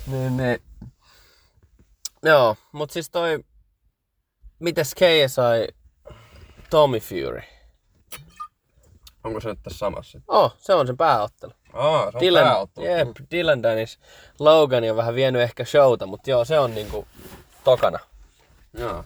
niin, 0.08 0.38
niin. 0.38 0.60
Joo, 2.28 2.56
mut 2.72 2.92
siis 2.92 3.10
toi... 3.10 3.40
Mites 4.60 4.96
KSI 4.96 5.76
Tommy 6.70 7.00
Fury? 7.00 7.42
Onko 9.24 9.40
se 9.40 9.50
nyt 9.50 9.60
tässä 9.64 9.78
samassa? 9.78 10.22
Oh, 10.28 10.56
se 10.58 10.74
on 10.74 10.88
se 10.88 10.94
pääottelu. 10.98 11.52
Aa, 11.74 12.12
se 12.12 12.18
on 12.18 12.22
Dylan, 12.22 12.44
pääottelu. 12.44 12.86
jep, 12.86 13.08
Dylan 13.32 13.64
Dennis 13.64 14.00
Logan 14.40 14.84
on 14.90 14.98
vähän 14.98 15.16
vienyt 15.16 15.42
ehkä 15.42 15.66
showta, 15.66 16.06
mutta 16.06 16.30
joo, 16.30 16.46
se 16.46 16.60
on 16.60 16.76
niinku 16.76 17.08
tokana. 17.64 18.00
Joo. 18.74 19.04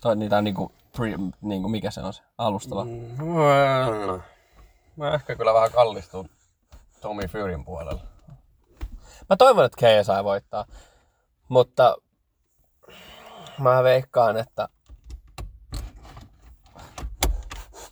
Toi 0.00 0.16
niitä 0.16 0.42
niinku, 0.42 0.72
pre, 0.96 1.14
niinku, 1.40 1.68
mikä 1.68 1.90
se 1.90 2.00
on 2.00 2.12
se, 2.12 2.22
alustava. 2.38 2.84
Mm. 2.84 3.24
Mä, 3.24 4.20
mä 4.96 5.14
ehkä 5.14 5.36
kyllä 5.36 5.54
vähän 5.54 5.72
kallistun 5.72 6.30
Tommy 7.00 7.22
Furyn 7.26 7.64
puolella. 7.64 8.00
Mä 9.30 9.36
toivon, 9.36 9.64
että 9.64 9.76
KSI 9.76 10.24
voittaa, 10.24 10.64
mutta 11.48 11.96
mä 13.60 13.82
veikkaan, 13.82 14.36
että 14.36 14.68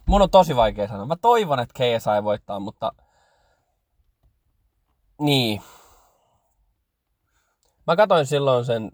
Mun 0.09 0.23
on 0.23 0.31
tosi 0.31 0.57
vaikea 0.57 0.89
sanoa. 0.89 1.07
Mä 1.07 1.17
toivon, 1.17 1.61
että 1.61 1.75
KSI 1.75 2.25
voittaa, 2.25 2.61
mutta... 2.61 2.93
Niin. 5.21 5.63
Mä 7.87 7.97
katsoin 7.97 8.27
silloin 8.27 8.65
sen 8.65 8.93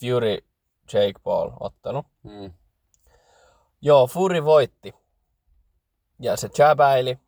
Fury 0.00 0.38
Jake 0.92 1.20
Paul 1.22 1.50
ottelu. 1.60 2.04
Mm. 2.22 2.52
Joo, 3.80 4.06
Fury 4.06 4.44
voitti. 4.44 4.94
Ja 6.18 6.36
se 6.36 6.48
chabaili. 6.48 7.18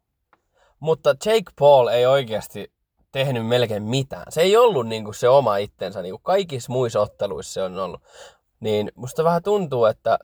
Mutta 0.81 1.11
Jake 1.11 1.53
Paul 1.59 1.89
ei 1.89 2.07
oikeasti 2.07 2.73
tehnyt 3.13 3.47
melkein 3.47 3.83
mitään. 3.83 4.33
Se 4.33 4.41
ei 4.41 4.57
ollut 4.57 4.87
niinku 4.87 5.13
se 5.13 5.29
oma 5.29 5.57
itsensä. 5.57 6.03
Niinku 6.03 6.19
kaikissa 6.19 6.73
muissa 6.73 7.01
otteluissa 7.01 7.53
se 7.53 7.63
on 7.63 7.79
ollut. 7.79 8.03
Niin 8.61 8.93
musta 8.95 9.25
vähän 9.25 9.43
tuntuu, 9.43 9.85
että 9.85 10.19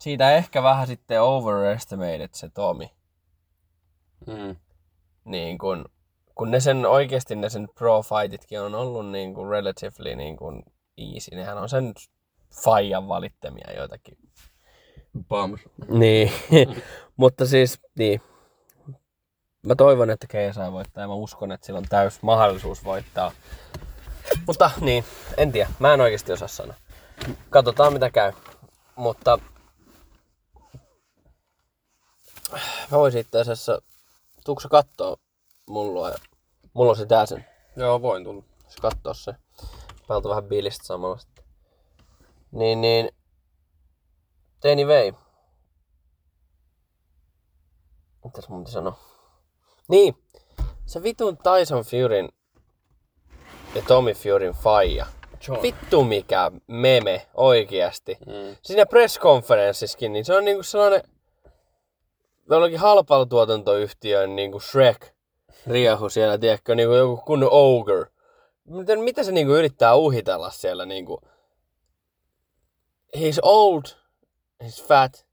siitä 0.00 0.32
ehkä 0.32 0.62
vähän 0.62 0.86
sitten 0.86 1.22
overestimated 1.22 2.28
se 2.32 2.48
Tomi. 2.48 2.90
Mm. 4.26 4.56
Niin 5.24 5.58
kun, 5.58 5.84
kun 6.34 6.50
ne 6.50 6.60
sen 6.60 6.86
oikeasti 6.86 7.36
ne 7.36 7.50
sen 7.50 7.68
pro 7.74 8.02
fightitkin 8.02 8.60
on 8.60 8.74
ollut 8.74 9.10
niin 9.10 9.34
kuin 9.34 9.50
relatively 9.50 10.16
niin 10.16 10.36
kuin 10.36 10.62
easy. 10.98 11.30
Nehän 11.36 11.58
on 11.58 11.68
sen 11.68 11.94
faijan 12.64 13.08
valittamia 13.08 13.72
joitakin. 13.76 14.18
Bums. 15.28 15.60
Niin, 15.88 16.32
mutta 17.16 17.46
siis 17.46 17.80
niin. 17.98 18.20
Mä 19.66 19.74
toivon, 19.74 20.10
että 20.10 20.26
KSI 20.26 20.72
voittaa 20.72 21.02
ja 21.02 21.08
mä 21.08 21.14
uskon, 21.14 21.52
että 21.52 21.66
sillä 21.66 21.78
on 21.78 21.84
täys 21.88 22.22
mahdollisuus 22.22 22.84
voittaa. 22.84 23.32
Mutta 24.46 24.70
niin, 24.80 25.04
en 25.36 25.52
tiedä. 25.52 25.70
Mä 25.78 25.94
en 25.94 26.00
oikeasti 26.00 26.32
osaa 26.32 26.48
sanoa. 26.48 26.76
Katsotaan 27.50 27.92
mitä 27.92 28.10
käy. 28.10 28.32
Mutta 28.96 29.38
mä 32.90 32.98
voisin 32.98 33.20
itse 33.20 33.40
asiassa, 33.40 33.82
tuutko 34.44 34.60
sä 34.60 34.68
kattoo 34.68 35.16
mulla 35.66 36.10
ja 36.10 36.16
mulla 36.72 36.90
on 36.90 36.96
se 36.96 37.08
Dazen. 37.08 37.46
Joo, 37.76 38.02
voin 38.02 38.24
tulla. 38.24 38.42
Se 38.68 38.80
kattoo 38.80 39.14
se. 39.14 39.34
Päältä 40.08 40.28
vähän 40.28 40.44
bilistä 40.44 40.86
samalla 40.86 41.18
sitten. 41.18 41.44
Niin, 42.52 42.80
niin. 42.80 43.10
Teini 44.60 44.86
vei. 44.86 45.12
Mitäs 48.24 48.48
mun 48.48 48.66
sanoa? 48.66 48.98
Niin. 49.88 50.22
Se 50.86 51.02
vitun 51.02 51.38
Tyson 51.38 51.84
Furyn 51.84 52.28
ja 53.74 53.82
Tommy 53.82 54.12
Furyn 54.14 54.52
faija. 54.52 55.06
John. 55.48 55.62
Vittu 55.62 56.04
mikä 56.04 56.50
meme 56.66 57.26
oikeasti. 57.34 58.18
Mm. 58.26 58.56
Siinä 58.62 58.86
presskonferenssissakin, 58.86 60.12
niin 60.12 60.24
se 60.24 60.34
on 60.34 60.44
niinku 60.44 60.62
sellainen 60.62 61.02
jollakin 62.50 62.78
halpailutuotantoyhtiön 62.78 64.36
niinku 64.36 64.60
Shrek 64.60 65.06
riehu 65.66 66.08
siellä, 66.08 66.38
tiedätkö, 66.38 66.74
niinku 66.74 66.94
joku 66.94 67.22
kunnon 67.26 67.48
ogre. 67.52 68.06
Miten, 68.64 69.00
mitä 69.00 69.22
se 69.22 69.32
niinku 69.32 69.54
yrittää 69.54 69.94
uhitella 69.94 70.50
siellä 70.50 70.86
niinku? 70.86 71.20
He's 73.16 73.38
old, 73.42 73.84
he's 74.64 74.86
fat. 74.86 75.26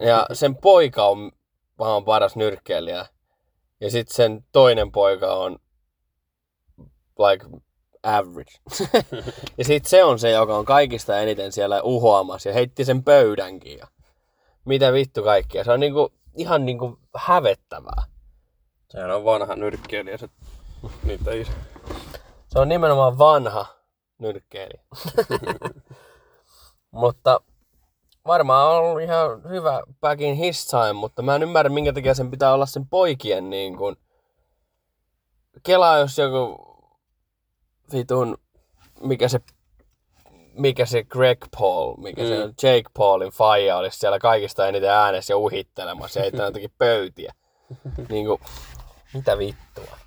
Ja 0.00 0.26
sen 0.32 0.56
poika 0.56 1.06
on 1.06 1.32
vaan 1.78 2.04
paras 2.04 2.36
nyrkkeilijä. 2.36 3.06
Ja 3.80 3.90
sitten 3.90 4.16
sen 4.16 4.44
toinen 4.52 4.92
poika 4.92 5.34
on 5.34 5.58
like 7.18 7.46
average. 8.04 8.52
ja 9.58 9.64
sitten 9.64 9.90
se 9.90 10.04
on 10.04 10.18
se, 10.18 10.30
joka 10.30 10.56
on 10.56 10.64
kaikista 10.64 11.20
eniten 11.20 11.52
siellä 11.52 11.82
uhoamassa 11.82 12.48
ja 12.48 12.54
heitti 12.54 12.84
sen 12.84 13.04
pöydänkin. 13.04 13.78
Ja 13.78 13.86
mitä 14.64 14.92
vittu 14.92 15.22
kaikkea. 15.22 15.64
Se 15.64 15.72
on 15.72 15.80
niinku, 15.80 16.12
ihan 16.36 16.66
niinku 16.66 16.98
hävettävää. 17.16 18.02
Sehän 18.88 19.10
on 19.10 19.24
vanha 19.24 19.56
nyrkkeilijä 19.56 20.16
se 20.16 20.28
niitä 21.04 21.32
isä. 21.32 21.52
Se 22.46 22.58
on 22.58 22.68
nimenomaan 22.68 23.18
vanha 23.18 23.66
nyrkkeilijä. 24.18 24.82
mutta 26.90 27.40
varmaan 28.26 28.70
on 28.70 28.76
ollut 28.76 29.02
ihan 29.02 29.42
hyvä 29.48 29.82
back 30.00 30.20
in 30.20 30.34
his 30.34 30.66
time, 30.66 30.92
mutta 30.92 31.22
mä 31.22 31.34
en 31.34 31.42
ymmärrä 31.42 31.70
minkä 31.70 31.92
takia 31.92 32.14
sen 32.14 32.30
pitää 32.30 32.54
olla 32.54 32.66
sen 32.66 32.86
poikien 32.86 33.50
niin 33.50 33.76
kuin... 33.76 33.96
Kela 35.62 35.98
jos 35.98 36.18
joku 36.18 36.73
vitun, 37.92 38.38
mikä 39.00 39.28
se 39.28 39.40
mikä 40.54 40.86
se 40.86 41.04
Greg 41.04 41.44
Paul, 41.58 41.96
mikä 41.96 42.22
mm. 42.22 42.28
se 42.28 42.42
on 42.42 42.54
Jake 42.62 42.90
Paulin 42.98 43.30
faija 43.30 43.76
olisi 43.76 43.98
siellä 43.98 44.18
kaikista 44.18 44.68
eniten 44.68 44.90
äänessä 44.90 45.32
ja 45.32 45.36
uhittelemassa 45.36 46.18
ja 46.18 46.22
heittää 46.22 46.46
jotakin 46.46 46.72
pöytiä. 46.78 47.34
niin 48.08 48.26
kuin, 48.26 48.40
mitä 49.14 49.38
vittua. 49.38 49.98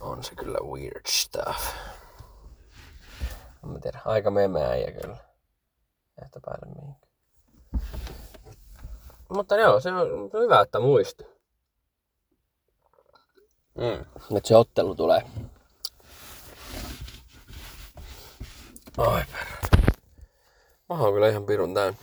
On 0.00 0.24
se 0.24 0.34
kyllä 0.34 0.58
weird 0.72 1.06
stuff. 1.08 1.74
En 3.64 3.70
mä 3.70 3.78
tiedä, 3.78 4.00
aika 4.04 4.30
meme 4.30 4.64
äijä 4.64 4.92
kyllä. 4.92 5.16
Ehtä 6.22 6.40
päälle 6.44 6.74
mihinkään. 6.74 7.01
Mutta 9.34 9.56
joo, 9.56 9.80
se 9.80 9.92
on 9.92 10.30
hyvä, 10.42 10.60
että 10.60 10.80
muisti. 10.80 11.24
Mm. 13.74 14.00
Että 14.36 14.48
se 14.48 14.56
ottelu 14.56 14.94
tulee. 14.94 15.22
Ai 18.98 19.24
perhana. 19.32 19.86
Mä 20.88 20.98
oon 20.98 21.12
kyllä 21.12 21.28
ihan 21.28 21.46
pirun 21.46 21.74
täynnä. 21.74 21.98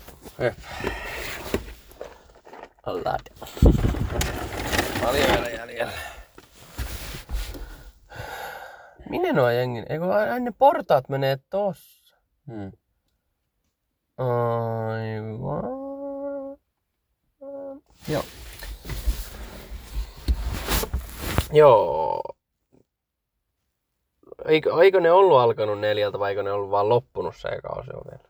Lad. 2.86 3.22
Paljon 5.02 5.28
vielä 5.28 5.50
jäljellä. 5.50 5.94
Minne 9.10 9.34
nuo 9.34 9.50
jengin? 9.50 9.86
Eikö 9.90 10.14
aina 10.14 10.40
ne 10.40 10.52
portaat 10.58 11.10
menee 11.10 11.38
tossa? 11.50 12.18
Mm. 12.46 12.72
Aivan. 14.18 15.89
Joo. 18.08 18.24
Joo. 21.52 22.22
Eikö, 24.46 24.84
eikö 24.84 25.00
ne 25.00 25.12
ollut 25.12 25.40
alkanut 25.40 25.80
neljältä 25.80 26.20
vai 26.20 26.30
eikö 26.30 26.44
ne 26.44 26.52
ollut 26.52 26.72
vaan 26.72 26.90
loppunut 26.90 27.36
se 27.36 27.62
kausi 27.62 27.92
on 27.94 28.02
vielä? 28.12 28.30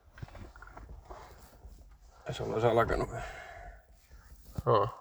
Se 2.31 2.43
on 2.43 2.77
alkanut. 2.77 3.09
Oh. 4.65 4.99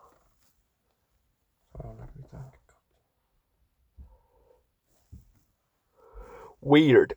Weird. 6.71 7.15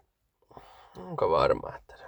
Onko 0.97 1.30
varma, 1.30 1.76
että 1.76 1.97
se... 1.97 2.06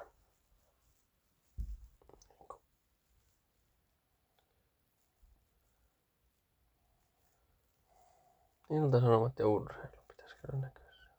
Ilta-Sanomat 8.78 9.40
ja 9.40 9.48
urheilu 9.48 9.98
pitäisi 10.08 10.36
käydä 10.36 10.58
näkössä. 10.58 11.10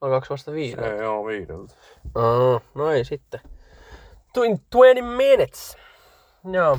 Alkaako 0.00 0.26
vasta 0.30 0.52
viideltä? 0.52 0.96
Se 0.96 1.08
on 1.08 1.26
viideltä. 1.26 1.74
Oh, 2.14 2.62
no 2.74 2.90
ei 2.90 3.04
sitten. 3.04 3.40
Tuin 4.34 4.58
20 4.58 5.02
minutes. 5.02 5.76
Joo. 6.52 6.78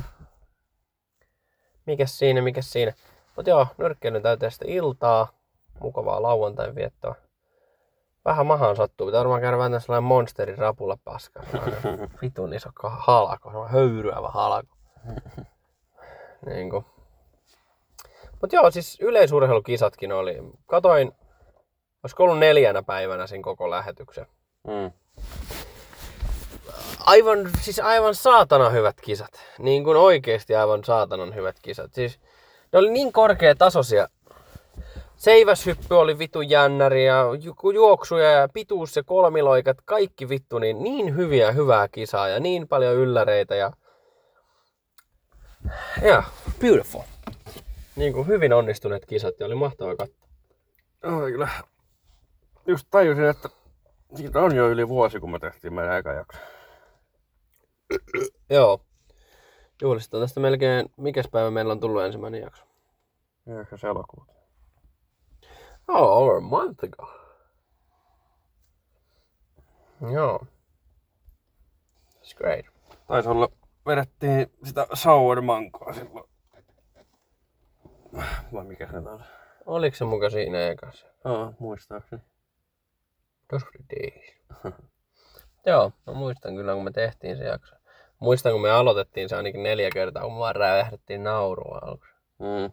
Mikäs 1.86 2.18
siinä, 2.18 2.42
mikäs 2.42 2.72
siinä. 2.72 2.92
Mut 3.36 3.46
joo, 3.46 3.66
nyrkkeilyn 3.78 4.22
täytyy 4.22 4.50
sitten 4.50 4.68
iltaa. 4.68 5.32
Mukavaa 5.80 6.22
lauantain 6.22 6.74
viettoa. 6.74 7.14
Vähän 8.24 8.46
mahaan 8.46 8.76
sattuu. 8.76 9.06
Pitää 9.06 9.18
varmaan 9.18 9.40
käydä 9.40 9.58
vähän 9.58 9.80
sellainen 9.80 10.04
monsterin 10.04 10.58
rapulla 10.58 10.98
paska. 11.04 11.40
Vitun 12.22 12.54
iso 12.54 12.70
halako. 12.82 13.50
Sellainen 13.50 13.72
höyryävä 13.72 14.28
halako. 14.28 14.76
Niinku. 16.46 16.84
Mut 18.40 18.52
joo, 18.52 18.70
siis 18.70 18.98
yleisurheilukisatkin 19.00 20.12
oli. 20.12 20.38
Katoin, 20.66 21.12
olisiko 22.02 22.24
ollut 22.24 22.38
neljänä 22.38 22.82
päivänä 22.82 23.26
sen 23.26 23.42
koko 23.42 23.70
lähetyksen. 23.70 24.26
Mm. 24.66 24.92
Aivan, 27.06 27.50
siis 27.60 27.80
aivan 27.80 28.14
saatana 28.14 28.70
hyvät 28.70 29.00
kisat. 29.00 29.30
Niin 29.58 29.84
kuin 29.84 29.96
oikeesti 29.96 30.54
aivan 30.54 30.84
saatanan 30.84 31.34
hyvät 31.34 31.56
kisat. 31.62 31.94
Siis 31.94 32.20
ne 32.72 32.78
oli 32.78 32.90
niin 32.90 33.12
korkeatasoisia. 33.12 34.08
Seiväshyppy 35.22 35.94
oli 35.94 36.18
vitu 36.18 36.40
jännäri 36.40 37.06
ja 37.06 37.24
ju- 37.40 37.70
juoksuja 37.70 38.30
ja 38.30 38.48
pituus 38.48 38.96
ja 38.96 39.02
kolmiloikat, 39.02 39.76
kaikki 39.84 40.28
vittu, 40.28 40.58
niin, 40.58 40.82
niin 40.82 41.16
hyviä 41.16 41.52
hyvää 41.52 41.88
kisaa 41.88 42.28
ja 42.28 42.40
niin 42.40 42.68
paljon 42.68 42.96
ylläreitä 42.96 43.54
ja... 43.54 43.72
Ja, 46.02 46.22
beautiful. 46.60 47.00
Niin 47.96 48.12
kuin 48.12 48.26
hyvin 48.26 48.52
onnistuneet 48.52 49.06
kisat 49.06 49.40
ja 49.40 49.46
oli 49.46 49.54
mahtava 49.54 49.96
katsoa. 49.96 50.28
Oh, 51.04 51.22
kyllä. 51.22 51.48
Just 52.66 52.86
tajusin, 52.90 53.24
että 53.24 53.48
siitä 54.14 54.40
on 54.40 54.56
jo 54.56 54.68
yli 54.68 54.88
vuosi, 54.88 55.20
kun 55.20 55.30
me 55.30 55.38
tehtiin 55.38 55.74
meidän 55.74 55.98
eka 55.98 56.12
jakso. 56.12 56.38
Joo. 58.50 58.80
Juhlistetaan 59.82 60.22
tästä 60.22 60.40
melkein, 60.40 60.86
mikäs 60.96 61.28
päivä 61.32 61.50
meillä 61.50 61.72
on 61.72 61.80
tullut 61.80 62.02
ensimmäinen 62.02 62.40
jakso? 62.40 62.64
9. 63.46 63.90
elokuuta. 63.90 64.31
Oh, 65.88 66.22
over 66.22 66.36
a 66.36 66.40
month 66.40 66.84
ago. 66.84 67.10
Joo. 70.12 70.46
That's 72.14 72.34
great. 72.36 72.66
Taisi 73.06 73.28
olla, 73.28 73.48
vedettiin 73.86 74.52
sitä 74.64 74.86
sour 74.94 75.40
mangoa 75.40 75.92
silloin. 75.92 76.30
Vai 78.52 78.64
mikä 78.64 78.86
se 78.86 78.96
on? 78.96 79.24
Oliko 79.66 79.96
se 79.96 80.04
muka 80.04 80.30
siinä 80.30 80.68
ekassa? 80.68 81.06
Aa, 81.24 81.52
muistaakseni. 81.58 82.22
Those 83.48 83.66
were. 83.66 84.22
Joo, 85.66 85.92
mä 86.06 86.12
muistan 86.12 86.56
kyllä, 86.56 86.74
kun 86.74 86.84
me 86.84 86.90
tehtiin 86.90 87.36
se 87.36 87.44
jakso. 87.44 87.76
Muistan, 88.18 88.52
kun 88.52 88.62
me 88.62 88.70
aloitettiin 88.70 89.28
se 89.28 89.36
ainakin 89.36 89.62
neljä 89.62 89.90
kertaa, 89.90 90.22
kun 90.22 90.32
me 90.32 90.38
vaan 90.38 90.56
räjähdettiin 90.56 91.24
naurua 91.24 91.78
aluksi. 91.82 92.12
Mm. 92.38 92.72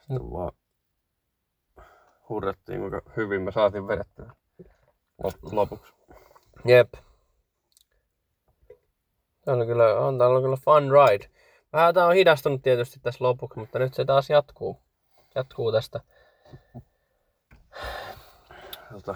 Sitten 0.00 0.30
vaan 0.32 0.52
hurrattiin, 2.32 2.80
kuinka 2.80 3.02
hyvin 3.16 3.42
me 3.42 3.52
saatiin 3.52 3.88
vedettyä 3.88 4.32
lop- 5.22 5.52
lopuksi. 5.52 5.92
Jep. 6.64 6.92
Tämä 9.44 9.56
on 9.56 9.66
kyllä, 9.66 9.94
on, 9.98 10.18
tää 10.18 10.28
on 10.28 10.42
kyllä 10.42 10.56
fun 10.64 10.90
ride. 10.92 11.30
Vähän 11.72 11.94
tää 11.94 12.06
on 12.06 12.14
hidastunut 12.14 12.62
tietysti 12.62 13.00
tässä 13.00 13.24
lopuksi, 13.24 13.58
mutta 13.58 13.78
nyt 13.78 13.94
se 13.94 14.04
taas 14.04 14.30
jatkuu. 14.30 14.82
Jatkuu 15.34 15.72
tästä. 15.72 16.00
Tota, 18.92 19.14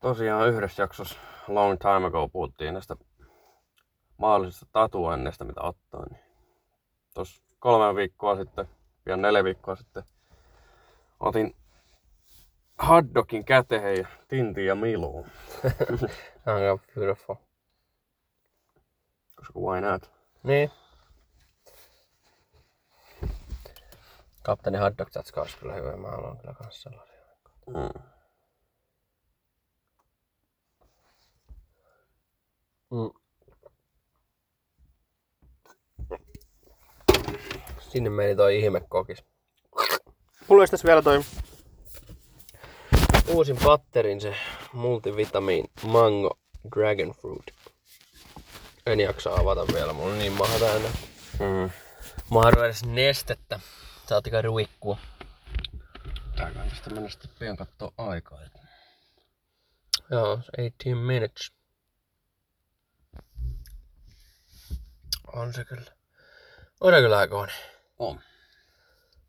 tosiaan 0.00 0.48
yhdessä 0.48 0.82
jaksossa 0.82 1.18
long 1.48 1.78
time 1.78 2.06
ago 2.06 2.28
puhuttiin 2.28 2.74
näistä 2.74 2.96
mahdollisista 4.16 4.66
tatuoinneista, 4.72 5.44
mitä 5.44 5.60
ottaa. 5.62 6.06
Niin 6.10 6.20
Tuossa 7.14 7.42
kolme 7.58 7.94
viikkoa 7.94 8.36
sitten, 8.36 8.68
pian 9.04 9.22
neljä 9.22 9.44
viikkoa 9.44 9.76
sitten, 9.76 10.02
otin 11.20 11.56
hotdogin 12.88 13.44
käteen 13.44 13.98
ja 13.98 14.08
tintin 14.28 14.66
ja 14.66 14.74
miluun. 14.74 15.26
Aika 16.46 16.78
beautiful. 16.94 17.34
Koska 19.36 19.60
why 19.60 19.80
not? 19.80 20.10
Niin. 20.42 20.70
Kapteeni 24.42 24.78
Hotdog 24.78 25.08
Tatska 25.10 25.40
olisi 25.40 25.58
kyllä 25.58 25.74
hyvä. 25.74 25.96
Mä 25.96 26.08
haluan 26.08 26.38
kyllä 26.38 26.54
kans 26.54 26.82
sellaisia. 26.82 27.20
Mm. 27.66 28.02
Mm. 32.90 33.10
Sinne 37.80 38.10
meni 38.10 38.36
toi 38.36 38.58
ihme 38.58 38.80
kokis. 38.80 39.29
Mulla 40.50 40.60
olisi 40.60 40.70
tässä 40.70 40.86
vielä 40.86 41.02
toi 41.02 41.24
uusin 43.28 43.56
patterin, 43.64 44.20
se 44.20 44.36
multivitamiin 44.72 45.70
mango 45.82 46.38
dragon 46.76 47.14
fruit. 47.20 47.46
En 48.86 49.00
jaksa 49.00 49.34
avata 49.34 49.66
vielä, 49.74 49.92
mulla 49.92 50.12
on 50.12 50.18
niin 50.18 50.32
maha 50.32 50.58
täynnä. 50.58 50.88
Mm. 51.38 51.70
Mahdu 52.30 52.62
edes 52.62 52.84
nestettä. 52.84 53.60
Saatikaan 54.06 54.44
ruikkua. 54.44 54.98
Tää 56.36 56.52
kannattaa 56.52 56.94
mennä 56.94 57.08
sitten 57.08 57.30
pian 57.38 57.56
kattoo 57.56 57.92
aikaa. 57.98 58.40
Joo, 60.10 60.36
18 60.36 61.06
minutes. 61.06 61.52
On 65.32 65.54
se 65.54 65.64
kyllä. 65.64 65.92
On 66.80 66.94
se 66.94 67.00
kyllä 67.00 67.18
aikoinen. 67.18 67.56
On. 67.98 68.20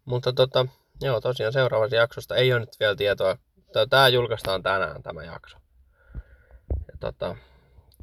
Mutta 0.05 0.33
tota, 0.33 0.65
joo, 1.01 1.21
tosiaan 1.21 1.53
seuraavassa 1.53 1.95
jaksosta 1.95 2.35
ei 2.35 2.53
ole 2.53 2.59
nyt 2.59 2.79
vielä 2.79 2.95
tietoa. 2.95 3.37
Tää- 3.73 3.85
Tää 3.85 4.07
julkaistaan 4.07 4.63
tänään 4.63 5.03
tämä 5.03 5.23
jakso. 5.23 5.57
Ja 6.63 6.93
tota, 6.99 7.35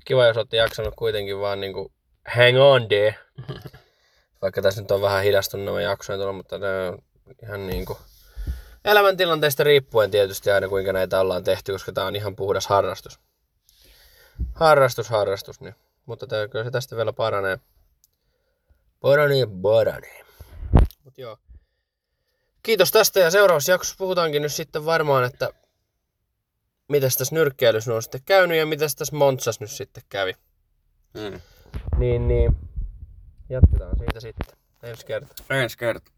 kiva 0.04 0.26
jos 0.26 0.36
olette 0.36 0.56
jaksanut 0.56 0.94
kuitenkin 0.96 1.40
vaan 1.40 1.60
niinku 1.60 1.92
hang 2.36 2.58
on 2.58 2.88
there. 2.88 3.14
Vaikka 4.42 4.62
tässä 4.62 4.80
nyt 4.80 4.90
on 4.90 5.00
vähän 5.02 5.24
hidastunut 5.24 5.66
nämä 5.66 5.80
jaksoja 5.80 6.16
tuolla, 6.18 6.32
mutta 6.32 6.58
ne 6.58 6.88
on 6.88 6.98
ihan 7.42 7.66
niinku 7.66 7.98
elämäntilanteesta 8.84 9.64
riippuen 9.64 10.10
tietysti 10.10 10.50
aina 10.50 10.68
kuinka 10.68 10.92
näitä 10.92 11.20
ollaan 11.20 11.44
tehty, 11.44 11.72
koska 11.72 11.92
tää 11.92 12.04
on 12.04 12.16
ihan 12.16 12.36
puhdas 12.36 12.66
harrastus. 12.66 13.20
Harrastus, 14.54 15.08
harrastus, 15.08 15.60
niin. 15.60 15.74
Mutta 16.06 16.26
tää, 16.26 16.48
kyllä 16.48 16.64
se 16.64 16.70
tästä 16.70 16.96
vielä 16.96 17.12
paranee. 17.12 17.58
Paranee, 19.00 19.46
paranee. 19.62 20.24
Mut 21.04 21.18
joo. 21.18 21.36
Kiitos 22.68 22.92
tästä 22.92 23.20
ja 23.20 23.30
seuraavassa 23.30 23.72
jaksossa 23.72 23.94
puhutaankin 23.98 24.42
nyt 24.42 24.52
sitten 24.52 24.84
varmaan, 24.84 25.24
että 25.24 25.50
mitäs 26.88 27.16
tässä 27.16 27.34
nyrkkeilyssä 27.34 27.94
on 27.94 28.02
sitten 28.02 28.20
käynyt 28.24 28.58
ja 28.58 28.66
mitäs 28.66 28.96
tässä 28.96 29.16
Montsas 29.16 29.60
nyt 29.60 29.70
sitten 29.70 30.02
kävi. 30.08 30.32
Mm. 31.14 31.40
Niin, 31.98 32.28
niin. 32.28 32.56
Jatketaan 33.48 33.98
siitä 33.98 34.20
sitten 34.20 34.56
ensi 34.82 35.06
kertaa. 35.06 35.34
Ensi 35.50 35.78
kerta. 35.78 36.10